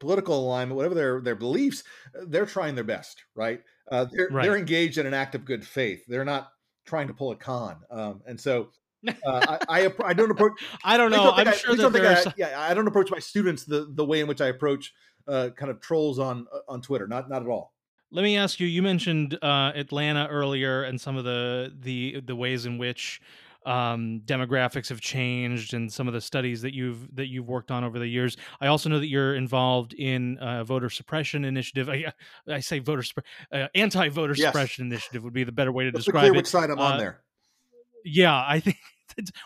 political 0.00 0.38
alignment, 0.38 0.76
whatever 0.76 0.94
their 0.94 1.20
their 1.20 1.36
beliefs, 1.36 1.84
uh, 2.18 2.24
they're 2.28 2.46
trying 2.46 2.74
their 2.74 2.84
best, 2.84 3.24
right? 3.34 3.60
Uh, 3.90 4.06
they're 4.10 4.28
right. 4.30 4.44
they're 4.44 4.56
engaged 4.56 4.98
in 4.98 5.06
an 5.06 5.14
act 5.14 5.34
of 5.34 5.44
good 5.44 5.66
faith. 5.66 6.04
They're 6.06 6.24
not 6.24 6.50
trying 6.86 7.08
to 7.08 7.14
pull 7.14 7.30
a 7.30 7.36
con, 7.36 7.76
um, 7.90 8.22
and 8.26 8.40
so. 8.40 8.70
Uh, 9.06 9.58
I, 9.68 9.86
I, 9.86 9.94
I 10.06 10.12
don't 10.12 10.32
approach. 10.32 10.54
I 10.82 10.96
don't 10.96 11.12
know. 11.12 11.30
I, 11.30 11.44
sure 11.52 11.76
that. 11.76 12.26
I, 12.26 12.34
yeah, 12.36 12.60
I 12.60 12.74
don't 12.74 12.88
approach 12.88 13.12
my 13.12 13.20
students 13.20 13.62
the, 13.62 13.86
the 13.94 14.04
way 14.04 14.18
in 14.18 14.26
which 14.26 14.40
I 14.40 14.48
approach 14.48 14.92
uh, 15.28 15.50
kind 15.56 15.70
of 15.70 15.80
trolls 15.80 16.18
on 16.18 16.48
uh, 16.52 16.58
on 16.66 16.82
Twitter. 16.82 17.06
Not 17.06 17.30
not 17.30 17.42
at 17.42 17.48
all. 17.48 17.74
Let 18.10 18.22
me 18.22 18.36
ask 18.36 18.58
you. 18.58 18.66
You 18.66 18.82
mentioned 18.82 19.38
uh, 19.42 19.72
Atlanta 19.74 20.26
earlier, 20.28 20.82
and 20.82 21.00
some 21.00 21.16
of 21.16 21.24
the 21.24 21.72
the 21.78 22.20
the 22.26 22.34
ways 22.34 22.66
in 22.66 22.78
which 22.78 23.20
um, 23.68 24.22
demographics 24.24 24.88
have 24.88 25.00
changed 25.00 25.74
and 25.74 25.92
some 25.92 26.08
of 26.08 26.14
the 26.14 26.22
studies 26.22 26.62
that 26.62 26.74
you've 26.74 27.14
that 27.16 27.26
you've 27.26 27.46
worked 27.46 27.70
on 27.70 27.84
over 27.84 27.98
the 27.98 28.06
years. 28.06 28.36
I 28.62 28.68
also 28.68 28.88
know 28.88 28.98
that 28.98 29.08
you're 29.08 29.34
involved 29.34 29.92
in 29.92 30.38
a 30.40 30.64
voter 30.64 30.88
suppression 30.88 31.44
initiative. 31.44 31.90
I, 31.90 32.12
I 32.48 32.60
say 32.60 32.78
voter 32.78 33.04
uh, 33.52 33.66
anti-voter 33.74 34.34
yes. 34.34 34.46
suppression 34.48 34.86
initiative 34.86 35.22
would 35.22 35.34
be 35.34 35.44
the 35.44 35.52
better 35.52 35.70
way 35.70 35.84
to 35.84 35.90
Let's 35.90 36.06
describe 36.06 36.22
clear 36.22 36.32
it. 36.32 36.36
Which 36.38 36.46
side 36.46 36.70
I'm 36.70 36.78
uh, 36.78 36.82
on 36.82 36.98
there? 36.98 37.20
Yeah, 38.04 38.34
I 38.34 38.60
think. 38.64 38.78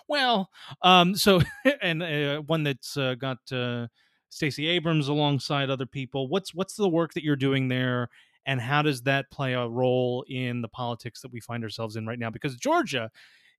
well, 0.06 0.50
um, 0.82 1.16
so 1.16 1.40
and 1.82 2.02
uh, 2.02 2.42
one 2.42 2.62
that's 2.62 2.96
uh, 2.96 3.16
got 3.16 3.38
uh, 3.50 3.88
Stacey 4.28 4.68
Abrams 4.68 5.08
alongside 5.08 5.68
other 5.68 5.86
people. 5.86 6.28
What's 6.28 6.54
what's 6.54 6.76
the 6.76 6.88
work 6.88 7.14
that 7.14 7.24
you're 7.24 7.36
doing 7.36 7.68
there? 7.68 8.08
and 8.44 8.60
how 8.60 8.82
does 8.82 9.02
that 9.02 9.30
play 9.30 9.52
a 9.52 9.68
role 9.68 10.24
in 10.28 10.62
the 10.62 10.68
politics 10.68 11.20
that 11.20 11.32
we 11.32 11.38
find 11.38 11.62
ourselves 11.62 11.94
in 11.94 12.08
right 12.08 12.18
now 12.18 12.28
because 12.28 12.56
Georgia 12.56 13.08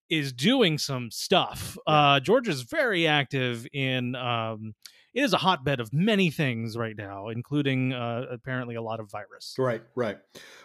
is 0.10 0.34
doing 0.34 0.78
some 0.78 1.12
stuff. 1.12 1.78
Uh, 1.88 2.20
Georgia's 2.20 2.64
very 2.64 3.08
active 3.08 3.68
in. 3.74 4.16
Um, 4.16 4.76
it 5.14 5.22
is 5.22 5.34
a 5.34 5.38
hotbed 5.38 5.80
of 5.80 5.94
many 5.94 6.32
things 6.32 6.76
right 6.76 6.98
now, 6.98 7.30
including 7.30 7.94
uh, 7.94 8.26
apparently 8.32 8.76
a 8.76 8.82
lot 8.82 9.00
of 9.00 9.12
virus. 9.12 9.54
Right, 9.60 9.84
right. 9.96 10.18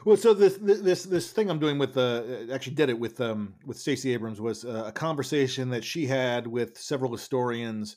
Well, 0.07 0.17
so 0.17 0.33
this 0.33 0.59
this 0.61 1.03
this 1.03 1.31
thing 1.31 1.51
I'm 1.51 1.59
doing 1.59 1.79
with 1.79 1.97
uh, 1.99 2.23
actually 2.51 2.75
did 2.75 2.89
it 2.89 2.99
with 2.99 3.21
um, 3.21 3.55
with 3.67 3.79
Stacey 3.79 4.13
Abrams 4.15 4.41
was 4.41 4.65
uh, 4.65 4.85
a 4.87 4.93
conversation 4.93 5.69
that 5.71 5.85
she 5.85 6.07
had 6.07 6.47
with 6.47 6.79
several 6.79 7.13
historians 7.13 7.97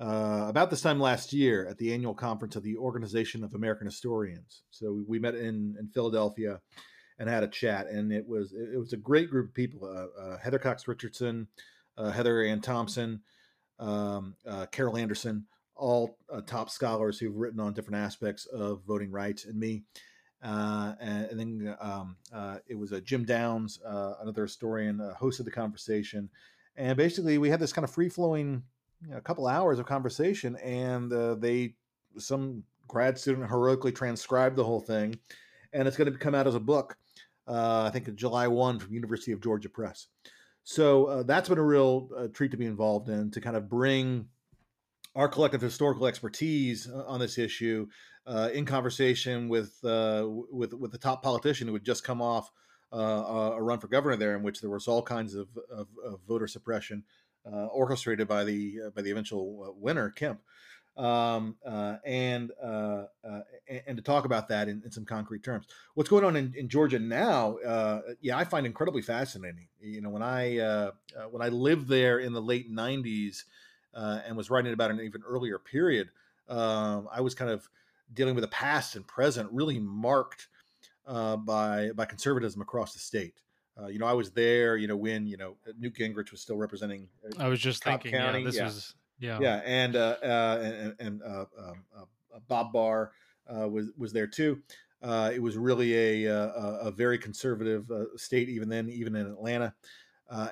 uh, 0.00 0.46
about 0.48 0.70
this 0.70 0.82
time 0.82 1.00
last 1.00 1.32
year 1.32 1.66
at 1.66 1.78
the 1.78 1.92
annual 1.92 2.14
conference 2.14 2.54
of 2.54 2.62
the 2.62 2.76
Organization 2.76 3.42
of 3.42 3.54
American 3.54 3.86
Historians. 3.86 4.62
So 4.70 5.02
we 5.08 5.18
met 5.18 5.34
in 5.34 5.74
in 5.80 5.88
Philadelphia 5.92 6.60
and 7.22 7.30
had 7.30 7.44
a 7.44 7.48
chat, 7.48 7.86
and 7.86 8.12
it 8.12 8.26
was 8.26 8.52
it 8.52 8.76
was 8.76 8.92
a 8.92 8.96
great 8.96 9.30
group 9.30 9.50
of 9.50 9.54
people. 9.54 9.84
Uh, 9.84 10.20
uh, 10.20 10.38
Heather 10.38 10.58
Cox 10.58 10.88
Richardson, 10.88 11.46
uh, 11.96 12.10
Heather 12.10 12.42
Ann 12.42 12.60
Thompson, 12.60 13.20
um, 13.78 14.34
uh, 14.44 14.66
Carol 14.66 14.96
Anderson, 14.96 15.46
all 15.76 16.18
uh, 16.28 16.40
top 16.40 16.68
scholars 16.68 17.20
who've 17.20 17.36
written 17.36 17.60
on 17.60 17.74
different 17.74 18.04
aspects 18.04 18.46
of 18.46 18.82
voting 18.88 19.12
rights, 19.12 19.44
and 19.44 19.56
me. 19.56 19.84
Uh, 20.42 20.96
and, 20.98 21.26
and, 21.26 21.38
then 21.38 21.76
um, 21.80 22.16
it 22.66 22.74
was 22.74 22.90
a 22.90 23.00
Jim 23.00 23.24
Downs, 23.24 23.78
another 23.84 24.42
historian, 24.42 24.98
hosted 25.16 25.44
the 25.44 25.52
conversation, 25.52 26.28
and 26.74 26.96
basically 26.96 27.38
we 27.38 27.48
had 27.48 27.60
this 27.60 27.72
kind 27.72 27.84
of 27.84 27.92
free 27.92 28.08
flowing, 28.08 28.64
you 29.00 29.12
know, 29.12 29.16
a 29.16 29.20
couple 29.20 29.46
hours 29.46 29.78
of 29.78 29.86
conversation, 29.86 30.56
and 30.56 31.12
they 31.40 31.76
some 32.18 32.64
grad 32.88 33.16
student 33.16 33.48
heroically 33.48 33.92
transcribed 33.92 34.56
the 34.56 34.64
whole 34.64 34.80
thing 34.80 35.16
and 35.72 35.88
it's 35.88 35.96
going 35.96 36.12
to 36.12 36.18
come 36.18 36.34
out 36.34 36.46
as 36.46 36.54
a 36.54 36.60
book 36.60 36.96
uh, 36.96 37.01
I 37.46 37.90
think 37.90 38.14
July 38.14 38.48
1 38.48 38.78
from 38.78 38.94
University 38.94 39.32
of 39.32 39.40
Georgia 39.40 39.68
Press. 39.68 40.06
So 40.64 41.06
uh, 41.06 41.22
that's 41.24 41.48
been 41.48 41.58
a 41.58 41.62
real 41.62 42.08
uh, 42.16 42.28
treat 42.28 42.50
to 42.52 42.56
be 42.56 42.66
involved 42.66 43.08
in 43.08 43.30
to 43.32 43.40
kind 43.40 43.56
of 43.56 43.68
bring 43.68 44.26
our 45.14 45.28
collective 45.28 45.60
historical 45.60 46.06
expertise 46.06 46.88
uh, 46.88 47.04
on 47.06 47.20
this 47.20 47.36
issue 47.36 47.86
uh, 48.26 48.48
in 48.54 48.64
conversation 48.64 49.48
with 49.48 49.76
uh, 49.84 50.26
with 50.50 50.72
with 50.72 50.92
the 50.92 50.98
top 50.98 51.22
politician 51.22 51.66
who 51.66 51.74
had 51.74 51.84
just 51.84 52.04
come 52.04 52.22
off 52.22 52.50
a 52.92 53.56
run 53.60 53.80
for 53.80 53.88
governor 53.88 54.16
there, 54.16 54.36
in 54.36 54.42
which 54.42 54.60
there 54.60 54.70
was 54.70 54.86
all 54.86 55.02
kinds 55.02 55.34
of, 55.34 55.48
of, 55.70 55.88
of 56.04 56.20
voter 56.28 56.46
suppression 56.46 57.02
orchestrated 57.44 58.28
by 58.28 58.44
the 58.44 58.78
by 58.94 59.02
the 59.02 59.10
eventual 59.10 59.74
winner 59.78 60.10
Kemp 60.10 60.40
um, 60.96 61.56
uh, 61.66 61.96
and, 63.72 63.78
uh, 63.78 63.82
uh, 63.82 63.82
and 63.86 63.96
to 63.96 64.02
talk 64.02 64.24
about 64.24 64.48
that 64.48 64.68
in, 64.68 64.82
in, 64.84 64.90
some 64.90 65.04
concrete 65.04 65.42
terms. 65.42 65.66
What's 65.94 66.10
going 66.10 66.24
on 66.24 66.36
in, 66.36 66.54
in 66.56 66.68
Georgia 66.68 66.98
now? 66.98 67.56
Uh, 67.58 68.00
yeah, 68.20 68.36
I 68.36 68.44
find 68.44 68.66
incredibly 68.66 69.02
fascinating. 69.02 69.68
You 69.80 70.00
know, 70.00 70.10
when 70.10 70.22
I 70.22 70.58
uh, 70.58 70.90
uh, 71.16 71.24
when 71.30 71.42
I 71.42 71.48
lived 71.48 71.88
there 71.88 72.18
in 72.18 72.32
the 72.32 72.42
late 72.42 72.70
'90s 72.70 73.44
and 73.94 74.36
was 74.36 74.50
writing 74.50 74.72
about 74.72 74.90
an 74.90 75.00
even 75.00 75.22
earlier 75.26 75.58
period, 75.58 76.08
um, 76.48 77.08
I 77.12 77.20
was 77.20 77.34
kind 77.34 77.50
of 77.50 77.68
dealing 78.14 78.34
with 78.34 78.44
a 78.44 78.48
past 78.48 78.96
and 78.96 79.06
present 79.06 79.48
really 79.52 79.78
marked 79.78 80.48
by 81.06 81.90
by 81.94 82.04
conservatism 82.04 82.60
across 82.62 82.92
the 82.92 82.98
state. 82.98 83.34
you 83.88 83.98
know, 83.98 84.06
I 84.06 84.12
was 84.12 84.30
there. 84.30 84.76
You 84.76 84.88
know, 84.88 84.96
when 84.96 85.26
you 85.26 85.36
know 85.36 85.56
Newt 85.78 85.94
Gingrich 85.94 86.30
was 86.30 86.40
still 86.40 86.56
representing. 86.56 87.08
I 87.38 87.48
was 87.48 87.60
just 87.60 87.82
Cobb 87.82 88.02
thinking, 88.02 88.20
County. 88.20 88.40
yeah, 88.40 88.44
this 88.44 88.56
yeah. 88.56 88.64
was 88.64 88.94
yeah, 89.22 89.38
yeah, 89.40 89.60
and 89.64 89.94
uh, 89.94 90.16
uh, 90.20 90.58
and, 90.62 90.94
and 90.98 91.22
uh, 91.22 91.44
um, 91.56 91.84
uh, 91.96 92.38
Bob 92.48 92.72
Barr 92.72 93.12
uh, 93.48 93.68
was 93.68 93.92
was 93.96 94.12
there 94.12 94.26
too. 94.26 94.62
Uh, 95.02 95.30
it 95.34 95.42
was 95.42 95.56
really 95.56 96.24
a 96.24 96.32
a, 96.32 96.78
a 96.82 96.90
very 96.90 97.18
conservative 97.18 97.90
state 98.16 98.48
even 98.48 98.68
then, 98.68 98.88
even 98.88 99.16
in 99.16 99.26
Atlanta. 99.26 99.74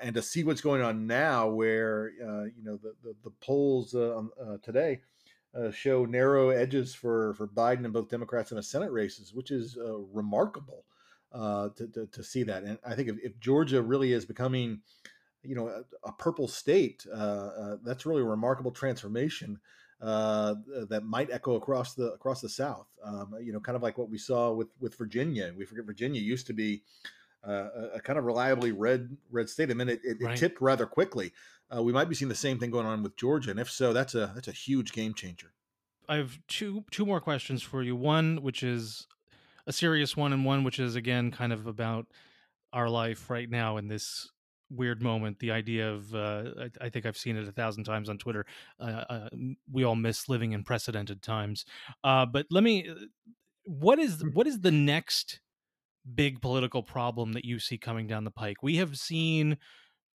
and 0.02 0.14
to 0.14 0.22
see 0.22 0.44
what's 0.44 0.60
going 0.60 0.82
on 0.82 1.06
now, 1.06 1.48
where 1.48 2.10
you 2.56 2.62
know 2.62 2.76
the 2.76 2.94
the, 3.02 3.14
the 3.24 3.30
polls 3.40 3.94
today 4.62 5.00
show 5.72 6.04
narrow 6.04 6.50
edges 6.50 6.94
for 6.94 7.34
for 7.34 7.46
Biden 7.48 7.84
and 7.84 7.92
both 7.92 8.08
Democrats 8.08 8.50
in 8.52 8.56
the 8.56 8.62
Senate 8.62 8.92
races, 8.92 9.32
which 9.34 9.50
is 9.50 9.76
remarkable. 10.12 10.84
uh, 11.32 11.68
to, 11.76 11.86
to, 11.88 12.06
to 12.06 12.24
see 12.24 12.42
that. 12.44 12.64
And 12.64 12.78
I 12.84 12.94
think 12.94 13.08
if, 13.08 13.16
if 13.22 13.38
Georgia 13.38 13.82
really 13.82 14.12
is 14.12 14.24
becoming, 14.24 14.80
you 15.42 15.54
know, 15.54 15.68
a, 15.68 15.82
a 16.08 16.12
purple 16.12 16.48
state, 16.48 17.06
uh, 17.12 17.16
uh, 17.16 17.76
that's 17.84 18.06
really 18.06 18.22
a 18.22 18.26
remarkable 18.26 18.72
transformation 18.72 19.58
uh, 20.00 20.54
that 20.88 21.04
might 21.04 21.30
echo 21.30 21.56
across 21.56 21.94
the 21.94 22.12
across 22.12 22.40
the 22.40 22.48
South. 22.48 22.86
Um, 23.04 23.34
you 23.42 23.52
know, 23.52 23.60
kind 23.60 23.76
of 23.76 23.82
like 23.82 23.98
what 23.98 24.08
we 24.08 24.18
saw 24.18 24.52
with 24.52 24.68
with 24.80 24.96
Virginia. 24.96 25.52
We 25.56 25.64
forget 25.64 25.84
Virginia 25.84 26.20
used 26.20 26.46
to 26.46 26.52
be 26.52 26.82
uh, 27.46 27.68
a, 27.94 28.00
kind 28.00 28.18
of 28.18 28.24
reliably 28.24 28.72
red 28.72 29.16
red 29.30 29.48
state. 29.48 29.70
I 29.70 29.74
mean, 29.74 29.88
it, 29.88 30.00
it, 30.04 30.18
right. 30.20 30.34
it 30.34 30.38
tipped 30.38 30.60
rather 30.60 30.86
quickly. 30.86 31.32
Uh, 31.74 31.82
we 31.82 31.92
might 31.92 32.08
be 32.08 32.14
seeing 32.14 32.28
the 32.28 32.34
same 32.34 32.58
thing 32.58 32.70
going 32.70 32.86
on 32.86 33.02
with 33.02 33.16
Georgia, 33.16 33.50
and 33.50 33.60
if 33.60 33.70
so, 33.70 33.92
that's 33.92 34.14
a 34.14 34.32
that's 34.34 34.48
a 34.48 34.52
huge 34.52 34.92
game 34.92 35.14
changer. 35.14 35.52
I 36.08 36.16
have 36.16 36.38
two 36.48 36.84
two 36.90 37.06
more 37.06 37.20
questions 37.20 37.62
for 37.62 37.82
you. 37.82 37.94
One, 37.94 38.42
which 38.42 38.62
is 38.62 39.06
a 39.66 39.72
serious 39.72 40.16
one, 40.16 40.32
and 40.32 40.44
one 40.44 40.64
which 40.64 40.78
is 40.78 40.96
again 40.96 41.30
kind 41.30 41.52
of 41.52 41.66
about 41.66 42.06
our 42.72 42.88
life 42.88 43.30
right 43.30 43.48
now 43.48 43.76
in 43.76 43.88
this 43.88 44.30
weird 44.70 45.02
moment 45.02 45.38
the 45.40 45.50
idea 45.50 45.90
of 45.90 46.14
uh, 46.14 46.44
I, 46.58 46.86
I, 46.86 46.88
think 46.88 47.06
i've 47.06 47.16
seen 47.16 47.36
it 47.36 47.48
a 47.48 47.52
thousand 47.52 47.84
times 47.84 48.08
on 48.08 48.18
twitter 48.18 48.46
uh, 48.78 49.04
uh, 49.08 49.28
we 49.70 49.84
all 49.84 49.96
miss 49.96 50.28
living 50.28 50.52
in 50.52 50.62
precedented 50.62 51.22
times 51.22 51.64
uh, 52.04 52.26
but 52.26 52.46
let 52.50 52.62
me 52.62 52.88
uh, 52.88 52.94
what 53.64 53.98
is 53.98 54.22
what 54.32 54.46
is 54.46 54.60
the 54.60 54.70
next 54.70 55.40
big 56.14 56.40
political 56.40 56.82
problem 56.82 57.32
that 57.32 57.44
you 57.44 57.58
see 57.58 57.78
coming 57.78 58.06
down 58.06 58.24
the 58.24 58.30
pike 58.30 58.62
we 58.62 58.76
have 58.76 58.96
seen 58.96 59.58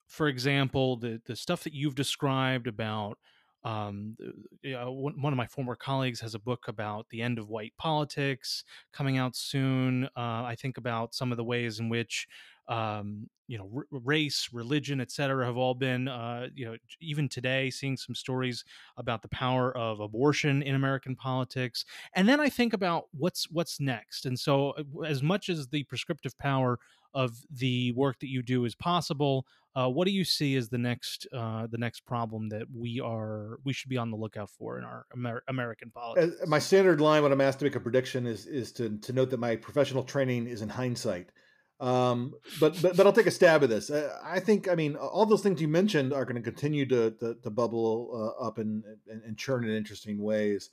for 0.08 0.28
example 0.28 0.98
the 0.98 1.22
the 1.26 1.36
stuff 1.36 1.64
that 1.64 1.74
you've 1.74 1.96
described 1.96 2.68
about 2.68 3.18
um, 3.66 4.16
one 4.64 5.34
of 5.34 5.38
my 5.38 5.48
former 5.48 5.76
colleagues 5.76 6.20
has 6.20 6.36
a 6.36 6.40
book 6.40 6.68
about 6.68 7.08
the 7.10 7.24
end 7.24 7.40
of 7.40 7.50
white 7.50 7.74
politics 7.80 8.64
coming 8.94 9.18
out 9.18 9.36
soon. 9.36 10.06
Uh, 10.16 10.46
I 10.46 10.56
think 10.56 10.78
about 10.78 11.16
some 11.16 11.32
of 11.32 11.38
the 11.38 11.44
ways 11.44 11.80
in 11.80 11.90
which 11.90 12.28
um, 12.68 13.30
you 13.48 13.58
know, 13.58 13.70
r- 13.76 13.86
race, 13.92 14.50
religion, 14.52 15.00
et 15.00 15.12
cetera, 15.12 15.46
have 15.46 15.58
all 15.58 15.76
been, 15.76 16.08
uh, 16.08 16.48
you 16.56 16.66
know, 16.66 16.76
even 17.00 17.30
today, 17.30 17.70
seeing 17.70 17.96
some 17.96 18.16
stories 18.16 18.64
about 18.98 19.22
the 19.22 19.28
power 19.30 19.76
of 19.78 20.00
abortion 20.00 20.64
in 20.64 20.76
American 20.76 21.16
politics. 21.16 21.86
And 22.16 22.28
then 22.28 22.40
I 22.40 22.50
think 22.50 22.74
about 22.74 23.06
what's 23.12 23.50
what's 23.52 23.80
next. 23.80 24.26
And 24.26 24.40
so, 24.40 24.72
uh, 24.72 25.02
as 25.02 25.22
much 25.22 25.50
as 25.50 25.68
the 25.68 25.84
prescriptive 25.84 26.38
power 26.38 26.80
of 27.14 27.38
the 27.50 27.92
work 27.94 28.20
that 28.20 28.30
you 28.30 28.42
do 28.44 28.66
is 28.66 28.76
possible, 28.76 29.46
uh, 29.76 29.90
what 29.90 30.06
do 30.06 30.12
you 30.12 30.24
see 30.24 30.56
as 30.56 30.70
the 30.70 30.78
next 30.78 31.28
uh, 31.34 31.68
the 31.68 31.78
next 31.78 32.06
problem 32.06 32.50
that 32.50 32.64
we 32.74 33.00
are 33.00 33.60
we 33.64 33.74
should 33.74 33.90
be 33.90 33.98
on 33.98 34.10
the 34.10 34.18
lookout 34.18 34.50
for 34.50 34.78
in 34.80 34.84
our 34.84 35.06
Amer- 35.16 35.44
American 35.48 35.92
politics? 35.92 36.42
my 36.48 36.60
standard 36.60 37.00
line 37.00 37.24
when 37.24 37.32
I'm 37.32 37.42
asked 37.42 37.60
to 37.60 37.66
make 37.66 37.76
a 37.76 37.80
prediction 37.80 38.26
is 38.26 38.48
is 38.48 38.72
to 38.74 38.98
to 38.98 39.14
note 39.14 39.30
that 39.30 39.40
my 39.40 39.56
professional 39.56 40.04
training 40.04 40.48
is 40.48 40.62
in 40.62 40.70
hindsight. 40.70 41.32
Um, 41.80 42.34
but, 42.60 42.82
but 42.82 42.96
but 42.96 43.06
I'll 43.06 43.14
take 43.14 43.28
a 43.28 43.32
stab 43.32 43.64
at 43.64 43.70
this. 43.70 43.92
I, 43.92 44.10
I 44.24 44.40
think 44.40 44.70
I 44.70 44.76
mean 44.76 44.96
all 44.96 45.26
those 45.26 45.42
things 45.42 45.62
you 45.62 45.68
mentioned 45.68 46.14
are 46.14 46.24
going 46.24 46.38
to 46.38 46.42
continue 46.42 46.86
to 46.88 47.12
to 47.44 47.50
bubble 47.50 48.36
uh, 48.40 48.46
up 48.48 48.58
and, 48.58 48.84
and, 49.10 49.22
and 49.24 49.38
churn 49.38 49.66
in 49.66 49.76
interesting 49.76 50.22
ways. 50.22 50.70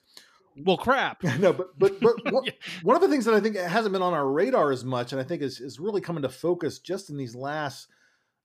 Well, 0.56 0.76
crap. 0.76 1.22
no, 1.38 1.52
but 1.52 1.76
but, 1.78 2.00
but 2.00 2.14
one, 2.32 2.44
one 2.82 2.96
of 2.96 3.02
the 3.02 3.08
things 3.08 3.24
that 3.24 3.34
I 3.34 3.40
think 3.40 3.56
hasn't 3.56 3.92
been 3.92 4.02
on 4.02 4.14
our 4.14 4.28
radar 4.28 4.70
as 4.70 4.84
much, 4.84 5.12
and 5.12 5.20
I 5.20 5.24
think 5.24 5.42
is 5.42 5.60
is 5.60 5.80
really 5.80 6.00
coming 6.00 6.22
to 6.22 6.28
focus 6.28 6.78
just 6.78 7.10
in 7.10 7.16
these 7.16 7.34
last 7.34 7.88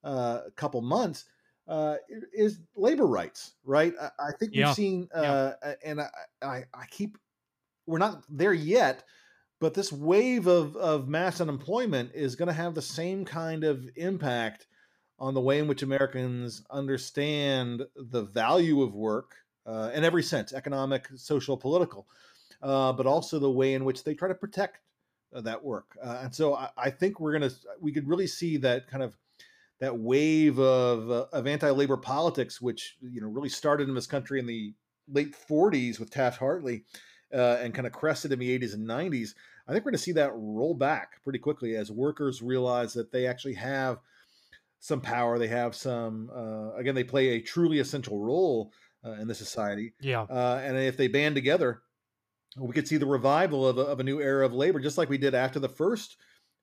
uh, 0.02 0.40
couple 0.56 0.80
months, 0.82 1.26
uh, 1.68 1.96
is 2.32 2.58
labor 2.74 3.06
rights. 3.06 3.52
Right? 3.64 3.94
I, 4.00 4.10
I 4.18 4.32
think 4.38 4.52
we've 4.54 4.74
seen, 4.74 5.08
uh, 5.14 5.52
yeah. 5.62 5.74
and 5.84 6.00
I, 6.00 6.08
I 6.42 6.64
I 6.74 6.86
keep 6.90 7.18
we're 7.86 7.98
not 7.98 8.24
there 8.28 8.52
yet 8.52 9.04
but 9.60 9.74
this 9.74 9.92
wave 9.92 10.46
of, 10.46 10.76
of 10.76 11.08
mass 11.08 11.40
unemployment 11.40 12.12
is 12.14 12.36
going 12.36 12.46
to 12.46 12.52
have 12.52 12.74
the 12.74 12.82
same 12.82 13.24
kind 13.24 13.64
of 13.64 13.88
impact 13.96 14.66
on 15.18 15.34
the 15.34 15.40
way 15.40 15.58
in 15.58 15.66
which 15.66 15.82
Americans 15.82 16.62
understand 16.70 17.82
the 17.96 18.22
value 18.22 18.82
of 18.82 18.94
work 18.94 19.34
uh, 19.66 19.90
in 19.94 20.04
every 20.04 20.22
sense 20.22 20.52
economic, 20.52 21.08
social, 21.16 21.56
political, 21.56 22.06
uh, 22.62 22.92
but 22.92 23.06
also 23.06 23.38
the 23.38 23.50
way 23.50 23.74
in 23.74 23.84
which 23.84 24.04
they 24.04 24.14
try 24.14 24.28
to 24.28 24.34
protect 24.34 24.78
uh, 25.34 25.40
that 25.40 25.62
work. 25.62 25.96
Uh, 26.02 26.20
and 26.22 26.34
so 26.34 26.54
I, 26.54 26.70
I 26.76 26.90
think 26.90 27.18
we're 27.18 27.36
going 27.36 27.50
to, 27.50 27.56
we 27.80 27.92
could 27.92 28.08
really 28.08 28.26
see 28.26 28.56
that 28.58 28.88
kind 28.88 29.02
of 29.02 29.16
that 29.80 29.96
wave 29.96 30.58
of, 30.58 31.10
uh, 31.10 31.26
of 31.32 31.46
anti-labor 31.46 31.96
politics, 31.96 32.60
which, 32.60 32.96
you 33.00 33.20
know, 33.20 33.28
really 33.28 33.48
started 33.48 33.88
in 33.88 33.94
this 33.94 34.08
country 34.08 34.40
in 34.40 34.46
the 34.46 34.74
late 35.08 35.36
40s 35.48 36.00
with 36.00 36.10
Taft 36.10 36.38
Hartley 36.38 36.84
uh, 37.32 37.58
and 37.60 37.74
kind 37.74 37.86
of 37.86 37.92
crested 37.92 38.32
in 38.32 38.38
the 38.38 38.58
80s 38.58 38.74
and 38.74 38.86
90s. 38.86 39.34
I 39.66 39.72
think 39.72 39.84
we're 39.84 39.90
going 39.90 39.98
to 39.98 40.02
see 40.02 40.12
that 40.12 40.32
roll 40.34 40.74
back 40.74 41.22
pretty 41.22 41.38
quickly 41.38 41.76
as 41.76 41.90
workers 41.90 42.40
realize 42.40 42.94
that 42.94 43.12
they 43.12 43.26
actually 43.26 43.54
have 43.54 43.98
some 44.80 45.00
power. 45.00 45.38
They 45.38 45.48
have 45.48 45.74
some, 45.74 46.30
uh, 46.34 46.74
again, 46.74 46.94
they 46.94 47.04
play 47.04 47.28
a 47.28 47.40
truly 47.40 47.78
essential 47.78 48.18
role 48.18 48.72
uh, 49.04 49.12
in 49.12 49.28
the 49.28 49.34
society. 49.34 49.92
Yeah. 50.00 50.22
Uh, 50.22 50.60
and 50.64 50.76
if 50.76 50.96
they 50.96 51.08
band 51.08 51.34
together, 51.34 51.82
we 52.56 52.72
could 52.72 52.88
see 52.88 52.96
the 52.96 53.06
revival 53.06 53.66
of 53.66 53.78
a, 53.78 53.82
of 53.82 54.00
a 54.00 54.04
new 54.04 54.20
era 54.20 54.44
of 54.46 54.52
labor, 54.52 54.80
just 54.80 54.98
like 54.98 55.10
we 55.10 55.18
did 55.18 55.34
after 55.34 55.60
the 55.60 55.68
first, 55.68 56.16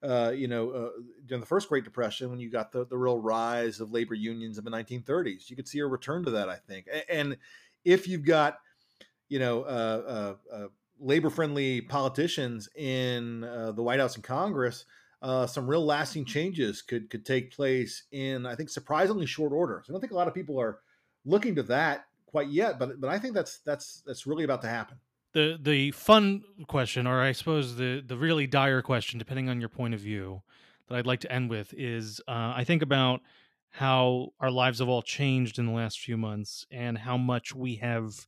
uh, 0.04 0.32
you 0.36 0.48
know, 0.48 0.72
uh, 0.72 0.90
during 1.26 1.42
the 1.42 1.48
first 1.48 1.70
Great 1.70 1.84
Depression, 1.84 2.30
when 2.30 2.40
you 2.40 2.50
got 2.50 2.72
the, 2.72 2.86
the 2.86 2.98
real 2.98 3.20
rise 3.20 3.80
of 3.80 3.92
labor 3.92 4.16
unions 4.16 4.58
in 4.58 4.66
the 4.66 4.72
1930s. 4.72 5.50
You 5.50 5.56
could 5.56 5.68
see 5.68 5.80
a 5.80 5.86
return 5.86 6.26
to 6.26 6.32
that, 6.32 6.50
I 6.50 6.56
think. 6.56 6.88
And 7.08 7.38
if 7.84 8.08
you've 8.08 8.26
got, 8.26 8.58
you 9.30 9.40
know, 9.40 9.64
uh, 9.64 10.36
labor 11.00 11.30
friendly 11.30 11.82
politicians 11.82 12.70
in 12.76 13.44
uh, 13.44 13.72
the 13.72 13.84
White 13.84 14.00
House 14.00 14.16
and 14.16 14.24
Congress, 14.24 14.86
uh, 15.22 15.48
some 15.48 15.68
real 15.68 15.84
lasting 15.84 16.26
changes 16.26 16.82
could 16.82 17.10
could 17.10 17.26
take 17.26 17.52
place 17.52 18.04
in 18.12 18.46
I 18.46 18.56
think 18.56 18.70
surprisingly 18.70 19.26
short 19.26 19.52
order. 19.52 19.82
So 19.86 19.92
I 19.92 19.94
don't 19.94 20.02
think 20.02 20.14
a 20.14 20.16
lot 20.16 20.28
of 20.28 20.34
people 20.34 20.60
are 20.60 20.80
looking 21.26 21.56
to 21.56 21.64
that 21.64 22.06
quite 22.28 22.50
yet, 22.50 22.78
but 22.78 23.00
but 23.02 23.10
I 23.10 23.20
think 23.20 23.34
that's 23.34 23.60
that's 23.60 24.04
that's 24.06 24.28
really 24.28 24.44
about 24.44 24.62
to 24.62 24.68
happen. 24.68 24.98
The 25.34 25.58
the 25.62 25.92
fun 25.92 26.44
question, 26.68 27.08
or 27.08 27.22
I 27.22 27.32
suppose 27.32 27.76
the 27.76 28.04
the 28.06 28.18
really 28.18 28.48
dire 28.48 28.82
question, 28.82 29.20
depending 29.20 29.50
on 29.50 29.60
your 29.60 29.70
point 29.70 29.94
of 29.94 30.00
view, 30.00 30.44
that 30.88 30.96
I'd 30.96 31.08
like 31.08 31.22
to 31.22 31.32
end 31.32 31.50
with 31.50 31.74
is 31.76 32.22
uh, 32.28 32.54
I 32.56 32.64
think 32.64 32.82
about 32.82 33.22
how 33.72 34.30
our 34.40 34.52
lives 34.52 34.80
have 34.80 34.88
all 34.88 35.02
changed 35.02 35.60
in 35.60 35.66
the 35.66 35.74
last 35.74 36.00
few 36.00 36.16
months 36.16 36.66
and 36.72 36.98
how 36.98 37.18
much 37.18 37.54
we 37.54 37.76
have 37.76 38.28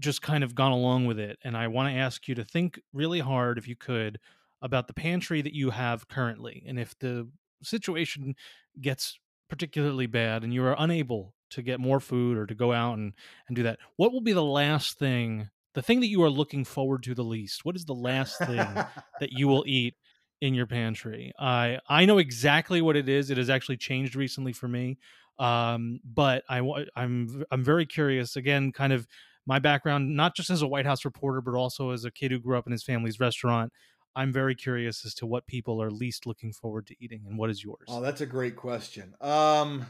just 0.00 0.22
kind 0.22 0.44
of 0.44 0.54
gone 0.54 0.72
along 0.72 1.06
with 1.06 1.18
it. 1.18 1.38
And 1.44 1.56
I 1.56 1.68
want 1.68 1.92
to 1.92 1.98
ask 1.98 2.26
you 2.28 2.34
to 2.36 2.44
think 2.44 2.80
really 2.92 3.20
hard, 3.20 3.58
if 3.58 3.68
you 3.68 3.76
could, 3.76 4.18
about 4.62 4.86
the 4.86 4.94
pantry 4.94 5.42
that 5.42 5.54
you 5.54 5.70
have 5.70 6.08
currently. 6.08 6.64
And 6.66 6.78
if 6.78 6.98
the 6.98 7.28
situation 7.62 8.34
gets 8.80 9.18
particularly 9.48 10.06
bad 10.06 10.42
and 10.42 10.52
you 10.52 10.64
are 10.64 10.76
unable 10.78 11.34
to 11.50 11.62
get 11.62 11.78
more 11.78 12.00
food 12.00 12.36
or 12.36 12.46
to 12.46 12.54
go 12.54 12.72
out 12.72 12.98
and, 12.98 13.12
and 13.46 13.56
do 13.56 13.62
that, 13.62 13.78
what 13.96 14.12
will 14.12 14.20
be 14.20 14.32
the 14.32 14.42
last 14.42 14.98
thing, 14.98 15.48
the 15.74 15.82
thing 15.82 16.00
that 16.00 16.08
you 16.08 16.22
are 16.22 16.30
looking 16.30 16.64
forward 16.64 17.02
to 17.04 17.14
the 17.14 17.22
least? 17.22 17.64
What 17.64 17.76
is 17.76 17.84
the 17.84 17.94
last 17.94 18.38
thing 18.38 18.56
that 18.56 19.32
you 19.32 19.46
will 19.46 19.64
eat 19.66 19.94
in 20.40 20.54
your 20.54 20.66
pantry? 20.66 21.32
I 21.38 21.78
I 21.88 22.04
know 22.04 22.18
exactly 22.18 22.82
what 22.82 22.96
it 22.96 23.08
is. 23.08 23.30
It 23.30 23.38
has 23.38 23.50
actually 23.50 23.76
changed 23.76 24.16
recently 24.16 24.52
for 24.52 24.66
me. 24.66 24.98
Um, 25.38 26.00
but 26.04 26.44
I 26.48 26.60
I'm 26.96 27.44
I'm 27.50 27.64
very 27.64 27.86
curious 27.86 28.36
again, 28.36 28.72
kind 28.72 28.92
of 28.92 29.06
my 29.46 29.58
background, 29.58 30.16
not 30.16 30.34
just 30.34 30.50
as 30.50 30.62
a 30.62 30.66
White 30.66 30.86
House 30.86 31.04
reporter, 31.04 31.40
but 31.40 31.54
also 31.54 31.90
as 31.90 32.04
a 32.04 32.10
kid 32.10 32.30
who 32.30 32.38
grew 32.38 32.56
up 32.56 32.66
in 32.66 32.72
his 32.72 32.82
family's 32.82 33.20
restaurant, 33.20 33.72
I'm 34.16 34.32
very 34.32 34.54
curious 34.54 35.04
as 35.04 35.14
to 35.16 35.26
what 35.26 35.46
people 35.46 35.82
are 35.82 35.90
least 35.90 36.26
looking 36.26 36.52
forward 36.52 36.86
to 36.86 36.96
eating 37.00 37.24
and 37.28 37.36
what 37.36 37.50
is 37.50 37.62
yours. 37.62 37.86
Oh, 37.88 38.00
that's 38.00 38.20
a 38.20 38.26
great 38.26 38.56
question. 38.56 39.14
Um, 39.20 39.86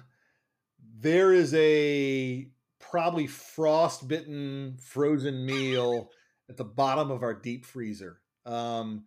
there 0.98 1.32
is 1.32 1.52
a 1.54 2.48
probably 2.80 3.26
frostbitten 3.26 4.76
frozen 4.80 5.44
meal 5.44 6.10
at 6.48 6.56
the 6.56 6.64
bottom 6.64 7.10
of 7.10 7.22
our 7.22 7.34
deep 7.34 7.64
freezer. 7.64 8.20
Um, 8.46 9.04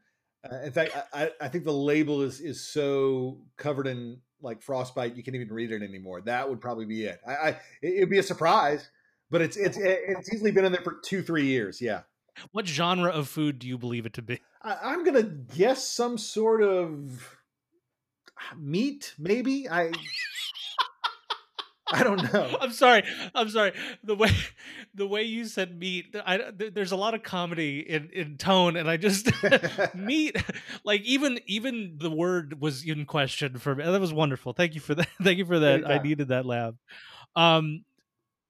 uh, 0.49 0.57
in 0.63 0.71
fact, 0.71 0.95
I, 1.13 1.31
I 1.41 1.47
think 1.47 1.63
the 1.63 1.73
label 1.73 2.21
is 2.21 2.39
is 2.39 2.61
so 2.61 3.39
covered 3.57 3.87
in 3.87 4.19
like 4.41 4.61
frostbite 4.61 5.15
you 5.15 5.23
can't 5.23 5.35
even 5.35 5.49
read 5.49 5.71
it 5.71 5.81
anymore. 5.81 6.21
That 6.21 6.47
would 6.47 6.61
probably 6.61 6.85
be 6.85 7.05
it. 7.05 7.19
I, 7.27 7.33
I 7.33 7.59
it'd 7.81 8.09
be 8.09 8.19
a 8.19 8.23
surprise 8.23 8.89
but 9.29 9.41
it's 9.41 9.57
it's 9.57 9.77
it's 9.79 10.33
easily 10.33 10.51
been 10.51 10.65
in 10.65 10.71
there 10.71 10.81
for 10.81 10.99
two 11.03 11.21
three 11.21 11.45
years. 11.45 11.81
Yeah. 11.81 12.01
What 12.51 12.67
genre 12.67 13.09
of 13.09 13.27
food 13.27 13.59
do 13.59 13.67
you 13.67 13.77
believe 13.77 14.05
it 14.05 14.13
to 14.13 14.21
be? 14.21 14.39
I, 14.61 14.93
am 14.93 15.03
gonna 15.03 15.23
guess 15.23 15.87
some 15.87 16.17
sort 16.17 16.61
of 16.61 17.35
meat, 18.55 19.15
maybe. 19.17 19.67
I 19.69 19.91
I 21.91 22.03
don't 22.03 22.33
know. 22.33 22.57
I'm 22.61 22.71
sorry. 22.71 23.03
I'm 23.33 23.49
sorry. 23.49 23.73
The 24.03 24.15
way 24.15 24.29
the 24.93 25.07
way 25.07 25.23
you 25.23 25.45
said 25.45 25.77
meat, 25.77 26.15
I, 26.25 26.51
there's 26.51 26.91
a 26.91 26.97
lot 26.97 27.13
of 27.13 27.23
comedy 27.23 27.79
in, 27.79 28.09
in 28.11 28.37
tone, 28.37 28.75
and 28.75 28.89
I 28.89 28.97
just 28.97 29.31
meat. 29.95 30.35
Like 30.83 31.01
even 31.03 31.39
even 31.47 31.95
the 31.97 32.11
word 32.11 32.59
was 32.61 32.83
in 32.83 33.05
question 33.05 33.57
for 33.57 33.75
me. 33.75 33.83
That 33.83 34.01
was 34.01 34.13
wonderful. 34.13 34.53
Thank 34.53 34.75
you 34.75 34.81
for 34.81 34.95
that. 34.95 35.07
Thank 35.21 35.37
you 35.37 35.45
for 35.45 35.59
that. 35.59 35.89
I 35.89 35.99
needed 35.99 36.29
that 36.29 36.45
laugh. 36.45 36.73
Um, 37.35 37.83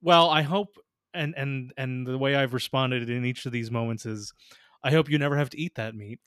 well, 0.02 0.30
I 0.30 0.42
hope 0.42 0.76
and 1.14 1.34
and 1.36 1.72
and 1.76 2.06
the 2.06 2.18
way 2.18 2.34
I've 2.34 2.54
responded 2.54 3.08
in 3.10 3.24
each 3.24 3.46
of 3.46 3.52
these 3.52 3.70
moments 3.70 4.06
is 4.06 4.32
I 4.82 4.90
hope 4.90 5.10
you 5.10 5.18
never 5.18 5.36
have 5.36 5.50
to 5.50 5.60
eat 5.60 5.74
that 5.76 5.94
meat. 5.94 6.20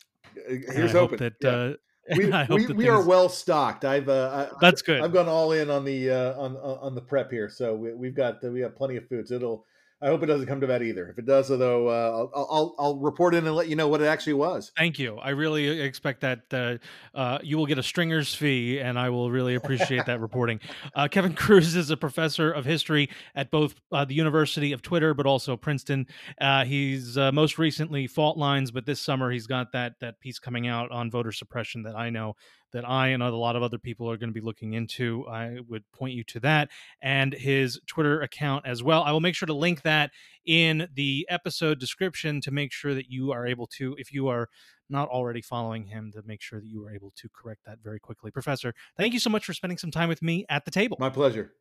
Here's 0.48 0.92
hoping 0.92 1.18
that 1.20 1.34
yeah. 1.42 1.50
uh, 1.50 1.74
we 2.18 2.66
we, 2.66 2.74
we 2.74 2.90
are 2.90 3.02
well 3.02 3.30
stocked. 3.30 3.86
I've 3.86 4.10
uh, 4.10 4.48
I, 4.52 4.56
that's 4.60 4.82
good. 4.82 5.02
I've 5.02 5.14
gone 5.14 5.30
all 5.30 5.52
in 5.52 5.70
on 5.70 5.86
the 5.86 6.10
uh, 6.10 6.40
on 6.40 6.58
on 6.58 6.96
the 6.96 7.02
prep 7.02 7.32
here, 7.32 7.50
so 7.50 7.76
we, 7.76 8.08
have 8.08 8.16
got 8.16 8.44
we 8.44 8.62
have 8.62 8.76
plenty 8.76 8.98
of 8.98 9.08
foods. 9.08 9.32
It'll 9.32 9.66
I 10.04 10.08
hope 10.08 10.24
it 10.24 10.26
doesn't 10.26 10.48
come 10.48 10.60
to 10.62 10.68
that 10.68 10.82
either. 10.82 11.10
If 11.10 11.20
it 11.20 11.28
does, 11.28 11.50
though, 11.50 11.88
uh, 11.88 12.28
I'll, 12.36 12.48
I'll, 12.50 12.76
I'll 12.80 12.98
report 12.98 13.36
in 13.36 13.46
and 13.46 13.56
let 13.56 13.68
you 13.68 13.76
know 13.76 13.88
what 13.88 14.02
it 14.02 14.06
actually 14.06 14.34
was. 14.34 14.72
Thank 14.76 14.98
you. 14.98 15.18
I 15.18 15.30
really 15.30 15.80
expect 15.80 16.22
that 16.22 16.42
uh, 16.52 16.78
uh, 17.16 17.38
you 17.44 17.58
will 17.58 17.68
get 17.68 17.78
a 17.78 17.84
stringer's 17.84 18.34
fee, 18.34 18.80
and 18.80 18.98
I 18.98 19.12
will 19.12 19.30
really 19.30 19.54
appreciate 19.54 20.06
that 20.08 20.20
reporting. 20.20 20.60
Uh, 20.94 21.08
Kevin 21.08 21.34
Kruse 21.34 21.76
is 21.76 21.90
a 21.90 21.96
professor 21.98 22.52
of 22.52 22.66
history 22.66 23.10
at 23.36 23.50
both 23.50 23.76
uh, 23.92 24.04
the 24.04 24.14
University 24.14 24.72
of 24.72 24.82
Twitter, 24.82 25.14
but 25.14 25.26
also 25.26 25.56
Princeton. 25.56 26.06
Uh, 26.40 26.66
he's 26.66 27.16
most 27.18 27.58
recently 27.58 28.08
Fault 28.08 28.38
Lines, 28.38 28.72
but 28.72 28.86
this 28.86 29.00
summer 29.00 29.32
he's 29.32 29.48
got 29.48 29.72
that 29.72 30.00
that 30.00 30.20
piece 30.20 30.40
coming 30.40 30.68
out 30.68 30.92
on 30.92 31.10
voter 31.10 31.32
suppression 31.32 31.84
that 31.84 31.96
I 31.96 32.10
know 32.10 32.36
that 32.74 32.88
I 32.88 33.10
and 33.10 33.22
a 33.22 33.30
lot 33.30 33.56
of 33.56 33.64
other 33.64 33.78
people 33.78 34.10
are 34.10 34.18
going 34.18 34.30
to 34.30 34.34
be 34.34 34.46
looking 34.46 34.74
into. 34.74 35.28
I 35.28 35.60
would 35.68 35.84
point 35.92 36.14
you 36.14 36.24
to 36.26 36.40
that 36.42 36.70
and 37.02 37.34
his 37.34 37.80
Twitter 37.88 38.22
account 38.22 38.66
as 38.66 38.84
well. 38.84 39.04
I 39.04 39.12
will 39.12 39.20
make 39.20 39.36
sure 39.36 39.48
to 39.48 39.54
link 39.54 39.82
that 39.84 40.12
in 40.46 40.88
the 40.94 41.28
episode 41.30 41.80
description 41.80 42.42
to 42.42 42.52
make 42.52 42.72
sure 42.72 42.94
that 42.94 43.10
you 43.10 43.32
are 43.32 43.46
able 43.46 43.68
to, 43.68 43.96
if 44.00 44.12
you 44.14 44.28
are 44.28 44.50
not 44.90 45.08
already 45.08 45.42
following 45.42 45.86
him, 45.86 46.12
to 46.14 46.22
make 46.26 46.42
sure 46.42 46.60
that 46.60 46.68
you 46.68 46.86
are 46.86 46.94
able 46.94 47.14
to 47.16 47.30
correct 47.30 47.62
that 47.66 47.80
very 47.84 48.00
quickly. 48.00 48.32
Professor, 48.32 48.74
thank 48.98 49.14
you 49.14 49.20
so 49.20 49.30
much 49.30 49.46
for 49.46 49.54
spending 49.54 49.78
some 49.78 49.92
time 49.92 50.10
with 50.10 50.22
me 50.22 50.46
at 50.50 50.66
the 50.66 50.72
table. 50.72 50.98
My 51.00 51.10
pleasure. 51.10 51.54